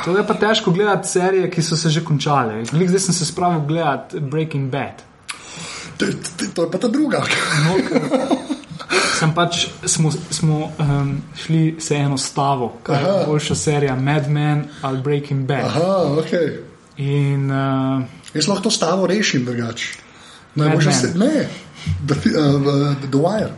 To 0.04 0.16
je 0.16 0.24
pa 0.26 0.34
težko 0.34 0.70
gledati 0.72 1.08
serije, 1.08 1.50
ki 1.50 1.62
so 1.62 1.76
se 1.76 1.90
že 1.90 2.04
končale. 2.04 2.64
Zdaj 2.64 2.98
sem 2.98 3.14
se 3.14 3.26
spravil 3.26 3.60
gledati 3.68 4.20
Breaking 4.20 4.70
Bad. 4.72 5.02
To, 5.96 6.06
to, 6.06 6.46
to 6.54 6.62
je 6.64 6.70
pa 6.70 6.78
ta 6.78 6.88
druga. 6.88 7.24
No, 7.64 7.76
sem 9.16 9.32
pač, 9.34 9.66
smo, 9.84 10.12
smo 10.12 10.72
um, 10.78 11.22
šli 11.36 11.76
se 11.80 11.96
eno 11.96 12.18
stavo, 12.18 12.72
kaj 12.82 13.02
je 13.02 13.26
boljša 13.26 13.54
serija, 13.54 13.96
Mad 13.96 14.30
Men 14.30 14.64
ali 14.82 15.00
Breaking 15.00 15.46
Bad. 15.48 15.64
Aha, 15.64 16.18
ok. 16.18 16.32
In, 16.96 17.50
uh, 17.50 18.02
Jaz 18.34 18.48
lahko 18.48 18.62
to 18.62 18.70
stavo 18.70 19.06
rešim 19.06 19.44
drugače. 19.44 20.05
Najboljša 20.56 20.92
se. 20.92 21.12
Ne, 21.18 21.48
The, 22.06 22.14
uh, 22.14 22.96
the 23.10 23.18
Wire. 23.18 23.52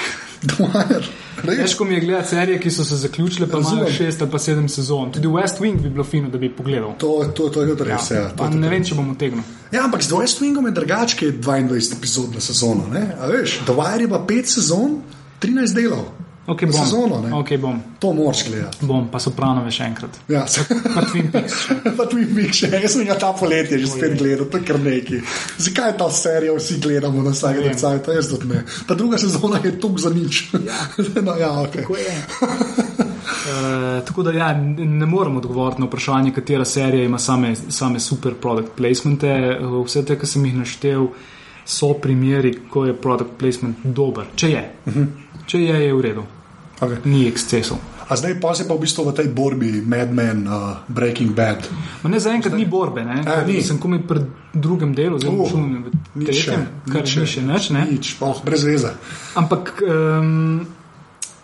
The 0.46 0.64
Wire. 0.64 1.04
Težko 1.46 1.84
mi 1.84 1.94
je 1.94 2.00
gledati 2.00 2.28
serije, 2.28 2.60
ki 2.60 2.70
so 2.70 2.84
se 2.84 2.96
zaključile, 2.96 3.48
pa 3.48 3.58
imajo 3.58 3.90
šest 3.90 4.22
ali 4.22 4.30
pa 4.30 4.38
sedem 4.38 4.68
sezon. 4.68 5.12
Tudi 5.12 5.28
West 5.28 5.60
Wing 5.60 5.82
bi 5.82 5.90
bilo 5.90 6.04
fino, 6.04 6.28
da 6.28 6.38
bi 6.38 6.52
pogledal. 6.56 6.94
To, 6.98 7.24
to, 7.36 7.48
to 7.48 7.62
je 7.62 7.76
res. 7.78 8.10
Ja, 8.10 8.30
ja, 8.38 8.48
ne 8.48 8.68
vem, 8.68 8.84
če 8.84 8.94
bom 8.94 9.10
utegnil. 9.10 9.42
Ja, 9.72 9.84
ampak 9.84 10.02
z 10.02 10.12
West 10.12 10.42
Wingom 10.42 10.66
je 10.66 10.72
drugače, 10.72 11.16
ki 11.16 11.26
je 11.26 11.38
22 11.40 11.96
epizod 11.98 12.34
na 12.34 12.40
sezono. 12.40 12.86
Veš, 13.32 13.58
The 13.66 13.74
Wire 13.74 14.06
je 14.06 14.08
pa 14.08 14.20
5 14.28 14.54
sezon, 14.54 15.00
13 15.40 15.74
delov. 15.74 16.04
Okay, 16.46 16.66
bom. 16.66 16.84
Sezono, 16.84 17.38
okay, 17.38 17.58
bom. 17.58 17.82
To 17.98 18.12
moraš 18.12 18.48
gledati. 18.48 18.86
Bom, 18.86 19.08
pa 19.08 19.18
so 19.22 19.30
pravno 19.30 19.70
še 19.70 19.84
enkrat. 19.86 20.16
Ja, 20.26 20.42
pa 20.94 21.02
Twin 21.06 21.30
Peaks. 21.30 21.54
pa 21.98 22.06
Twin 22.10 22.34
Peaks, 22.34 22.56
še 22.64 22.70
jaz 22.72 22.96
sem 22.96 23.06
ga 23.06 23.14
ta 23.14 23.30
poletje 23.38 23.78
že 23.78 23.86
spet 23.86 24.18
gledal, 24.18 24.48
to 24.50 24.58
je 24.58 24.64
kar 24.66 24.80
neki. 24.82 25.20
Zakaj 25.62 25.94
ta 26.00 26.10
serija 26.10 26.50
vsi 26.56 26.80
gledamo 26.82 27.22
na 27.22 27.30
vsake 27.30 27.62
decaj, 27.62 28.02
to 28.02 28.12
jaz 28.16 28.26
tudi 28.32 28.50
ne. 28.50 28.64
Ta 28.88 28.94
druga 28.98 29.18
sezona 29.22 29.60
je 29.62 29.78
tuk 29.78 30.02
za 30.02 30.10
nič. 30.10 30.50
Ja, 30.66 30.80
no, 31.26 31.38
ja 31.38 31.52
ok. 31.62 31.76
Uh, 31.86 31.94
tako 34.02 34.26
da 34.26 34.34
ja, 34.34 34.50
ne 34.58 35.06
morem 35.06 35.38
odgovoriti 35.38 35.80
na 35.80 35.86
vprašanje, 35.86 36.34
katera 36.34 36.66
serija 36.66 37.06
ima 37.06 37.22
same, 37.22 37.54
same 37.54 38.02
super 38.02 38.34
product 38.34 38.74
placemente. 38.74 39.30
Vse 39.86 40.02
te, 40.10 40.18
ki 40.18 40.26
sem 40.26 40.42
jih 40.50 40.58
naštel, 40.58 41.06
so 41.64 41.94
primeri, 41.94 42.54
ko 42.70 42.86
je 42.86 42.94
product 42.94 43.38
placement 43.38 43.76
dober. 43.84 44.24
Če 44.36 44.50
je. 44.50 44.64
Uh 44.86 44.94
-huh. 44.96 45.06
Če 45.46 45.58
je, 45.58 45.84
je 45.86 45.94
v 45.94 46.00
redu. 46.00 46.24
Okay. 46.80 46.98
Ni 47.04 47.28
ekscesov. 47.28 47.78
A 48.08 48.16
zdaj 48.16 48.40
pa 48.40 48.54
se 48.54 48.68
pa 48.68 48.74
v 48.74 48.80
bistvu 48.84 49.04
v 49.08 49.14
tej 49.14 49.28
borbi, 49.28 49.80
Mad 49.86 50.12
Men, 50.12 50.48
uh, 50.48 50.76
Breaking 50.88 51.30
Bad. 51.32 51.68
Ma 52.02 52.10
ne 52.10 52.20
zaenkrat 52.20 52.54
ni 52.54 52.66
borbe, 52.66 53.04
ne? 53.04 53.22
A, 53.26 53.46
ni. 53.46 53.62
sem 53.62 53.78
komaj 53.78 54.02
pri 54.08 54.20
drugem 54.52 54.94
delu, 54.94 55.18
zelo 55.18 55.32
Uh, 55.32 55.48
čutim 55.48 55.84
v 56.14 56.24
tretjem, 56.26 56.66
kar 56.92 57.06
ni 57.06 57.26
še 57.26 57.40
nič, 57.40 57.70
ne? 57.70 57.86
Nič, 57.90 58.16
oh, 58.20 58.42
brez 58.44 58.64
veze. 58.64 58.92
Ampak 59.34 59.80
um, 59.80 60.66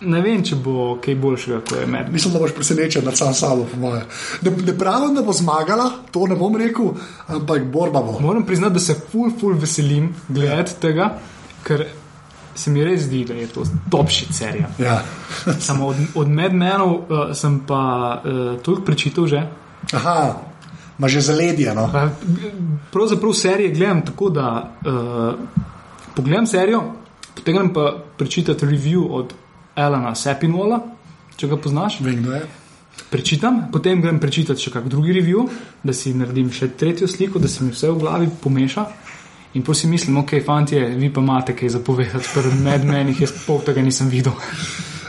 ne 0.01 0.21
vem, 0.23 0.43
če 0.45 0.57
bo 0.63 0.97
kaj 1.03 1.17
boljšega, 1.19 1.61
kot 1.67 1.81
je 1.81 1.87
Mad 1.87 2.07
Men. 2.07 2.13
Mislim, 2.15 2.35
da 2.35 2.43
boš 2.43 2.55
presenečen 2.55 3.05
nad 3.05 3.17
sam 3.19 3.35
sabo, 3.35 3.67
po 3.71 3.79
moje. 3.81 4.05
Ne, 4.43 4.53
ne 4.67 4.75
pravim, 4.79 5.15
da 5.15 5.23
bo 5.27 5.33
zmagala, 5.33 5.91
to 6.15 6.27
ne 6.31 6.37
bom 6.39 6.57
rekel, 6.57 6.93
ampak 7.27 7.65
borba 7.73 8.03
bo. 8.03 8.19
Moram 8.23 8.47
priznati, 8.47 8.79
da 8.79 8.81
se 8.81 8.95
ful, 9.13 9.31
ful 9.41 9.57
veselim 9.59 10.13
gledati 10.29 10.77
ja. 10.77 10.81
tega, 10.81 11.09
ker 11.67 11.87
se 12.59 12.71
mi 12.75 12.85
res 12.85 13.07
zdi, 13.07 13.25
da 13.25 13.35
je 13.39 13.47
to 13.51 13.65
topši 13.91 14.33
serija. 14.35 14.71
Ja. 14.79 15.01
Samo 15.67 15.87
od, 15.93 15.97
od 16.15 16.29
medmenov 16.29 16.95
uh, 16.95 17.25
sem 17.35 17.61
pa 17.67 17.83
uh, 18.19 18.61
toliko 18.63 18.85
prečital 18.85 19.27
že. 19.27 19.43
Aha, 19.95 20.37
ima 20.99 21.09
že 21.09 21.21
zaledje. 21.21 21.75
No? 21.75 21.89
Pa, 21.93 22.09
pravzaprav 22.93 23.33
serije 23.33 23.75
gledam 23.75 24.03
tako, 24.07 24.31
da 24.31 24.49
uh, 24.87 25.35
pogledam 26.15 26.47
serijo, 26.47 26.83
potem 27.35 27.73
pa 27.75 27.93
prečitati 28.17 28.67
review 28.67 29.07
od 29.11 29.35
Elena 29.79 30.15
Sepinola, 30.19 30.81
če 31.39 31.51
ga 31.51 31.59
poznaš. 31.63 32.01
Vem, 32.03 32.23
kdo 32.23 32.35
je. 32.35 32.43
Prečitam, 33.09 33.69
potem 33.73 34.03
grem 34.03 34.19
prečitati 34.21 34.61
še 34.61 34.73
kak 34.75 34.89
drugi 34.91 35.15
review, 35.15 35.47
da 35.87 35.95
si 35.95 36.13
naredim 36.19 36.51
še 36.53 36.73
tretjo 36.77 37.07
sliko, 37.09 37.39
da 37.39 37.49
se 37.49 37.65
mi 37.65 37.71
vse 37.73 37.93
v 37.93 38.03
glavi 38.03 38.29
pomeša. 38.43 38.85
In 39.57 39.65
pa 39.65 39.75
si 39.75 39.89
mislim, 39.89 40.19
ok, 40.21 40.35
fanti, 40.45 40.77
vi 40.99 41.09
pa 41.15 41.23
imate 41.25 41.55
kaj 41.57 41.79
zapovedati, 41.79 42.35
ker 42.35 42.51
med 42.59 42.85
meni 42.85 43.17
jaz 43.17 43.33
pol 43.47 43.63
tega 43.65 43.85
nisem 43.87 44.11
videl. 44.13 44.35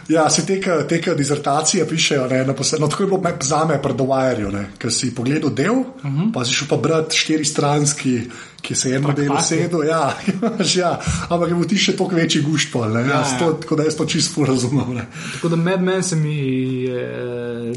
Ja, 0.10 0.30
se 0.30 0.45
teka, 0.45 0.88
teka 0.88 1.14
dizertacije 1.14 1.88
pišejo, 1.88 2.28
ne, 2.28 2.45
na 2.45 2.53
posebno. 2.53 2.86
No, 2.86 2.91
tako 2.91 3.03
je 3.03 3.07
bilo 3.07 3.22
za 3.41 3.66
me 3.66 3.82
pred 3.82 3.95
Dowajerju, 3.95 4.49
ker 4.78 4.91
si 4.91 5.16
pogledal 5.16 5.49
del, 5.49 5.72
uh 5.72 5.86
Mhm. 6.05 6.18
-huh. 6.20 6.32
pa 6.34 6.45
si 6.45 6.53
šel 6.53 6.68
pa 6.68 6.78
brati 6.78 7.18
štiri 7.18 7.45
stranski, 7.45 8.22
ki 8.62 8.76
se 8.76 8.89
eno 8.95 9.14
delo 9.14 9.41
sedel. 9.41 9.84
Ja, 9.84 10.14
ja, 10.76 10.99
ampak 11.30 11.49
je 11.49 11.55
bil 11.55 11.66
ti 11.66 11.78
še 11.78 11.95
toliko 11.95 12.16
večji 12.16 12.41
guštpol, 12.41 12.89
ne, 12.89 13.01
ja, 13.01 13.07
Ja. 13.07 13.38
To, 13.39 13.53
tako 13.53 13.76
da 13.76 13.84
jaz 13.84 13.95
to 13.95 14.05
čisto 14.05 14.45
razumem. 14.45 14.93
Ne. 14.93 15.05
Tako 15.34 15.49
da 15.49 15.55
med 15.55 15.82
meni 15.82 16.03
se 16.03 16.16
mi, 16.16 16.36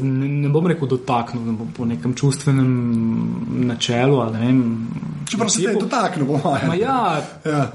ne, 0.01 0.27
ne 0.27 0.49
bom 0.49 0.67
rekel, 0.67 0.87
dotaknil, 0.87 1.43
ne 1.45 1.51
bom 1.51 1.67
po 1.73 1.85
nekem 1.85 2.13
čustvenem 2.13 2.69
načelu. 3.67 4.31
Ne, 4.33 4.39
vem, 4.39 4.87
Čeprav 5.29 5.49
se 5.49 5.63
te 5.63 5.69
je 5.69 5.75
dotaknil, 5.75 6.25
po 6.27 6.39
mojem. 6.43 6.79
Ja, 6.79 7.21
Ja. 7.45 7.71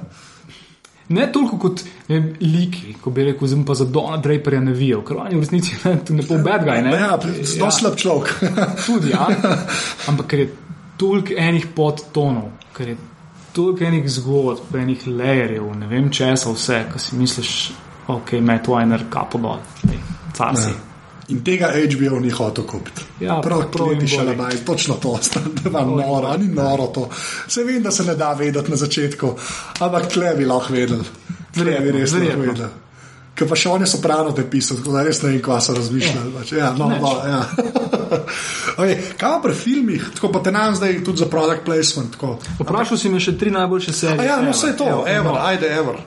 Ne 1.09 1.26
toliko 1.32 1.59
kot 1.59 1.82
ne, 2.09 2.20
liki, 2.40 2.94
ko 3.02 3.11
bi 3.11 3.24
rekel, 3.30 3.48
zdaj 3.48 3.64
pa 3.66 3.74
za 3.74 3.84
Dona 3.84 4.16
Draperja 4.22 4.61
ne 4.61 4.72
vijo, 4.76 5.02
ker 5.06 5.20
on 5.22 5.30
je 5.32 5.36
v 5.36 5.44
resnici 5.44 5.76
ne, 5.84 5.96
ne 6.16 6.24
pol 6.28 6.42
bad 6.44 6.64
guy. 6.66 6.82
Ne? 6.84 6.96
Ja, 6.96 7.18
zelo 7.42 7.68
ja. 7.68 7.70
slab 7.70 7.96
človek. 7.96 8.34
Tudi, 8.86 9.12
ja. 9.14 9.28
Ampak 10.09 10.26
ker 10.32 10.44
je 10.44 10.48
toliko 11.00 11.36
enih 11.36 11.68
podtonov, 11.76 12.50
ker 12.76 12.92
je 12.94 12.98
toliko 13.56 13.88
enih 13.88 14.11
zgodb, 14.18 14.74
enih 14.76 15.06
lejerjev, 15.06 15.70
ne 15.78 15.88
vem 15.90 16.11
česa 16.14 16.52
vse, 16.52 16.82
ki 16.92 17.00
si 17.02 17.16
misliš, 17.20 17.54
ok, 18.09 18.36
Matt 18.44 18.68
Weiner, 18.68 19.09
kapo 19.11 19.40
dol, 19.42 19.64
car 20.36 20.56
si. 20.56 20.76
In 21.28 21.42
tega 21.44 21.68
HBO 21.76 22.18
ni 22.20 22.30
hotel 22.32 22.64
kupiti. 22.64 23.04
Ja, 23.20 23.40
prav, 23.44 23.66
prav 23.68 23.70
prav 23.72 23.90
jim 23.92 24.00
ti 24.00 24.08
še 24.08 24.22
boli. 24.22 24.32
nabaj, 24.32 24.60
točno 24.64 24.94
to, 25.02 25.18
da 25.62 25.78
je 25.78 25.86
noro, 25.86 26.36
ni 26.40 26.48
noro 26.48 26.86
to. 26.94 27.08
Se 27.48 27.64
vem, 27.68 27.82
da 27.84 27.90
se 27.92 28.04
ne 28.04 28.14
da 28.16 28.32
vedeti 28.32 28.70
na 28.72 28.76
začetku, 28.80 29.34
ampak 29.84 30.08
tle 30.14 30.34
bi 30.38 30.48
lahko 30.48 30.72
vedel. 30.72 31.04
Tle 31.52 31.80
bi 31.84 31.92
res 31.98 32.16
lahko 32.16 32.40
vedel. 32.46 32.72
Ker 33.38 33.46
pa 33.46 33.54
še 33.54 33.68
on 33.70 33.84
je 33.84 33.86
soprano 33.86 34.32
te 34.34 34.42
pisal, 34.50 34.80
tako 34.80 34.96
da 34.96 35.04
res 35.06 35.20
ne 35.22 35.28
vem, 35.30 35.42
kva 35.44 35.60
so 35.62 35.76
razmišljali. 35.76 36.32
pač. 36.34 36.52
Ja, 36.56 36.72
no, 36.74 36.88
no, 36.90 37.12
ja. 37.22 37.42
okay, 38.80 38.96
kaj 39.12 39.28
pa 39.36 39.38
pri 39.44 39.54
filmih, 39.54 40.08
tako 40.16 40.32
pa 40.34 40.40
te 40.42 40.50
nam 40.50 40.74
zdaj 40.74 41.04
tudi 41.06 41.22
za 41.22 41.28
product 41.30 41.62
placement. 41.68 42.16
Vprašal 42.58 42.98
si 42.98 43.12
me 43.12 43.20
še 43.22 43.36
tri 43.38 43.52
najboljše 43.54 43.94
A 43.94 43.98
serije. 44.00 44.26
ja, 44.26 44.40
no 44.42 44.56
vse 44.56 44.72
to, 44.80 44.88
Evo, 44.88 45.04
ever, 45.06 45.34
no. 45.36 45.44
ajde, 45.44 45.70
ever. 45.76 46.00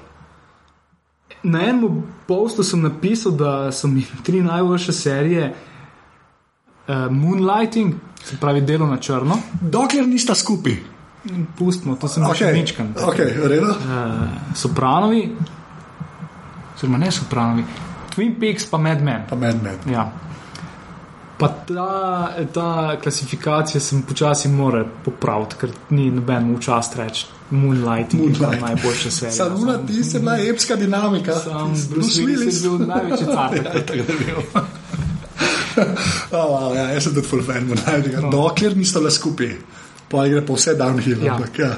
Na 1.44 1.62
enem 1.62 2.04
postu 2.28 2.64
sem 2.64 2.82
napisal, 2.82 3.32
da 3.32 3.72
so 3.72 3.88
mi 3.88 4.06
tri 4.26 4.42
najboljše 4.42 4.94
serije 4.94 5.54
uh, 6.88 7.12
Moonlighting, 7.12 7.94
se 8.24 8.38
pravi 8.38 8.62
delo 8.62 8.88
na 8.88 8.98
črno. 8.98 9.38
Dokler 9.62 10.08
nista 10.08 10.36
skupaj. 10.36 10.76
Pustimo, 11.58 11.96
to 11.96 12.08
sem 12.08 12.24
okay. 12.24 12.34
Okay, 12.34 12.54
ničkan. 12.54 12.94
okay? 12.98 13.60
Uh, 13.60 13.76
sopranovi, 14.56 15.30
oziroma 16.76 16.98
ne 16.98 17.12
sopranovi, 17.12 17.64
Twin 18.16 18.40
Peaks 18.40 18.66
pa 18.66 18.78
Mad 18.78 19.02
Men. 19.02 19.22
Pa 19.30 19.36
med 19.36 19.64
med. 19.64 19.94
Ja. 19.94 20.12
Pa 21.42 21.48
ta, 21.48 22.36
ta 22.54 22.98
klasifikacija 23.02 23.82
sem 23.82 24.04
počasi 24.06 24.50
moral 24.54 24.86
popraviti, 25.06 25.56
ker 25.58 25.72
ni 25.90 26.12
noben 26.14 26.52
v 26.54 26.60
čast 26.62 26.94
reči 27.00 27.26
Moonlighting, 27.50 28.22
Moonlight. 28.22 28.42
Moonlight. 28.42 28.62
najboljša 28.62 29.12
serija. 29.18 29.38
Samo 29.38 29.66
na 29.66 29.78
ti 29.88 30.04
se 30.04 30.20
bila 30.20 30.38
epska 30.38 30.76
dinamika. 30.76 31.40
Sam 31.40 31.74
Bruce 31.90 32.22
Willis 32.22 32.64
je 32.64 32.70
bil 32.70 32.88
največji 32.88 33.26
car. 33.26 33.56
Ja, 33.58 33.64
tako 33.74 33.88
da 33.88 34.14
je 34.14 34.20
bil. 34.20 34.38
oh, 36.42 36.76
ja, 36.76 36.84
jaz 36.94 37.04
sem 37.04 37.16
tudi 37.16 37.28
full 37.28 37.44
fan 37.44 37.66
Moonlightinga. 37.66 38.30
Dokler 38.30 38.78
nista 38.78 39.02
le 39.02 39.12
skupaj. 39.12 39.56
Pa 40.12 40.28
gre 40.28 40.46
pa 40.46 40.54
vse 40.54 40.76
downhill. 40.76 41.26
Ja. 41.26 41.36
Ampak, 41.40 41.60
ja. 41.60 41.74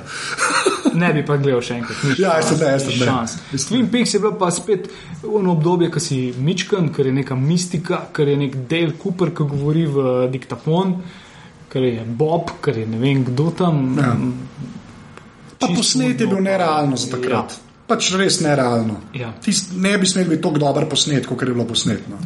Ne 0.94 1.10
bi 1.14 1.24
pa 1.26 1.38
gledal 1.42 1.62
še 1.66 1.80
enkrat. 1.80 2.04
ni 2.04 2.16
Ja, 2.22 2.38
jaz 2.40 2.52
tudi 2.52 2.66
ne, 2.66 2.72
jaz 2.76 2.86
tudi 2.88 3.08
ne. 3.08 3.60
Twin 3.68 3.90
Peaks 3.92 4.14
je 4.14 4.22
bilo 4.24 4.34
pa 4.40 4.52
spet 4.54 4.88
ono 5.24 5.56
obdobje, 5.58 5.90
ko 5.94 6.02
si 6.04 6.20
mičkan, 6.38 6.90
ker 6.94 7.10
je 7.10 7.16
neka 7.20 7.38
mistika, 7.40 8.04
ker 8.14 8.34
je 8.34 8.38
nek 8.46 8.58
Dale 8.70 8.96
Cooper, 9.02 9.34
ki 9.36 9.50
govori 9.50 9.86
v 9.90 10.08
diktafon, 10.34 10.96
ker 11.74 11.90
je 11.90 12.06
Bob, 12.06 12.56
ker 12.64 12.84
je 12.84 12.88
ne 12.90 13.02
vem 13.02 13.26
kdo 13.28 13.50
tam. 13.58 13.84
Ja. 14.00 14.16
Pa 15.60 15.70
posnet 15.76 16.20
je 16.20 16.28
bil 16.28 16.42
nerealno 16.44 17.00
za 17.00 17.14
takrat. 17.14 17.58
Ja. 17.58 17.70
Pač 17.88 18.14
res 18.16 18.40
nerealno. 18.44 19.00
Ja. 19.18 19.34
Tis, 19.44 19.68
ne 19.76 19.98
bi 20.00 20.08
smel 20.08 20.30
biti 20.30 20.44
tako 20.44 20.62
dober 20.62 20.88
posnet, 20.90 21.28
kot 21.28 21.42
je 21.44 21.52
bilo 21.52 21.66
posnetno. 21.68 22.20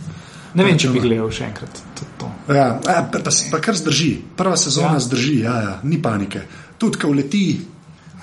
Ne 0.57 0.65
vem, 0.65 0.77
če 0.79 0.89
bi 0.93 1.01
gledal 1.03 1.31
še 1.33 1.47
enkrat 1.49 1.81
to. 1.97 2.05
to. 2.17 2.29
Ja, 2.49 2.77
ja, 2.81 3.01
pa, 3.11 3.19
pa, 3.21 3.33
pa 3.51 3.59
kar 3.61 3.77
zdrži, 3.77 4.13
prva 4.37 4.57
sezona 4.57 4.95
Ja. 4.95 4.99
ja. 4.99 5.05
zdrži, 5.05 5.33
ja, 5.43 5.55
ja, 5.65 5.73
ni 5.83 5.99
panike. 6.01 6.41
Tudi, 6.77 7.01
ko 7.01 7.11
leti 7.13 7.43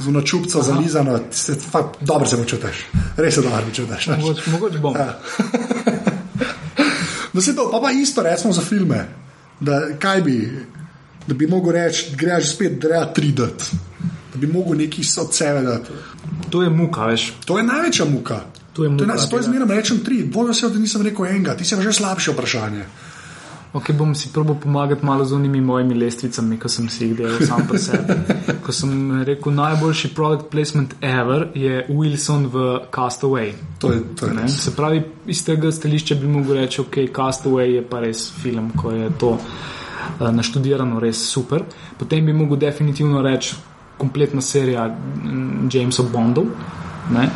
z 0.01 0.07
unočupco 0.07 0.62
zalizano, 0.62 1.20
se 1.30 1.55
fakt 1.55 1.97
dobro 2.01 2.26
se 2.26 2.36
počutiš, 2.36 2.86
res 3.16 3.34
se 3.34 3.42
dobro 3.42 3.62
počutiš. 3.68 4.07
Mogoče, 4.07 4.51
mogoče 4.51 4.78
bom. 4.78 4.95
Ja. 4.97 5.18
No, 7.32 7.40
se 7.40 7.57
to, 7.57 7.70
pa, 7.70 7.80
pa 7.80 7.90
isto 7.90 8.22
recimo 8.22 8.53
za 8.53 8.61
filme. 8.61 9.09
Da, 9.61 9.80
kaj 9.99 10.20
bi, 10.22 10.66
da 11.26 11.34
bi 11.34 11.47
mogel 11.47 11.72
reči, 11.72 12.14
greš 12.16 12.55
spet, 12.55 12.78
da 12.78 12.88
je 12.88 13.07
3D, 13.16 13.47
da 14.32 14.38
bi 14.38 14.47
mogel 14.47 14.78
neki 14.78 15.03
od 15.20 15.34
sebe 15.34 15.62
dati. 15.62 15.90
To 16.51 16.62
je 16.62 16.70
muka, 16.70 17.07
veš. 17.07 17.32
To 17.45 17.59
je 17.59 17.64
največja 17.64 18.05
muka. 18.05 18.40
To 18.72 18.84
je 18.84 18.88
To 18.97 19.05
je, 19.05 19.07
muka, 19.07 19.18
zato 19.18 19.36
tega. 19.36 19.40
izmerno 19.40 19.74
rečem 19.74 19.99
tri, 20.05 20.22
bolj 20.24 20.49
vesel, 20.49 20.70
da 20.70 20.78
nisem 20.78 21.03
rekel 21.03 21.26
enega, 21.26 21.57
ti 21.57 21.64
si 21.64 21.76
pa 21.76 21.82
že 21.82 21.92
slabše 21.92 22.32
vprašanje. 22.32 22.84
Ok, 23.75 23.91
bom 23.93 24.14
si 24.14 24.29
probil 24.31 24.55
pomagati 24.55 25.05
malo 25.07 25.25
z 25.25 25.33
unimi 25.33 25.61
mojimi 25.61 25.95
lestvicami, 25.95 26.59
ki 26.62 26.68
sem 26.68 26.89
si 26.89 27.09
jih 27.09 27.16
delal 27.18 27.41
sam 27.43 27.64
po 27.66 27.75
sebi. 27.79 28.14
Ko 28.62 28.72
sem 28.72 29.22
rekel, 29.27 29.51
najboljši 29.53 30.11
product 30.14 30.47
placement 30.51 30.95
ever 31.03 31.49
je 31.59 31.83
Wilson 31.89 32.47
v 32.47 32.87
Castaway. 32.95 33.51
To 33.83 33.91
je, 33.93 34.03
to 34.14 34.27
je 34.27 34.35
Ne? 34.35 34.49
Se 34.49 34.77
pravi, 34.77 35.03
iz 35.27 35.43
tega 35.45 35.72
stališča 35.72 36.14
bi 36.14 36.31
mogel 36.31 36.62
reči, 36.62 36.81
ok, 36.81 37.01
Castaway 37.11 37.75
je 37.75 37.83
pa 37.83 37.99
res 38.01 38.31
film, 38.31 38.70
ko 38.79 38.95
je 38.95 39.11
to 39.18 39.35
uh, 39.35 40.31
naštudirano 40.31 41.03
res 41.03 41.18
super. 41.18 41.66
Potem 41.99 42.27
bi 42.27 42.33
mogel 42.33 42.62
definitivno 42.62 43.22
reči 43.27 43.57
kompletna 43.99 44.41
serija 44.41 44.87
mm, 44.87 45.68
Jamesov 45.72 46.12
Bondov. 46.14 46.47
Ne? 47.11 47.27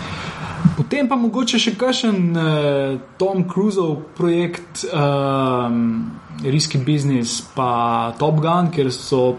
Potem 0.79 1.09
pa 1.11 1.17
mogoče 1.19 1.59
še 1.59 1.73
kakšen 1.75 2.19
uh, 2.39 2.99
Tom 3.19 3.43
Cruiseov 3.51 4.15
projekt, 4.15 4.85
um, 4.95 5.81
Risky 6.45 6.79
Business, 6.79 7.41
pa 7.55 8.15
Top 8.19 8.39
Gun, 8.39 8.71
ker 8.71 8.93
so 8.95 9.33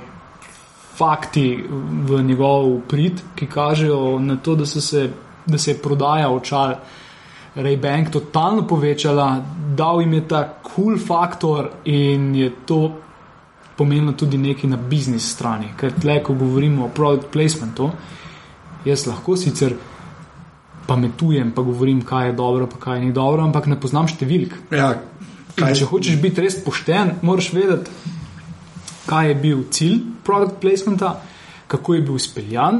fakti 0.99 1.63
v 1.63 2.19
njegov 2.27 2.81
prid, 2.91 3.21
ki 3.39 3.47
kažejo 3.47 4.19
na 4.19 4.35
to, 4.43 4.57
da, 4.59 4.67
se, 4.67 5.05
da 5.47 5.57
se 5.57 5.71
je 5.71 5.79
prodaja 5.79 6.27
očal 6.27 6.75
Ray-Bank 7.55 8.11
totalno 8.11 8.65
povečala, 8.67 9.29
dal 9.79 10.01
jim 10.03 10.13
je 10.19 10.25
ta 10.27 10.41
cool 10.67 10.99
faktor 10.99 11.69
in 11.85 12.33
je 12.35 12.51
to 12.67 12.81
pomenilo 13.79 14.11
tudi 14.11 14.37
nekaj 14.37 14.69
na 14.69 14.77
biznis 14.77 15.31
strani. 15.31 15.71
Ker 15.79 15.95
tle, 15.95 16.19
ko 16.23 16.35
govorimo 16.35 16.85
o 16.85 16.91
product 16.91 17.31
placementu, 17.31 17.87
jaz 18.83 19.07
lahko 19.07 19.39
sicer 19.39 19.77
pametujem, 20.89 21.53
pa 21.55 21.61
govorim, 21.65 22.01
kaj 22.05 22.31
je 22.31 22.37
dobro, 22.39 22.67
pa 22.71 22.81
kaj 22.81 23.03
ni 23.05 23.13
dobro, 23.13 23.45
ampak 23.45 23.69
ne 23.69 23.77
poznam 23.79 24.09
številk. 24.09 24.57
Ja, 24.73 24.93
In 25.59 25.65
kaj, 25.65 25.75
če 25.81 25.89
hočeš 25.89 26.17
biti 26.23 26.43
res 26.45 26.55
pošten, 26.63 27.17
moraš 27.25 27.51
vedeti, 27.51 27.91
kaj 29.09 29.29
je 29.31 29.35
bil 29.41 29.63
cilj 29.75 29.99
product 30.23 30.59
placementa, 30.61 31.13
kako 31.69 31.97
je 31.97 32.03
bil 32.05 32.15
izpeljan 32.15 32.79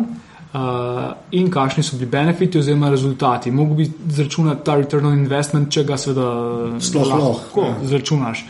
uh, 0.53 1.11
in 1.31 1.51
kakšni 1.51 1.83
so 1.83 1.97
bili 1.97 2.09
benefiti 2.11 2.59
oziroma 2.59 2.89
rezultati. 2.89 3.51
Mogoče 3.51 3.75
bi 3.75 3.89
izračunati 4.07 4.65
ta 4.65 4.75
return 4.75 5.05
on 5.05 5.17
investment, 5.17 5.71
če 5.73 5.83
ga 5.83 5.97
seveda 5.97 6.79
Sploh 6.79 7.13
lahko, 7.13 7.67
ja. 7.67 7.75
izračunaš. 7.83 8.45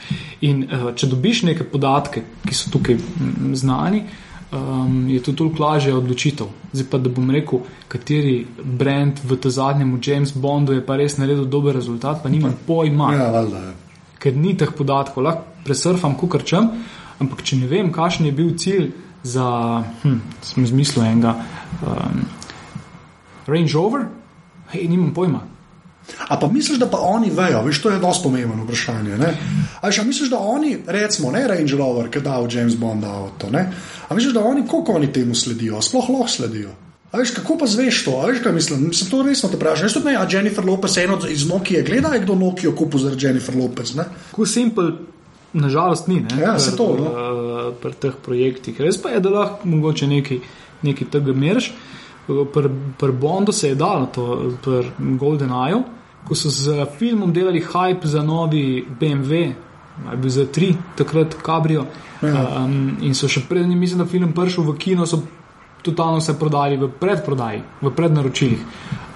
In 0.47 0.64
uh, 0.64 0.89
če 0.95 1.10
dobiš 1.12 1.43
neke 1.49 1.68
podatke, 1.68 2.24
ki 2.45 2.55
so 2.55 2.72
tukaj 2.76 2.99
mm, 2.99 3.53
znani. 3.60 4.03
Um, 4.52 5.10
je 5.10 5.20
to 5.22 5.34
toliko 5.38 5.64
lažje 5.64 5.93
odločitev. 5.93 6.47
Zdaj 6.74 6.88
pa, 6.89 6.97
da 6.97 7.10
bom 7.14 7.30
rekel, 7.30 7.62
kateri 7.88 8.47
brand 8.58 9.20
v 9.22 9.38
tem 9.38 9.52
zadnjem 9.54 9.91
James 10.02 10.32
Bondu 10.34 10.74
je 10.74 10.82
pa 10.86 10.97
res 10.97 11.20
naredil 11.22 11.45
dober 11.45 11.76
rezultat, 11.78 12.24
pa 12.24 12.30
nimam 12.30 12.56
pojma 12.68 13.12
ja, 13.14 13.28
valjda. 13.30 13.62
ja. 13.68 13.74
ker 14.18 14.34
ni 14.34 14.56
teh 14.58 14.72
podatkov, 14.74 15.24
lahko 15.24 15.64
presurfam, 15.64 16.18
kukar 16.18 16.41
čem, 16.41 16.66
ampak 17.22 17.43
če 17.45 17.62
ne 17.62 17.70
vem, 17.70 17.91
kakšen 17.93 18.26
je 18.26 18.34
bil 18.34 18.50
cilj 18.58 18.89
za, 19.24 19.45
hm, 20.02 20.18
sem 20.41 20.66
izmislil 20.66 21.06
enega, 21.06 21.36
um, 21.86 22.26
Range 23.45 23.74
Rover, 23.74 24.08
hej, 24.74 24.88
nimam 24.89 25.14
pojma. 25.14 25.43
A 26.28 26.39
pa 26.39 26.47
misliš, 26.47 26.80
da 26.80 26.88
pa 26.89 26.97
oni 27.01 27.32
vejo, 27.34 27.62
veš, 27.66 27.82
to 27.82 27.89
je 27.89 27.99
dosti 27.99 28.24
pomembno 28.24 28.64
vprašanje. 28.64 29.18
Ne? 29.18 29.32
A 29.82 29.88
veš, 29.88 29.99
a 29.99 30.03
misliš, 30.03 30.30
da 30.30 30.39
oni, 30.39 30.78
recimo, 30.88 31.32
ne 31.32 31.47
Range 31.47 31.76
Rover, 31.78 32.10
ki 32.10 32.22
da 32.22 32.39
v 32.39 32.49
James 32.51 32.76
Bonda 32.78 33.10
avto, 33.10 33.49
ne? 33.51 33.66
A 34.10 34.16
misliš, 34.16 34.34
da 34.34 34.43
oni, 34.43 34.68
koliko 34.68 34.93
oni 34.99 35.14
temu 35.14 35.36
sledijo, 35.36 35.82
sploh 35.82 36.10
lahko 36.10 36.28
sledijo? 36.28 36.76
A 37.12 37.18
veš, 37.18 37.32
kako 37.34 37.57
pa 37.57 37.66
zveš 37.66 38.03
to? 38.05 38.20
A 38.22 38.28
veš, 38.30 38.43
kaj 38.43 38.53
mislim? 38.53 38.89
Sem 38.93 39.10
to 39.10 39.24
resno 39.26 39.49
te 39.49 39.57
vprašal. 39.57 39.88
Veš, 39.88 39.93
tudi 39.97 40.12
ne, 40.12 40.18
a 40.18 40.28
Jennifer 40.30 40.66
Lopez 40.66 40.97
eno 40.97 41.18
iz 41.30 41.47
Nokije 41.49 41.82
gleda, 41.84 42.14
je 42.14 42.22
kdo 42.22 42.36
Nokijo 42.36 42.76
kupil 42.78 43.01
zaradi 43.01 43.26
Jennifer 43.26 43.55
Lopez, 43.57 43.95
ne? 43.95 44.05
Tako 44.30 44.45
simpel, 44.45 44.91
nažalost, 45.53 46.07
ni. 46.07 46.20
Ne, 46.20 46.41
Ja, 46.41 46.60
saj 46.60 46.78
to, 46.78 46.91
no. 46.99 47.10
uh, 47.10 47.74
pri 47.82 47.93
teh 47.97 48.14
projektih. 48.26 48.82
Res 48.82 49.01
pa 49.01 49.10
je, 49.10 49.24
da 49.26 49.30
lahko 49.34 49.70
mogoče 49.70 50.07
nekaj, 50.07 50.41
nekaj 50.86 51.10
tega 51.12 51.34
meriš. 51.34 51.72
Pri 52.30 52.70
pr 52.99 53.12
Bondu 53.12 53.51
se 53.51 53.72
je 53.72 53.76
dalo 53.76 54.05
to, 54.14 54.53
pri 54.62 55.18
Golden 55.18 55.49
Eye, 55.49 55.82
ko 56.28 56.36
so 56.36 56.49
z 56.49 56.86
filmom 56.97 57.34
delali 57.34 57.61
hype 57.61 58.07
za 58.07 58.24
novi 58.24 58.86
BMW. 58.99 59.53
Je 60.11 60.17
bil 60.17 60.32
za 60.32 60.45
tri, 60.45 60.76
takrat 60.95 61.36
Cabrio. 61.45 61.86
Ja. 62.22 62.63
Um, 62.63 62.97
in 63.01 63.15
so 63.15 63.28
še 63.32 63.45
prednji, 63.47 63.76
mislim, 63.76 64.03
da 64.03 64.05
film 64.07 64.34
prišel 64.36 64.63
v 64.67 64.76
kino, 64.80 65.05
so 65.07 65.22
totalno 65.82 66.22
se 66.22 66.39
prodali 66.39 66.78
v 66.78 66.89
predprodaji, 66.99 67.61
v 67.82 67.91
prednaročilih. 67.95 68.59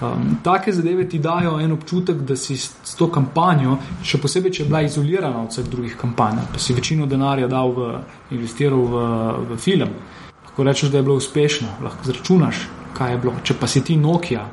Um, 0.00 0.38
take 0.42 0.72
zadeve 0.72 1.08
ti 1.08 1.18
dajo 1.18 1.58
en 1.60 1.72
občutek, 1.72 2.16
da 2.16 2.36
si 2.36 2.56
s, 2.56 2.96
to 2.98 3.10
kampanjo, 3.12 3.78
še 4.02 4.20
posebej, 4.20 4.52
če 4.52 4.62
je 4.62 4.68
bila 4.68 4.82
izolirana 4.84 5.44
od 5.44 5.52
vseh 5.52 5.68
drugih 5.68 5.96
kampanj, 6.00 6.40
pa 6.52 6.58
si 6.58 6.76
večino 6.76 7.06
denarja 7.06 7.48
dal 7.48 7.72
v, 7.76 7.92
investiral 8.36 8.84
v, 8.88 9.04
v 9.52 9.60
film. 9.60 9.94
Lahko 10.44 10.64
rečeš, 10.64 10.90
da 10.90 10.98
je 10.98 11.06
bilo 11.06 11.18
uspešno, 11.20 11.78
lahko 11.84 12.08
zračunaš, 12.08 12.66
kaj 12.96 13.12
je 13.12 13.20
bilo. 13.20 13.36
Če 13.44 13.58
pa 13.60 13.68
si 13.68 13.84
ti 13.84 13.96
Nokia, 14.00 14.46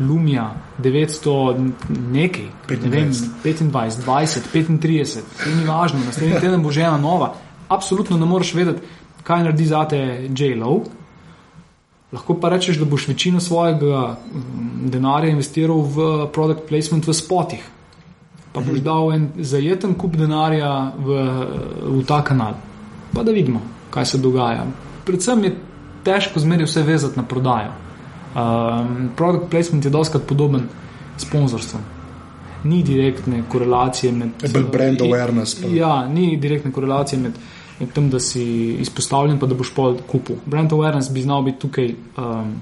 Lumia 0.00 0.50
900 0.82 1.70
nekaj, 2.12 2.46
ne 2.82 2.90
vem, 2.90 3.12
25, 3.44 4.02
20, 4.02 4.48
35, 4.52 5.22
to 5.44 5.50
ni 5.54 5.66
važno, 5.66 6.00
naslednji 6.06 6.40
teden 6.40 6.62
bo 6.62 6.72
že 6.74 6.82
ena 6.82 6.98
nova. 6.98 7.34
Absolutno 7.68 8.18
ne 8.18 8.26
moreš 8.26 8.54
vedeti, 8.54 8.82
kaj 9.22 9.44
naredi 9.44 9.66
zate 9.66 9.98
J-Lo. 10.36 10.80
Lahko 12.14 12.34
pa 12.40 12.50
rečeš, 12.50 12.78
da 12.78 12.84
boš 12.84 13.08
večino 13.08 13.40
svojega 13.40 14.16
mm, 14.16 14.90
denarja 14.90 15.30
investiral 15.30 15.80
v 15.82 16.26
product 16.34 16.68
placement 16.68 17.06
v 17.06 17.14
spotih. 17.14 17.62
Pa 18.52 18.62
boš 18.62 18.82
dal 18.86 19.12
en 19.14 19.30
zajeten 19.38 19.94
kup 19.98 20.14
denarja 20.16 20.92
v, 20.98 21.22
v 21.86 22.02
ta 22.06 22.20
kanal. 22.22 22.58
Pa 23.14 23.22
da 23.22 23.32
vidimo, 23.32 23.62
kaj 23.90 24.06
se 24.06 24.18
dogaja. 24.18 24.66
Predvsem 25.06 25.44
je 25.44 25.56
težko 26.04 26.40
zmeraj 26.40 26.66
vse 26.66 26.82
vezati 26.82 27.18
na 27.18 27.26
prodajo. 27.26 27.83
Um, 28.34 29.10
product 29.16 29.50
placement 29.50 29.84
je 29.84 29.90
doskrat 29.90 30.22
podoben 30.26 30.68
sponzorstvom. 31.16 31.82
Ni 32.64 32.82
direktne 32.82 33.44
korelacije 33.48 34.12
med. 34.12 34.30
Bolj 34.52 34.64
brand 34.72 35.00
awareness 35.00 35.60
pa. 35.62 35.68
Ja, 35.70 36.08
ni 36.08 36.36
direktne 36.36 36.72
korelacije 36.72 37.20
med, 37.20 37.32
med 37.80 37.92
tem, 37.94 38.08
da 38.10 38.20
si 38.20 38.44
izpostavljen, 38.82 39.38
pa 39.38 39.46
da 39.46 39.54
boš 39.54 39.70
pol 39.74 39.98
kupil. 40.10 40.40
Brand 40.46 40.72
awareness 40.72 41.12
bi 41.12 41.22
znal 41.22 41.42
biti 41.42 41.58
tukaj 41.66 41.92
um, 42.16 42.56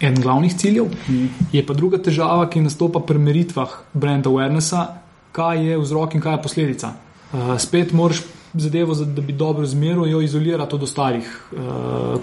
eden 0.00 0.22
glavnih 0.22 0.56
ciljev. 0.56 0.88
Mm. 1.08 1.28
Je 1.52 1.66
pa 1.66 1.74
druga 1.74 2.02
težava, 2.02 2.48
ki 2.50 2.64
nastopa 2.64 3.00
pri 3.00 3.18
meritvah 3.18 3.78
brand 3.92 4.26
awarenessa, 4.26 4.86
kaj 5.32 5.62
je 5.68 5.78
vzrok 5.78 6.14
in 6.14 6.24
kaj 6.24 6.38
je 6.38 6.42
posledica. 6.42 6.92
Uh, 7.32 7.54
spet 7.60 7.92
moraš 7.92 8.24
zadevo, 8.58 8.94
za- 8.94 9.04
da 9.06 9.20
bi 9.22 9.32
dobro 9.34 9.66
zmeril, 9.66 10.06
jo 10.06 10.20
izolirati 10.20 10.74
od 10.74 10.82
ostalih 10.82 11.24
uh, 11.52 11.58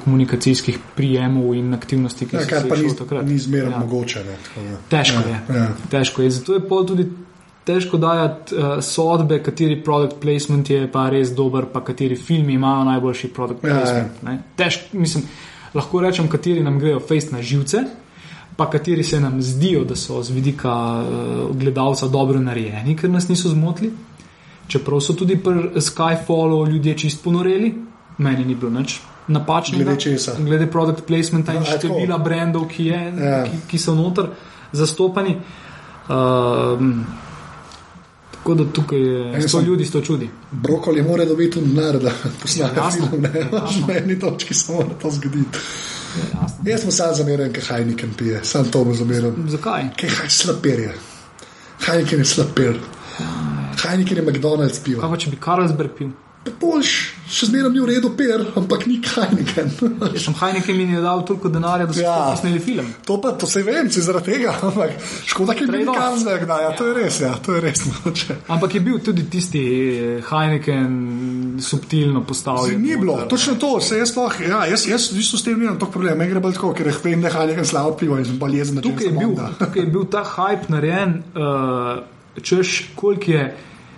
komunikacijskih 0.03 0.79
prijemov 0.95 1.53
in 1.55 1.73
aktivnosti, 1.73 2.27
ki 2.27 2.35
Ja, 2.35 2.41
se 2.41 2.61
ni, 2.61 2.71
izšle 2.77 2.97
takrat. 2.97 3.25
ni 3.25 3.37
zmerno 3.37 3.71
Ja. 3.71 3.79
mogoče. 3.79 4.19
Ne, 4.21 4.35
tako. 4.45 4.67
Težko 4.89 5.19
ja, 5.19 5.35
je. 5.49 5.59
Ja. 5.59 5.67
Težko 5.89 6.21
je. 6.21 6.29
Zato 6.31 6.53
je 6.53 6.59
pol 6.61 6.85
tudi 6.85 7.05
težko 7.63 7.97
dajati 7.97 8.55
uh, 8.55 8.61
sodbe, 8.81 9.39
kateri 9.41 9.83
product 9.83 10.19
placement 10.21 10.69
je 10.69 10.91
pa 10.91 11.09
res 11.09 11.31
dober, 11.31 11.65
pa 11.65 11.83
kateri 11.83 12.15
filmi 12.17 12.53
imajo 12.53 12.83
najboljši 12.83 13.27
product 13.29 13.63
Ja, 13.63 13.69
ja. 13.69 13.75
placement. 13.75 14.11
Ja, 14.23 14.37
Težko, 14.55 14.83
mislim, 14.93 15.23
lahko 15.73 16.01
rečem, 16.01 16.27
kateri 16.27 16.63
nam 16.63 16.79
grejo 16.79 16.99
face 17.01 17.27
na 17.31 17.41
živce. 17.41 17.77
Pa 18.55 18.69
kateri 18.69 19.03
se 19.03 19.19
nam 19.19 19.41
zdijo, 19.41 19.83
da 19.83 19.95
so 19.95 20.23
z 20.23 20.31
vidika 20.31 20.71
uh, 21.01 21.55
gledalca 21.57 22.07
dobro 22.07 22.39
narejeni, 22.39 22.95
ker 22.95 23.09
nas 23.09 23.27
niso 23.27 23.49
zmotili. 23.49 23.89
Čeprav 24.67 24.99
so 24.99 25.13
tudi 25.13 25.37
pri 25.37 25.53
Skyfallu 25.77 26.67
ljudje 26.67 26.97
čist 26.97 27.23
ponoreli, 27.23 27.73
meni 28.17 28.45
ni 28.45 28.55
bilo 28.55 28.71
nič 28.71 28.95
napačnega. 29.27 29.83
Glede 29.83 29.99
česa? 30.01 30.35
Glede 30.39 30.67
product 30.67 31.03
placementa 31.03 31.53
in 31.53 31.59
No, 31.59 31.65
tako. 31.65 31.77
števila 31.77 32.17
brendov, 32.19 32.67
ki, 32.67 32.85
je, 32.85 32.99
Ja. 33.19 33.43
ki, 33.43 33.57
ki 33.67 33.77
so 33.77 33.95
noter 33.95 34.25
zastopani. 34.71 35.37
Um, 36.09 37.05
tako 38.31 38.53
da 38.53 38.65
tukaj 38.65 38.99
je 38.99 39.47
sto 39.47 39.61
ljudi, 39.61 39.85
sto 39.85 40.01
čudi. 40.01 40.29
Brokoli 40.51 41.01
mora 41.01 41.25
dobiti 41.25 41.61
denar, 41.61 41.97
da 41.99 42.11
posname 42.41 42.71
Ja, 42.75 42.89
film. 42.91 43.21
Ne, 43.23 43.29
Ja, 43.41 43.63
na 43.87 43.93
eni 43.95 44.19
točki 44.19 44.53
se 44.53 44.73
mora 44.73 44.89
to 45.01 45.11
zgoditi. 45.11 45.59
Ja. 46.33 46.47
Jaz 46.65 46.81
sem 46.81 46.91
sam 46.91 47.15
zameren, 47.15 47.53
kaj 47.53 47.63
Heineken 47.69 48.13
pije, 48.13 48.39
sam 48.43 48.65
to 48.65 48.83
mu 48.83 48.93
zameram. 48.93 49.35
Zakaj? 49.47 49.83
Kaj 49.99 50.09
haj 50.11 50.29
slapir 50.29 50.79
je? 50.79 50.93
Heineken 51.81 52.19
je 52.19 52.25
slapir. 52.25 52.79
Heineken 53.85 54.21
je 54.21 54.27
McDonald's 54.27 54.83
pivo. 54.83 55.01
Kaj 55.01 55.15
pa 55.15 55.21
če 55.23 55.33
bi 55.33 55.41
Carlsberg 55.45 55.97
pil? 55.97 56.13
boljš, 56.61 56.91
še 57.31 57.47
zmeraj 57.49 57.71
ni 57.73 57.81
v 57.81 57.87
redu, 57.89 58.11
per, 58.17 58.43
ampak 58.59 58.85
ni 58.89 58.97
Heineken. 59.01 59.71
Jaz 60.13 60.25
sem 60.27 60.35
Heineken 60.37 60.77
mi 60.77 60.85
je 60.93 61.01
dal 61.01 61.23
toliko 61.27 61.49
denarja, 61.49 61.87
da 61.89 61.95
so 61.95 62.03
Ja. 62.03 62.13
ja. 62.13 62.27
posneli 62.31 62.59
film. 62.61 62.91
To 63.07 63.17
pa, 63.21 63.33
to 63.39 63.47
se 63.49 63.63
vem, 63.65 63.89
si 63.91 64.03
zaradi 64.05 64.35
tega, 64.35 64.53
ampak 64.67 64.93
škoda, 65.25 65.55
ki 65.57 65.65
je 65.65 65.71
bil. 65.73 65.91
Karzek, 65.95 66.45
da, 66.49 66.59
ja, 66.61 66.71
to 66.77 66.89
je 66.89 66.95
res, 66.99 67.19
ja, 67.23 67.33
to 67.41 67.57
je 67.57 67.63
res 67.65 67.85
mogoče. 67.89 68.37
Ampak 68.53 68.77
je 68.77 68.83
bil 68.85 69.01
tudi 69.05 69.25
tisti 69.31 69.63
eh, 69.65 70.21
Heineken 70.29 71.59
subtilno 71.65 72.23
postavljen. 72.27 72.81
Ni 72.81 72.97
bilo, 72.99 73.17
noter. 73.17 73.29
točno 73.33 73.57
to, 73.61 73.73
se 73.81 73.99
jaz 74.01 74.13
sploh, 74.13 74.39
ja, 74.45 74.65
jaz, 74.69 74.87
jaz 74.89 75.11
v 75.11 75.21
bistvu 75.21 75.41
s 75.41 75.47
tem 75.47 75.59
nimam 75.59 75.79
toliko 75.79 75.97
problema, 75.97 76.21
meni 76.21 76.35
gre 76.35 76.43
bolj 76.43 76.59
tako, 76.59 76.73
ker 76.77 76.91
vem, 77.03 77.23
da 77.23 77.31
je 77.31 77.37
Heineken 77.39 77.69
slabo 77.69 77.95
pivo 77.99 78.19
in 78.21 78.27
sem 78.27 78.37
na 78.75 78.85
Tukaj 78.85 79.07
je, 79.09 79.13
bil, 79.17 79.37
tukaj 79.59 79.81
je 79.81 79.91
bil 79.91 80.09
ta 80.11 80.25
hype 80.35 80.69
narejen, 80.73 81.21
uh, 81.33 82.43
češ 82.43 82.91
koliko 82.99 83.31
je 83.31 83.45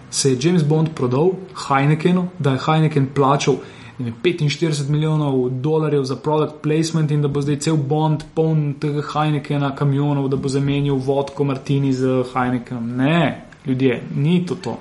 se 0.09 0.31
je 0.31 0.37
James 0.41 0.63
Bond 0.63 0.89
prodal 0.95 1.31
Heinekenu, 1.67 2.27
da 2.39 2.51
je 2.51 2.59
Heineken 2.65 3.07
plačal 3.15 3.55
ne 3.99 4.05
vem, 4.05 4.13
45 4.23 4.89
milijonov 4.89 5.49
dolarjev 5.49 6.03
za 6.03 6.15
product 6.15 6.53
placement 6.61 7.11
in 7.11 7.21
da 7.21 7.27
bo 7.27 7.41
zdaj 7.41 7.59
cel 7.59 7.77
Bond 7.77 8.23
poln 8.33 8.73
tega 8.79 9.01
Heinekena 9.13 9.75
kamionov, 9.75 10.29
da 10.29 10.37
bo 10.37 10.49
zamenjal 10.49 10.97
vodko 10.97 11.43
Martini 11.43 11.93
z 11.93 12.23
Heinekenom. 12.33 12.95
Ne, 12.95 13.45
ljudje, 13.65 14.03
ni 14.15 14.45
to 14.45 14.55
to. 14.55 14.77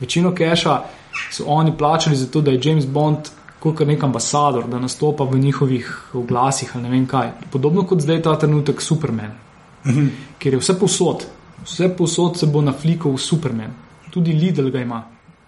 Večino 0.00 0.34
keša 0.34 0.80
so 1.30 1.44
oni 1.46 1.72
plačali 1.78 2.16
za 2.16 2.26
to, 2.26 2.40
da 2.40 2.50
je 2.50 2.60
James 2.64 2.86
Bond 2.86 3.28
kot 3.60 3.80
nek 3.80 4.02
ambasador, 4.04 4.68
da 4.68 4.78
nastopa 4.78 5.24
v 5.24 5.38
njihovih 5.38 6.10
oglasih 6.14 6.70
ali 6.74 6.82
ne 6.82 6.90
vem 6.90 7.06
kaj. 7.06 7.30
Podobno 7.50 7.82
kot 7.82 8.00
zdaj 8.00 8.22
ta 8.22 8.38
trenutek 8.38 8.82
Superman, 8.82 9.32
Mhm. 9.86 10.06
ker 10.38 10.52
je 10.52 10.58
vse 10.58 10.78
posod, 10.78 11.24
vse 11.64 11.88
posod 11.96 12.38
se 12.38 12.46
bo 12.46 12.60
naflikal 12.60 13.12
v 13.12 13.18
Superman. 13.18 13.85
Tudi 14.16 14.32
Lidl 14.32 14.70
ga 14.72 14.80
ima. 14.80 15.02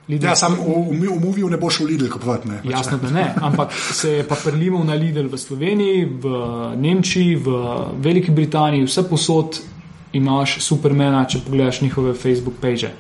Lidl 0.09 0.29
Ja, 0.29 0.35
sam 0.37 0.55
v, 0.61 0.77
v, 0.93 1.09
v 1.09 1.17
Moviju 1.25 1.49
ne 1.49 1.57
boš 1.61 1.81
v 1.81 1.89
Lidl 1.93 2.11
kupovati, 2.13 2.49
ne. 2.49 2.61
Jasno, 2.69 2.99
da 3.01 3.11
ne, 3.13 3.25
ampak 3.41 3.73
se 3.73 4.13
je 4.21 4.27
pa 4.29 4.37
prelival 4.37 4.85
na 4.85 4.97
Lidl 4.97 5.29
v 5.33 5.41
Sloveniji, 5.41 6.05
v 6.21 6.37
Nemčiji, 6.77 7.37
v 7.41 7.57
Veliki 8.05 8.33
Britaniji, 8.33 8.85
vse 8.85 9.05
posod 9.09 9.59
imaš 10.13 10.61
Supermana, 10.65 11.25
če 11.29 11.41
pogledaš 11.45 11.81
njihove 11.85 12.15
Facebook 12.17 12.61
page, 12.61 12.93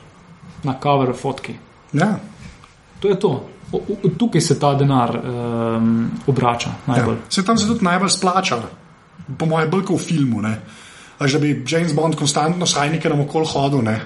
na 0.65 0.77
cover 0.83 1.15
fotki. 1.17 1.55
Ja, 1.93 2.17
To 3.01 3.09
je 3.09 3.15
to. 3.21 3.49
O, 3.73 3.77
o, 3.77 4.09
tukaj 4.19 4.41
se 4.41 4.59
ta 4.59 4.73
denar 4.75 5.13
um, 5.13 6.11
obrača 6.27 6.71
najbolj. 6.87 7.15
ja. 7.15 7.31
Se 7.31 7.45
tam 7.45 7.59
se 7.59 7.67
tudi 7.67 7.85
najbolj 7.85 8.09
splača, 8.09 8.63
po 9.39 9.47
mojem, 9.47 9.71
bolj 9.71 9.85
kot 9.85 10.01
v 10.01 10.05
filmu, 10.05 10.41
ne. 10.43 10.55
Až 11.19 11.37
da 11.37 11.39
bi 11.39 11.65
James 11.69 11.93
Bond 11.95 12.17
konstantno 12.17 12.67
s 12.67 12.75
Heinekenom 12.79 13.21
okoli 13.21 13.47
hodil, 13.47 13.83
ne. 13.83 14.01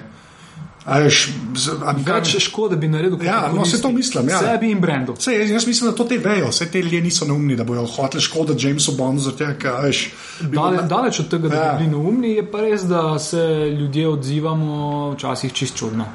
Veš, 0.85 1.17
z- 1.55 1.71
Več 2.05 2.33
škode 2.39 2.75
bi 2.75 2.87
naredil, 2.87 3.13
kot 3.13 3.23
Ja, 3.23 3.47
no, 3.49 3.63
saj 3.63 3.79
to 3.79 3.89
mislim, 3.89 4.27
ja. 4.27 4.39
Sebi 4.39 4.67
in 4.67 4.79
brendu. 4.79 5.13
Sej, 5.17 5.37
jaz, 5.47 5.63
mislim, 5.65 5.87
da 5.87 5.95
to 5.95 6.03
te 6.03 6.17
vejo, 6.17 6.49
vse 6.49 6.65
te 6.67 6.81
ljudje 6.81 7.01
niso 7.01 7.25
neumni, 7.25 7.55
da 7.55 7.63
bojo 7.63 7.85
hoteli 7.87 8.21
škoditi 8.21 8.67
Jamesu 8.67 8.91
Bondu, 8.91 9.31
tega, 9.33 9.77
veš. 9.79 10.01
Dale, 10.41 10.77
bil- 10.77 10.87
daleč 10.89 11.19
od 11.19 11.29
tega, 11.29 11.47
da 11.47 11.55
Ja. 11.57 11.71
bi 11.71 11.77
bili 11.79 11.89
neumni, 11.91 12.31
je 12.31 12.43
pa 12.45 12.61
res, 12.61 12.83
da 12.83 13.19
se 13.19 13.45
ljudje 13.71 14.07
odzivamo 14.09 14.75
včasih 15.11 15.53
čist 15.53 15.75
čudno. 15.77 16.05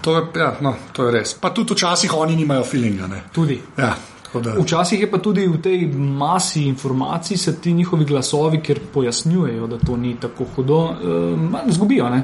To 0.00 0.16
je, 0.16 0.22
ja, 0.36 0.52
no, 0.60 0.74
to 0.92 1.04
je 1.04 1.12
res. 1.12 1.34
Pa 1.34 1.50
tudi 1.50 1.74
včasih 1.74 2.14
oni 2.14 2.36
nimajo 2.36 2.62
feelinga, 2.64 3.06
ne. 3.08 3.22
Tudi. 3.32 3.58
Ja, 3.76 3.94
da. 4.34 4.54
Včasih 4.54 5.00
je 5.00 5.10
pa 5.10 5.18
tudi 5.18 5.46
v 5.46 5.58
tej 5.58 5.82
masi 5.96 6.62
informacij 6.64 7.36
se 7.36 7.56
ti 7.56 7.72
njihovi 7.72 8.04
glasovi, 8.04 8.60
ker 8.60 8.80
pojasnjujejo, 8.88 9.66
da 9.66 9.78
to 9.78 9.96
ni 9.96 10.14
tako 10.16 10.44
hudo, 10.46 10.80
eh, 10.92 11.70
zgubijo. 11.70 12.08
Ne? 12.08 12.22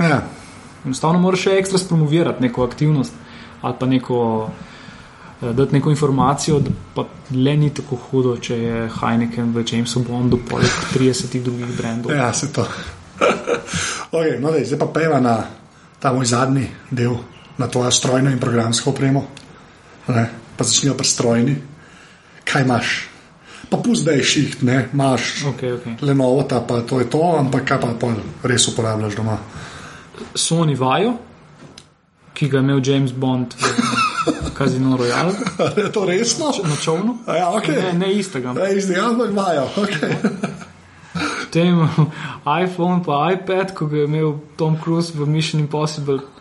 Ja. 0.00 0.22
Enostavno 0.84 1.20
moraš 1.22 1.46
še 1.46 1.56
ekstra 1.60 1.78
spromovirati 1.78 2.42
neko 2.42 2.64
aktivnost 2.64 3.12
ali 3.62 3.74
pa 3.78 3.86
neko, 3.86 4.50
eh, 5.42 5.52
dati 5.52 5.74
neko 5.74 5.90
informacijo, 5.90 6.58
da 6.60 6.70
pa 6.94 7.04
le 7.30 7.56
ni 7.56 7.70
tako 7.74 7.96
hudo, 7.96 8.36
če 8.36 8.58
je 8.58 8.88
Heineken 9.00 9.52
v 9.54 9.64
Jamesu 9.72 10.02
Bondu 10.02 10.40
poleg 10.48 10.70
30 10.94 11.42
drugih 11.42 11.76
brendov. 11.76 12.12
Ja, 12.12 12.32
se 12.32 12.52
to. 12.52 12.66
okay, 14.16 14.40
no, 14.40 14.50
dej, 14.50 14.66
zdaj 14.66 14.78
pa 14.82 14.86
peva 14.86 15.20
na 15.20 15.36
ta 16.02 16.12
moj 16.12 16.26
zadnji 16.26 16.66
del, 16.90 17.14
na 17.58 17.68
tvojo 17.70 17.90
strojno 17.90 18.30
in 18.30 18.40
programsko 18.42 18.90
opremo. 18.90 19.26
Ne? 20.08 20.26
Pa 20.56 20.64
začnijo 20.64 20.96
pri 20.98 21.06
strojni. 21.06 21.56
Kaj 22.44 22.62
imaš? 22.62 23.08
Pa 23.70 23.78
pusti, 23.78 24.04
da 24.04 24.12
je 24.12 24.24
šiht, 24.24 24.62
ne, 24.62 24.88
imaš 24.92 25.44
Okay, 25.54 25.70
okay. 25.78 25.94
Lenovo, 26.02 26.42
ta 26.42 26.60
pa 26.60 26.82
to 26.82 26.98
je 27.00 27.06
to, 27.10 27.22
ampak 27.38 27.64
kaj 27.64 27.78
pa 28.00 28.10
res 28.42 28.66
uporabljaš 28.68 29.14
doma. 29.16 29.38
Sony 30.34 30.74
Vajo, 30.78 31.16
ki 32.34 32.48
ga 32.48 32.58
je 32.58 32.62
imel 32.62 32.80
James 32.84 33.12
Bond 33.12 33.54
v 33.54 34.50
Casino 34.58 34.96
Royale 34.96 35.34
je 35.76 35.92
to 35.92 36.04
resno? 36.04 36.52
na 36.64 36.76
čovnu. 36.76 37.18
A 37.26 37.36
Ja, 37.36 37.46
okay. 37.52 37.76
Ne, 37.76 37.92
ne 37.92 38.12
istega. 38.14 38.54
Ja, 38.56 38.68
iz 38.68 38.86
tega 38.86 39.08
ampak 39.08 39.30
imajo. 39.30 39.68
Okay. 39.76 40.16
Potem 41.52 41.88
iPhone, 42.64 43.02
pa 43.04 43.32
iPad, 43.32 43.74
ko 43.76 43.86
ga 43.86 43.96
je 43.96 44.04
imel 44.04 44.40
Tom 44.56 44.78
Cruise 44.80 45.12
v 45.12 45.26
Mission 45.28 45.60
Impossible 45.60 46.31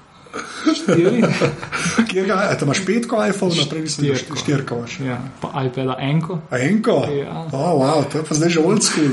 4. 0.88 1.28
Kjer 2.10 2.26
ga 2.28 2.34
je? 2.34 2.58
Imaš 2.62 2.86
petko 2.86 3.20
iPhone, 3.26 3.56
naprej 3.56 3.82
mislim, 3.82 4.10
da 4.12 4.16
Štirko. 4.18 4.36
štirko 4.40 4.76
imaš. 4.78 5.00
Ja, 5.00 5.18
pa 5.42 5.64
iPada 5.66 5.96
enko, 6.00 6.40
A 6.50 6.60
enko? 6.60 7.08
Ja. 7.12 7.48
Oh, 7.52 7.82
wow, 7.82 8.04
to 8.12 8.18
je 8.18 8.24
pa 8.24 8.36
zdaj 8.36 8.50
že 8.50 8.60
old 8.60 8.84
school. 8.84 9.12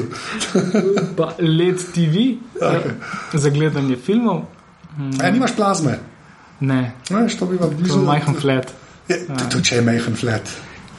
pa 1.18 1.32
LED 1.38 1.82
TV 1.94 2.38
Okej. 2.62 2.92
za 3.34 3.50
gledanje 3.50 3.96
filmov. 3.96 4.44
A 5.22 5.30
nimaš 5.30 5.56
plazme? 5.56 5.98
Ne, 6.60 6.92
Veš, 7.10 7.38
to 7.38 7.46
bi 7.46 7.56
vam 7.56 7.70
to 7.70 7.76
blizu. 7.76 7.98
je 7.98 8.04
majhen 8.06 8.34
flat. 8.34 8.72
Je, 9.08 9.26
tudi 9.50 9.64
če 9.64 9.76
je 9.76 9.82
majhen 9.82 10.16
flat. 10.16 10.42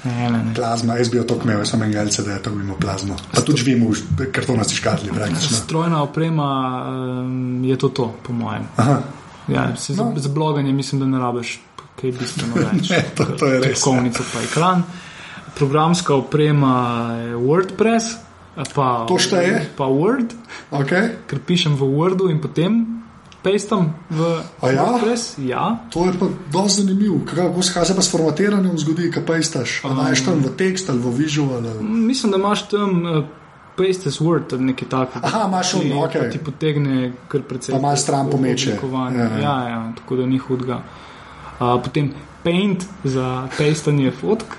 Ne, 0.04 0.30
ne, 0.32 0.38
ne. 0.44 0.54
Plazma, 0.56 0.96
jaz 0.96 1.10
bi 1.12 1.18
jo 1.18 1.24
to 1.28 1.36
imel, 1.44 1.60
jaz 1.60 1.74
sem 1.74 1.82
en 1.84 1.92
galce, 1.92 2.24
da 2.24 2.32
je 2.32 2.42
to 2.44 2.52
bi 2.56 2.64
imel 2.64 2.78
plazmo. 2.80 3.18
Pa 3.34 3.42
tudi 3.44 3.60
živimo 3.60 3.90
v 3.92 4.30
kartonasti 4.32 4.76
škatli 4.80 5.12
praktično. 5.12 5.58
Strojna 5.58 6.04
oprema 6.04 6.48
um, 6.88 7.64
je 7.68 7.76
to, 7.78 7.90
to, 7.90 8.06
po 8.24 8.34
mojem. 8.34 8.64
Aha, 8.80 9.02
Ja, 9.50 9.76
se 9.76 9.94
No. 9.94 10.14
za 10.16 10.30
bloganje 10.30 10.74
mislim, 10.74 11.00
da 11.00 11.08
ne 11.08 11.20
rabiš 11.20 11.60
kaj 11.96 12.12
bistveno 12.12 12.56
več. 12.64 12.90
Ne, 12.90 13.06
to- 13.16 13.26
to 13.26 13.46
je 13.48 13.60
res, 13.60 13.68
ja. 13.68 13.74
Tipkovnico 13.76 14.24
pa 14.26 14.42
ekran. 14.42 14.84
Programska 15.56 16.16
oprema 16.16 16.76
je 17.18 17.36
WordPress, 17.36 18.06
pa, 18.76 19.06
To 19.06 19.18
šteje? 19.18 19.70
pa 19.76 19.86
Word, 19.86 20.32
okay. 20.72 21.10
ker 21.28 21.40
pišem 21.40 21.76
v 21.76 21.84
Wordu 21.84 22.30
in 22.30 22.40
potem 22.40 23.02
pastam 23.42 23.96
v 24.10 24.20
A 24.62 24.68
ja? 24.68 24.84
WordPress. 24.86 25.36
Ja, 25.40 25.80
To 25.90 26.06
je 26.06 26.14
pa 26.14 26.28
dosti 26.50 26.82
zanimivo. 26.82 27.20
Kaj 27.26 27.52
se 27.86 27.96
pa 27.96 28.02
s 28.02 28.12
formatiranjem 28.12 28.78
zgodi, 28.78 29.10
kaj 29.10 29.26
pa 29.26 29.38
istaš? 29.38 29.82
Um, 29.84 29.96
Najš 29.98 30.22
tam 30.22 30.40
v 30.40 30.52
tekst 30.52 30.90
ali 30.90 31.00
v 31.00 31.12
visual? 31.18 31.50
Ali... 31.58 31.84
mislim, 31.84 32.32
da 32.32 32.38
imaš 32.38 32.68
tam 32.68 32.92
uh, 33.02 33.24
paste 33.80 34.10
as 34.12 34.20
Word 34.22 34.54
ali 34.54 34.72
nekaj 34.72 34.90
takega. 34.92 35.28
Aha, 35.28 35.46
imaš 35.48 35.74
on, 35.80 35.92
pa 36.14 36.26
Ti 36.32 36.40
potegne 36.46 37.12
kar 37.32 37.42
precej. 37.48 37.74
Pa 37.76 37.82
malo 37.82 37.98
stran 37.98 38.30
pomeče. 38.32 38.76
Ja, 38.76 39.12
ja. 39.16 39.30
Ja, 39.40 39.56
ja, 39.70 39.84
tako 39.98 40.20
da 40.20 40.26
ni 40.26 40.38
hudga. 40.38 40.82
Uh, 41.60 41.80
potem 41.84 42.12
Paint 42.44 42.86
za 43.04 43.48
pastanje 43.58 44.12
fotk. 44.12 44.56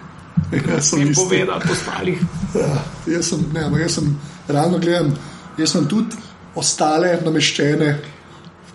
Jaz 0.53 0.91
sem 0.91 1.11
isti. 1.11 1.25
povedati 1.25 1.73
ostalih. 1.73 2.21
Ja, 2.55 2.77
jaz 3.15 3.29
sem, 3.29 3.45
ne, 3.55 3.81
jaz 3.81 3.95
sem, 3.95 4.21
realno 4.49 4.79
gledam, 4.79 5.13
jaz 5.59 5.73
sem 5.73 5.89
tudi 5.89 6.17
ostale 6.55 7.15
nameščene, 7.25 7.91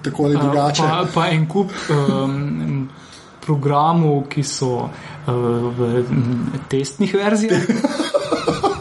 tako 0.05 0.29
ali 0.29 0.37
drugače. 0.37 0.81
Pa, 0.81 1.05
pa 1.13 1.27
en 1.33 1.47
kup 1.49 1.73
um, 1.89 2.85
programov, 3.45 4.27
ki 4.29 4.43
so 4.45 4.85
uh, 4.85 5.33
v 5.77 6.05
testnih 6.69 7.17
verzijah. 7.17 7.65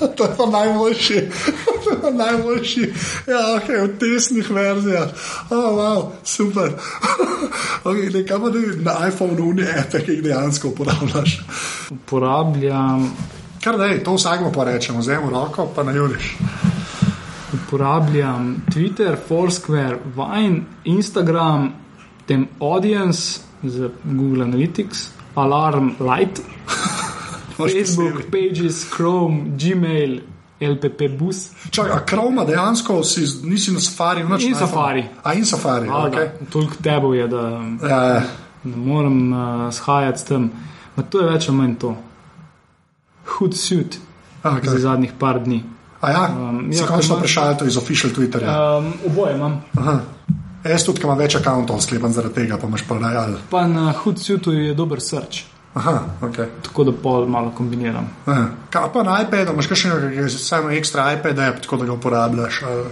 To 0.17 0.25
je 0.25 0.31
pa 0.37 0.47
najboljši. 0.47 1.21
To 1.85 1.91
je 1.91 2.01
pa 2.03 2.11
najboljši. 2.11 2.93
Ja, 3.29 3.57
ok, 3.57 3.69
v 3.69 3.99
tesnih 3.99 4.51
verzijah. 4.51 5.09
Oh, 5.51 5.71
wow, 5.79 6.11
super. 6.25 6.73
okay, 7.89 8.11
ne, 8.15 8.25
kaj 8.27 8.41
pa 8.41 8.51
ne, 8.51 8.67
na 8.83 8.99
iPhonu 9.09 9.53
ne 9.53 9.69
epe, 9.85 10.01
ki 10.05 10.19
jih 10.19 10.23
dejansko 10.25 10.69
uporabljaš. 10.69 11.39
Uporabljam, 11.91 13.09
Kar 13.65 13.79
da 13.79 13.85
je, 13.85 14.05
to 14.05 14.13
vsakmo 14.15 14.53
pa 14.53 14.65
rečemo, 14.65 14.99
vzemi 14.99 15.31
roko, 15.33 15.69
pa 15.77 15.83
najuriš. 15.83 16.37
uporabljam 17.55 18.57
Twitter, 18.73 19.17
Foursquare, 19.29 19.99
Vine, 20.17 20.63
Instagram, 20.85 21.73
tem 22.27 22.49
Audience 22.61 23.41
za 23.63 23.89
Google 24.05 24.45
Analytics, 24.45 25.09
Alarm 25.35 25.91
Light, 26.01 26.41
Facebook, 27.57 28.23
Pages, 28.31 28.85
Chrome, 28.97 29.45
Gmail, 29.57 30.21
LPP 30.61 31.09
Bus. 31.19 31.49
Čakaj, 31.71 31.93
a 31.93 32.01
Chroma 32.09 32.45
dejansko 32.45 33.03
si, 33.05 33.21
nisi 33.43 33.73
na 33.73 33.81
Safari? 33.81 34.21
In 34.41 34.55
Safari. 34.55 35.05
A 35.23 35.35
in 35.35 35.45
Safari, 35.47 35.89
ok. 35.89 35.95
Okay. 36.13 36.29
Toliko 36.51 36.75
tebo 36.83 37.15
je, 37.15 37.29
da 37.29 37.43
Ja, 37.83 38.03
ja. 38.05 38.23
ne 38.65 38.77
morem 38.77 39.33
uh, 39.33 39.39
shajati 39.73 40.19
s 40.21 40.25
tem. 40.25 40.51
Ma 40.97 41.03
to 41.03 41.21
je 41.21 41.31
več 41.31 41.49
ali 41.49 41.57
manj 41.59 41.75
to. 41.77 41.97
Hud 43.39 43.55
suit 43.57 43.99
Okay. 44.45 44.69
za 44.69 44.79
zadnjih 44.79 45.13
par 45.19 45.41
dni. 45.41 45.63
A 46.01 46.11
ja, 46.11 46.29
Um, 46.37 46.69
ja, 46.73 46.87
končno 46.87 47.17
prešal 47.17 47.57
to 47.59 47.65
iz 47.65 47.77
official 47.77 48.13
Twitterja. 48.13 48.79
Um, 48.79 48.93
oboje 49.07 49.35
imam. 49.37 49.63
Aha. 49.79 50.01
Jaz 50.65 50.85
tudi, 50.85 51.01
imam 51.05 51.19
več 51.19 51.35
računov 51.35 51.81
sklepan 51.81 52.13
zaradi 52.13 52.35
tega, 52.35 52.59
pa 52.61 52.67
imaš 52.69 52.83
pa 52.89 52.99
dajal. 53.01 53.35
Pa 53.51 53.67
na 53.67 53.93
hud 53.93 54.19
suitu 54.21 54.53
je 54.53 54.75
dober 54.75 55.01
srč. 55.01 55.45
Aha, 55.75 56.05
okay. 56.23 56.47
Tako 56.63 56.85
da 56.85 56.93
pol 56.93 57.27
malo 57.27 57.51
kombiniram. 57.57 58.07
Aha. 58.27 58.47
Kaj 58.71 58.93
pa 58.93 59.03
na 59.03 59.19
iPadu, 59.23 59.53
imaš 59.53 59.69
še 59.75 60.39
samo 60.39 60.71
ekstra 60.71 61.09
iPad, 61.17 61.39
app, 61.39 61.61
tako 61.63 61.81
da 61.83 61.89
ga 61.91 61.97
uporabljaš? 61.99 62.63
Ali... 62.63 62.85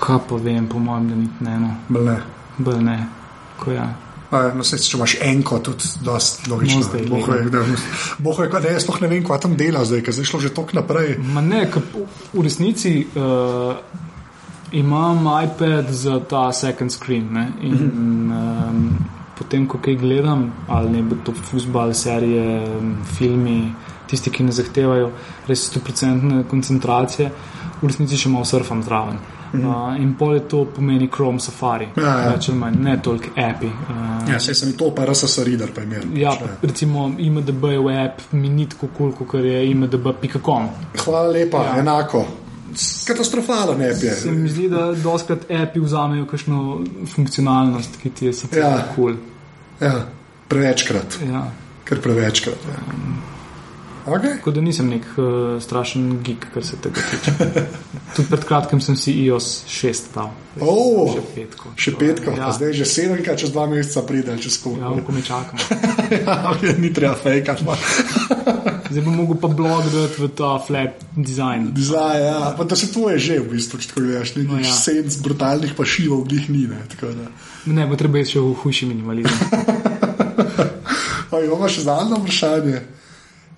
Kaj 0.00 0.18
pa 0.28 0.40
vem, 0.40 0.66
po 0.68 0.80
mojem, 0.80 1.08
da 1.08 1.14
ni 1.16 1.28
ne 1.40 1.60
ne. 1.60 2.16
Bolj 2.58 2.82
ne. 2.84 2.98
Ko 3.60 3.72
ja. 3.72 3.86
No, 4.30 4.64
se, 4.66 4.78
če 4.82 4.96
imaš 4.96 5.14
enko, 5.22 5.58
tudi 5.64 5.90
dosti 6.04 6.50
logično. 6.50 6.80
No, 6.80 6.86
zdaj 6.88 7.04
Boh 7.10 7.28
je, 7.30 7.50
da, 7.52 7.62
boh 8.18 8.40
je, 8.42 8.48
da 8.52 8.72
jaz 8.72 8.84
sploh 8.84 8.98
ne 9.04 9.10
vem, 9.12 9.22
kaj 9.24 9.42
tam 9.44 9.54
dela 9.60 9.84
zdaj, 9.86 10.02
ker 10.06 10.16
zdaj 10.16 10.26
je 10.26 10.30
šlo 10.32 10.40
že 10.42 10.50
tok 10.56 10.72
naprej. 10.76 11.14
Ma 11.34 11.44
ne, 11.44 11.62
v 12.32 12.44
resnici 12.44 12.96
uh, 13.06 13.76
imam 14.76 15.28
iPad 15.44 15.92
za 15.94 16.18
ta 16.28 16.48
second 16.52 16.92
screen. 16.92 17.28
Ne? 17.32 17.46
In 17.68 18.32
um, 18.34 18.82
potem, 19.38 19.66
ko 19.68 19.78
kaj 19.78 19.94
gledam, 20.00 20.46
ali 20.68 20.90
ne 20.90 21.02
bo 21.02 21.16
to 21.24 21.32
futbal, 21.32 21.92
serije, 21.94 22.60
filmi, 23.16 23.72
tisti, 24.06 24.30
ki 24.30 24.44
ne 24.46 24.52
zahtevajo 24.52 25.10
res 25.48 25.66
100% 25.72 26.44
koncentracije, 26.50 27.30
v 27.82 27.86
resnici 27.90 28.16
še 28.16 28.30
malo 28.32 28.44
surfam 28.48 28.82
zraven. 28.82 29.18
Uh, 29.56 29.94
in 30.02 30.14
pol 30.18 30.34
je 30.34 30.40
to 30.50 30.64
pomeni 30.74 31.06
Chrome 31.08 31.40
Safari, 31.40 31.86
Ja, 31.96 32.02
ja. 32.02 32.30
več 32.34 32.48
ali 32.50 32.58
manj, 32.58 32.78
ne 32.82 32.96
toliko 33.02 33.30
api. 33.40 33.66
Uh, 33.66 34.30
Ja, 34.32 34.40
sej 34.42 34.56
sem 34.58 34.72
to, 34.76 34.90
pa 34.90 35.04
RSS 35.06 35.38
reader 35.46 35.70
pa 35.72 35.84
imel. 35.86 36.08
Ja, 36.18 36.32
pa 36.36 36.56
recimo 36.66 37.06
IMDB 37.18 37.64
je 37.70 37.94
app, 38.02 38.24
mi 38.32 38.48
ni 38.50 38.66
tako 38.66 38.88
kul, 38.96 39.12
cool, 39.16 39.28
kot 39.30 39.44
je 39.46 39.62
imdb.com. 39.70 40.66
Hvala 41.04 41.30
lepa. 41.30 41.62
Ja. 41.68 41.78
enako. 41.80 42.24
Katastrofalen 43.06 43.82
app 43.82 44.02
je. 44.02 44.14
Se 44.16 44.30
mi 44.30 44.48
zdi, 44.48 44.68
da 44.68 44.92
doskrat 44.94 45.46
api 45.50 45.80
vzamejo 45.80 46.26
kakšno 46.26 46.80
funkcionalnost, 47.14 48.00
ki 48.02 48.10
ti 48.10 48.26
je 48.26 48.32
sicer 48.32 48.58
Ja. 48.58 48.68
ja. 48.70 48.84
kul. 48.94 49.16
Ja, 49.80 50.06
prevečkrat, 50.48 51.18
Ja. 51.24 51.46
ker 51.84 52.00
prevečkrat. 52.00 52.58
Ja. 52.68 52.82
Okay. 54.06 54.36
Tako 54.36 54.50
da 54.50 54.60
nisem 54.60 54.86
nek 54.86 55.02
uh, 55.18 55.24
strašen 55.62 56.20
geek, 56.22 56.44
kar 56.54 56.62
se 56.64 56.76
tega 56.78 57.00
tiče. 57.10 57.32
Tudi 58.14 58.28
pred 58.28 58.44
kratkim 58.44 58.80
sem 58.80 58.94
si 58.96 59.12
iOS 59.24 59.64
6 59.66 60.12
dal. 60.14 60.28
Oh, 60.60 61.10
Še 61.10 61.22
petko. 61.34 61.72
še 61.76 61.94
petko, 61.98 62.30
ja. 62.30 62.44
Ja, 62.46 62.52
zdaj 62.54 62.70
že 62.72 62.86
sedemkrat, 62.86 63.38
čez 63.38 63.50
dva 63.50 63.66
meseca 63.66 64.04
pride, 64.06 64.38
čez 64.38 64.60
ja, 64.60 64.62
koliko. 64.62 65.02
ko 65.02 65.12
me 65.12 65.22
čakam. 65.22 65.58
Ja, 66.22 66.54
ni 66.78 66.92
treba 66.94 67.14
fejkati. 67.18 67.64
Pa. 68.86 68.94
Zdaj 68.94 69.04
bom 69.04 69.16
mogel 69.18 69.38
pa 69.42 69.48
blog 69.48 69.88
dati 69.90 70.22
v 70.22 70.28
ta 70.38 70.56
flat 70.62 71.04
design. 71.16 71.72
Zdaj, 71.76 72.22
ja, 72.22 72.54
pa 72.56 72.64
da 72.64 72.76
se 72.78 72.92
tvoje 72.92 73.18
že 73.18 73.40
v 73.42 73.50
bistvu, 73.50 73.80
če 73.82 73.90
tako 73.90 74.04
gledaš, 74.06 74.34
nekih 74.38 74.52
no, 74.52 74.60
ja. 74.62 74.68
ja. 74.68 74.74
senc 74.78 75.18
brutalnih 75.22 75.74
pašivov, 75.74 76.26
njih 76.30 76.50
ni. 76.50 76.66
Ne, 76.70 76.82
tako. 76.94 77.10
Ne, 77.66 77.86
bo 77.90 77.98
treba 77.98 78.22
iti 78.22 78.36
še 78.36 78.44
v 78.44 78.54
hujši 78.62 78.90
minimalizem. 78.92 79.34
Pa 81.30 81.42
imamo 81.42 81.68
še 81.68 81.82
zadnje 81.82 82.20
vprašanje. 82.22 82.82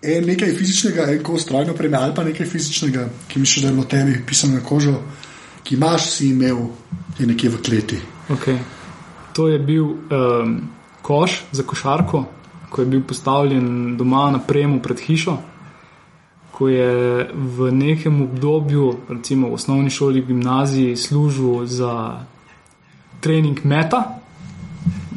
En 0.09 0.25
nekaj 0.25 0.55
fizičnega, 0.55 1.09
en 1.13 1.23
kos 1.27 1.43
strojno 1.43 1.75
opreme 1.75 1.99
ali 1.99 2.15
pa 2.15 2.23
nekaj 2.25 2.47
fizičnega, 2.47 3.09
ki 3.29 3.43
misliš, 3.43 3.65
da 3.65 3.69
je 3.69 3.75
bilo 3.75 3.87
tebi 3.91 4.15
pisano 4.27 4.55
na 4.55 4.63
kožo, 4.65 4.95
ki 5.67 5.75
imaš, 5.75 6.07
si 6.15 6.31
imel, 6.31 6.69
je 7.19 7.27
nekje 7.27 7.51
v 7.51 7.63
kleti. 7.67 7.99
Okay. 8.31 8.61
To 9.35 9.49
je 9.51 9.59
bil 9.59 9.85
um, 9.91 10.55
koš 11.03 11.41
za 11.53 11.67
košarko, 11.67 12.25
ko 12.71 12.81
je 12.81 12.87
bil 12.87 13.03
postavljen 13.03 13.97
doma 13.97 14.31
na 14.31 14.39
premu 14.39 14.81
pred 14.83 15.01
hišo. 15.01 15.37
Ko 16.53 16.69
je 16.69 17.31
v 17.35 17.73
nekem 17.73 18.23
obdobju, 18.23 18.97
recimo 19.09 19.49
v 19.49 19.55
osnovni 19.55 19.91
šoli, 19.91 20.25
gimnaziji, 20.27 20.97
služil 20.97 21.67
za 21.67 22.21
trening 23.21 23.61
meta, 23.65 24.19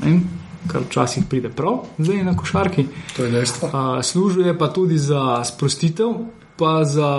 ne, 0.03 0.19
kar 0.67 0.85
včasih 0.85 1.25
pride 1.29 1.49
prav, 1.49 1.81
zdaj 1.97 2.23
na 2.23 2.35
košarki. 2.37 2.85
To 3.15 3.25
je 3.25 3.31
dejstvo. 3.31 3.69
Služil 4.03 4.47
je 4.47 4.57
pa 4.57 4.69
tudi 4.73 4.97
za 4.97 5.43
sprostitev, 5.43 6.13
pa 6.57 6.83
za 6.85 7.11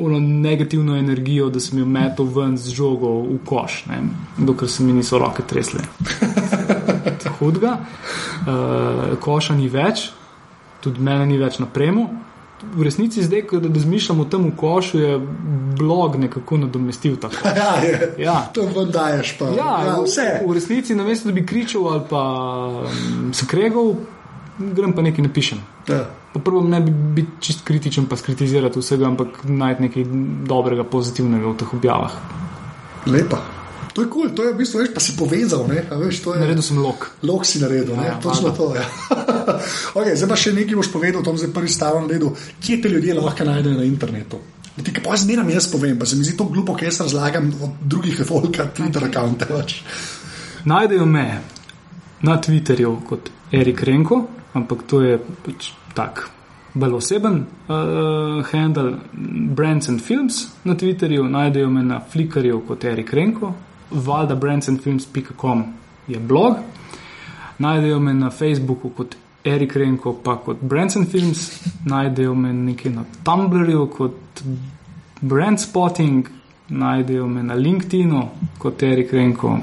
ono 0.00 0.18
negativno 0.18 0.96
energijo, 0.96 1.50
da 1.50 1.60
sem 1.60 1.78
jo 1.78 1.86
metal 1.86 2.26
ven 2.26 2.56
z 2.56 2.72
žogo 2.72 3.20
v 3.20 3.38
koš, 3.44 3.84
ne, 3.86 4.02
dokler 4.38 4.70
se 4.70 4.82
mi 4.82 4.92
niso 4.92 5.18
roke 5.18 5.42
tresle. 5.42 5.80
Hudega, 7.30 7.76
uh, 7.78 9.18
koša 9.20 9.54
ni 9.54 9.68
več, 9.68 10.10
tudi 10.80 11.00
mene 11.00 11.26
ni 11.26 11.38
več 11.38 11.58
na 11.58 11.66
premu. 11.66 12.08
V 12.74 12.82
resnici, 12.82 13.22
zdaj, 13.22 13.44
ko 13.46 13.60
razmišljam 13.62 14.20
o 14.20 14.24
tem 14.24 14.42
v 14.42 14.56
košu, 14.56 14.98
je 14.98 15.18
blog 15.78 16.16
nekako 16.16 16.56
nadomestil 16.58 17.14
tako. 17.16 17.38
Ja, 17.56 17.76
je. 17.78 18.14
Ja. 18.18 18.38
To 18.52 18.64
vam 18.66 18.90
daješ, 18.90 19.36
pa 19.38 19.44
Ja, 19.54 19.72
ja, 19.84 19.96
v- 19.96 20.04
vse. 20.04 20.26
V 20.42 20.54
resnici, 20.54 20.94
namesto 20.94 21.28
da 21.28 21.34
bi 21.34 21.46
kričal 21.46 21.86
ali 21.88 22.02
pa 22.10 22.22
um, 22.82 23.30
se 23.32 23.46
kregal, 23.46 23.94
grem 24.58 24.92
pa 24.92 25.02
nekaj 25.02 25.22
napišem. 25.22 25.60
Ja. 25.88 26.08
Pa 26.34 26.40
Prvo 26.40 26.60
ne 26.62 26.80
bi 26.80 26.90
biti 26.90 27.30
čist 27.40 27.62
kritičen, 27.64 28.06
pa 28.06 28.16
skritizirati 28.16 28.78
vsega, 28.78 29.06
ampak 29.06 29.28
najti 29.44 29.82
nekaj 29.82 30.04
dobrega, 30.44 30.84
pozitivnega 30.84 31.46
v 31.46 31.56
teh 31.56 31.70
objavah. 31.72 32.12
Lepa. 33.06 33.38
To 33.98 34.02
je 34.02 34.08
kul, 34.08 34.30
cool, 34.30 34.30
to 34.30 34.44
je 34.46 34.52
v 34.54 34.58
bistvu, 34.62 34.78
veš, 34.78 34.90
pa 34.94 35.02
si 35.02 35.12
povezal, 35.18 35.64
ne, 35.66 35.80
a 35.90 35.96
veš, 35.98 36.20
je. 36.22 36.38
Naredil 36.38 36.62
sem 36.62 36.78
lok. 36.78 37.18
Lok 37.26 37.42
si 37.42 37.58
naredil, 37.58 37.98
ja, 37.98 38.04
Ja, 38.06 38.10
ja, 38.14 38.20
točno 38.22 38.54
to. 38.54 38.70
Ja. 38.78 38.86
okay, 39.98 40.14
zdaj 40.14 40.30
pa 40.30 40.36
še 40.38 40.52
nekaj 40.54 40.78
boš 40.78 40.90
povedal, 40.94 41.24
tam 41.26 41.34
zdaj 41.34 41.50
prvi 41.50 41.66
stavek 41.66 42.06
naredil, 42.06 42.30
kje 42.62 42.76
te 42.78 42.92
ljudje 42.94 43.18
lahko 43.18 43.48
najdejo 43.50 43.74
na 43.74 43.88
internetu. 43.88 44.38
Ti 44.78 44.94
pa 45.02 45.18
zmeraj 45.18 45.50
jaz 45.50 45.66
povem, 45.66 45.98
pa 45.98 46.06
se 46.06 46.14
mi 46.14 46.22
zdi 46.22 46.36
to 46.38 46.46
glupo, 46.46 46.78
ker 46.78 46.92
jaz 46.92 47.02
razlagam 47.08 47.50
od 47.58 47.82
drugih 47.90 48.22
folka, 48.30 48.70
Twitter 48.70 49.02
račune. 49.02 49.50
Pač. 49.50 49.80
Najdejo 50.62 51.10
me 51.10 51.26
na 52.22 52.38
Twitterju 52.38 52.96
kot 53.02 53.34
Erik 53.50 53.82
Renko, 53.82 54.22
ampak 54.54 54.86
to 54.86 55.02
je 55.02 55.18
pač 55.18 55.72
tak. 55.98 56.28
Bolj 56.78 57.00
oseben 57.02 57.42
uh, 57.42 58.46
handle 58.46 58.94
Brands 59.58 59.90
and 59.90 59.98
Films 59.98 60.44
na 60.62 60.78
Twitterju, 60.78 61.26
najdejo 61.26 61.66
me 61.66 61.82
na 61.82 61.98
Flickrju 61.98 62.62
kot 62.68 62.86
Erik 62.86 63.10
Renko, 63.10 63.56
valjda 63.90 64.34
brandsandfilms.com 64.34 65.64
je 66.08 66.18
blog, 66.18 66.54
najdejo 67.58 68.00
me 68.00 68.14
na 68.14 68.30
Facebooku 68.30 68.90
kot 68.90 69.16
Erik 69.44 69.76
Renko, 69.76 70.12
pa 70.24 70.36
kot 70.36 70.56
Brands 70.60 70.96
and 70.96 71.10
Films, 71.10 71.50
najdejo 71.84 72.34
me 72.34 72.52
nekje 72.52 72.90
na 72.90 73.04
Tumblrju 73.24 73.86
kot 73.96 74.42
Brand 75.20 75.60
Spotting, 75.60 76.28
najdejo 76.68 77.26
me 77.26 77.42
na 77.42 77.54
LinkedInu 77.54 78.28
kot 78.58 78.82
Erik 78.82 79.12
Renko. 79.12 79.58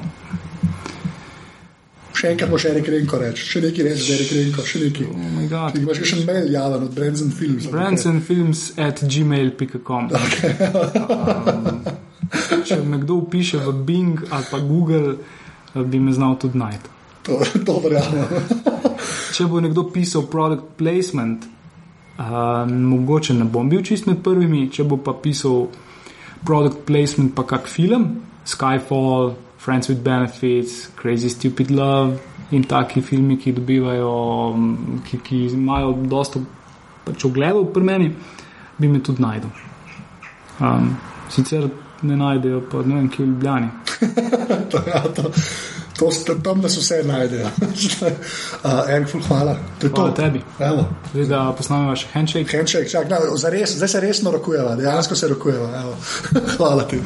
Še 2.15 2.31
enkrat 2.31 2.49
boš 2.49 2.65
Erik 2.69 2.87
Renko 2.87 3.19
reči, 3.19 3.43
še 3.43 3.61
nekaj 3.65 3.87
reči, 3.89 4.13
Erik 4.15 4.31
Renko, 4.37 4.63
še 4.63 4.79
nekaj. 4.85 5.07
Oh. 5.11 5.67
Ti 5.73 5.83
imaš 5.83 6.01
še 6.07 6.21
mail 6.23 6.47
javen 6.53 6.87
od 6.87 6.95
Brands 6.95 7.21
and 7.21 7.35
Films. 7.35 7.67
brandsandfilms 7.71 8.65
at 8.79 9.03
gmail.com. 9.03 10.09
Um, 10.15 12.04
če 12.67 12.81
me 12.83 12.99
kdo 13.01 13.21
upiše 13.23 13.61
v 13.63 13.73
Bing 13.85 14.25
ali 14.29 14.45
pa 14.51 14.59
Google, 14.59 15.15
eh, 15.75 15.83
bi 15.83 15.99
me 15.99 16.13
znal 16.13 16.37
tudi 16.39 16.57
najti. 16.57 16.89
To, 17.25 17.39
to 17.65 17.79
verjamem. 17.81 18.27
Če 19.33 19.47
bo 19.49 19.59
nekdo 19.59 19.87
pisal 19.91 20.27
product 20.31 20.75
placement, 20.77 21.47
uh, 22.17 22.63
mogoče 22.69 23.33
ne 23.33 23.47
bom 23.49 23.69
bil 23.69 23.81
čist 23.83 24.05
med 24.07 24.21
prvimi, 24.23 24.67
če 24.71 24.85
bo 24.87 24.99
pa 25.01 25.15
pisal 25.17 25.65
product 26.45 26.85
placement, 26.85 27.33
pa 27.35 27.43
kak 27.43 27.67
film, 27.67 28.21
Skyfall, 28.45 29.33
Friends 29.57 29.89
with 29.89 30.03
Benefits, 30.05 30.91
Crazy 30.95 31.29
Stupid 31.33 31.71
Love 31.71 32.19
in 32.53 32.63
taki 32.69 33.01
filmi, 33.01 33.39
ki 33.41 33.55
dobivajo, 33.57 34.13
mm, 34.53 34.99
ki, 35.07 35.19
ki 35.25 35.39
imajo 35.57 35.95
dosta 36.05 36.39
pač 37.05 37.25
ogledov 37.25 37.71
pri 37.73 37.83
meni, 37.83 38.11
bi 38.77 38.87
me 38.87 39.01
tudi 39.01 39.25
najdel. 39.25 39.49
Um, 40.61 40.93
sicer 41.33 41.65
ne 42.07 42.17
najdejo, 42.17 42.61
pa 42.71 42.83
ne 42.85 42.95
vem, 42.95 43.09
kje 43.09 43.25
v 43.25 43.29
Ljubljani. 43.29 43.69
to, 44.71 44.81
ja, 44.87 45.01
to, 45.15 45.23
to, 45.99 46.09
to, 46.25 46.35
tam 46.43 46.61
nas 46.61 46.77
vse 46.77 47.01
najdejo. 47.07 47.47
uh, 47.49 48.89
Erik, 48.91 49.09
ful, 49.11 49.21
hvala. 49.27 49.57
To 49.79 49.87
je 49.87 49.91
Hvala 49.95 50.11
to. 50.11 50.21
tebi. 50.21 50.41
Evo. 50.59 50.85
Zdaj, 51.13 51.27
da 51.31 51.41
posnameva 51.57 51.95
še 51.95 52.11
handshake. 52.13 52.57
Handshake, 52.57 52.89
čak, 52.91 53.09
no, 53.09 53.37
zares, 53.39 53.75
zdaj 53.79 53.93
se 53.95 54.03
resno 54.03 54.31
rokujeva, 54.35 54.75
dejansko 54.75 55.15
se 55.15 55.27
rokujeva. 55.31 55.69
evo. 55.81 55.95
Hvala 56.57 56.87
ti. 56.87 57.01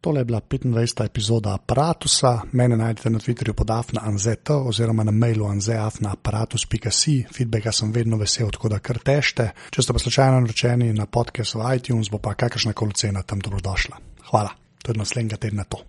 Tole 0.00 0.20
je 0.20 0.24
bila 0.24 0.40
25. 0.40 1.04
epizoda 1.04 1.54
aparata. 1.54 2.42
Mene 2.52 2.76
najdete 2.76 3.10
na 3.10 3.18
Twitterju 3.18 3.52
pod 3.52 3.70
afna.anzet 3.70 4.50
oziroma 4.50 5.04
na 5.04 5.10
mailu 5.10 5.46
anzeafna.aparatus.si. 5.46 7.24
Feedbacka 7.34 7.72
sem 7.72 7.92
vedno 7.92 8.16
vesel, 8.16 8.50
tako 8.50 8.68
da 8.68 8.78
kar 8.78 8.98
tešte. 9.04 9.50
Če 9.70 9.82
ste 9.82 9.92
pa 9.92 9.98
slučajno 9.98 10.40
naročeni 10.40 10.92
na 10.92 11.06
podcast 11.06 11.58
v 11.58 11.74
iTunes, 11.76 12.10
bo 12.10 12.18
pa 12.22 12.34
kakršna 12.38 12.72
koli 12.72 12.94
cena 12.94 13.22
tam 13.22 13.42
dobrodošla. 13.42 14.07
Hvala, 14.30 14.50
to 14.82 14.92
je 14.92 14.98
naslednjega 14.98 15.36
tedna 15.36 15.64
to. 15.64 15.84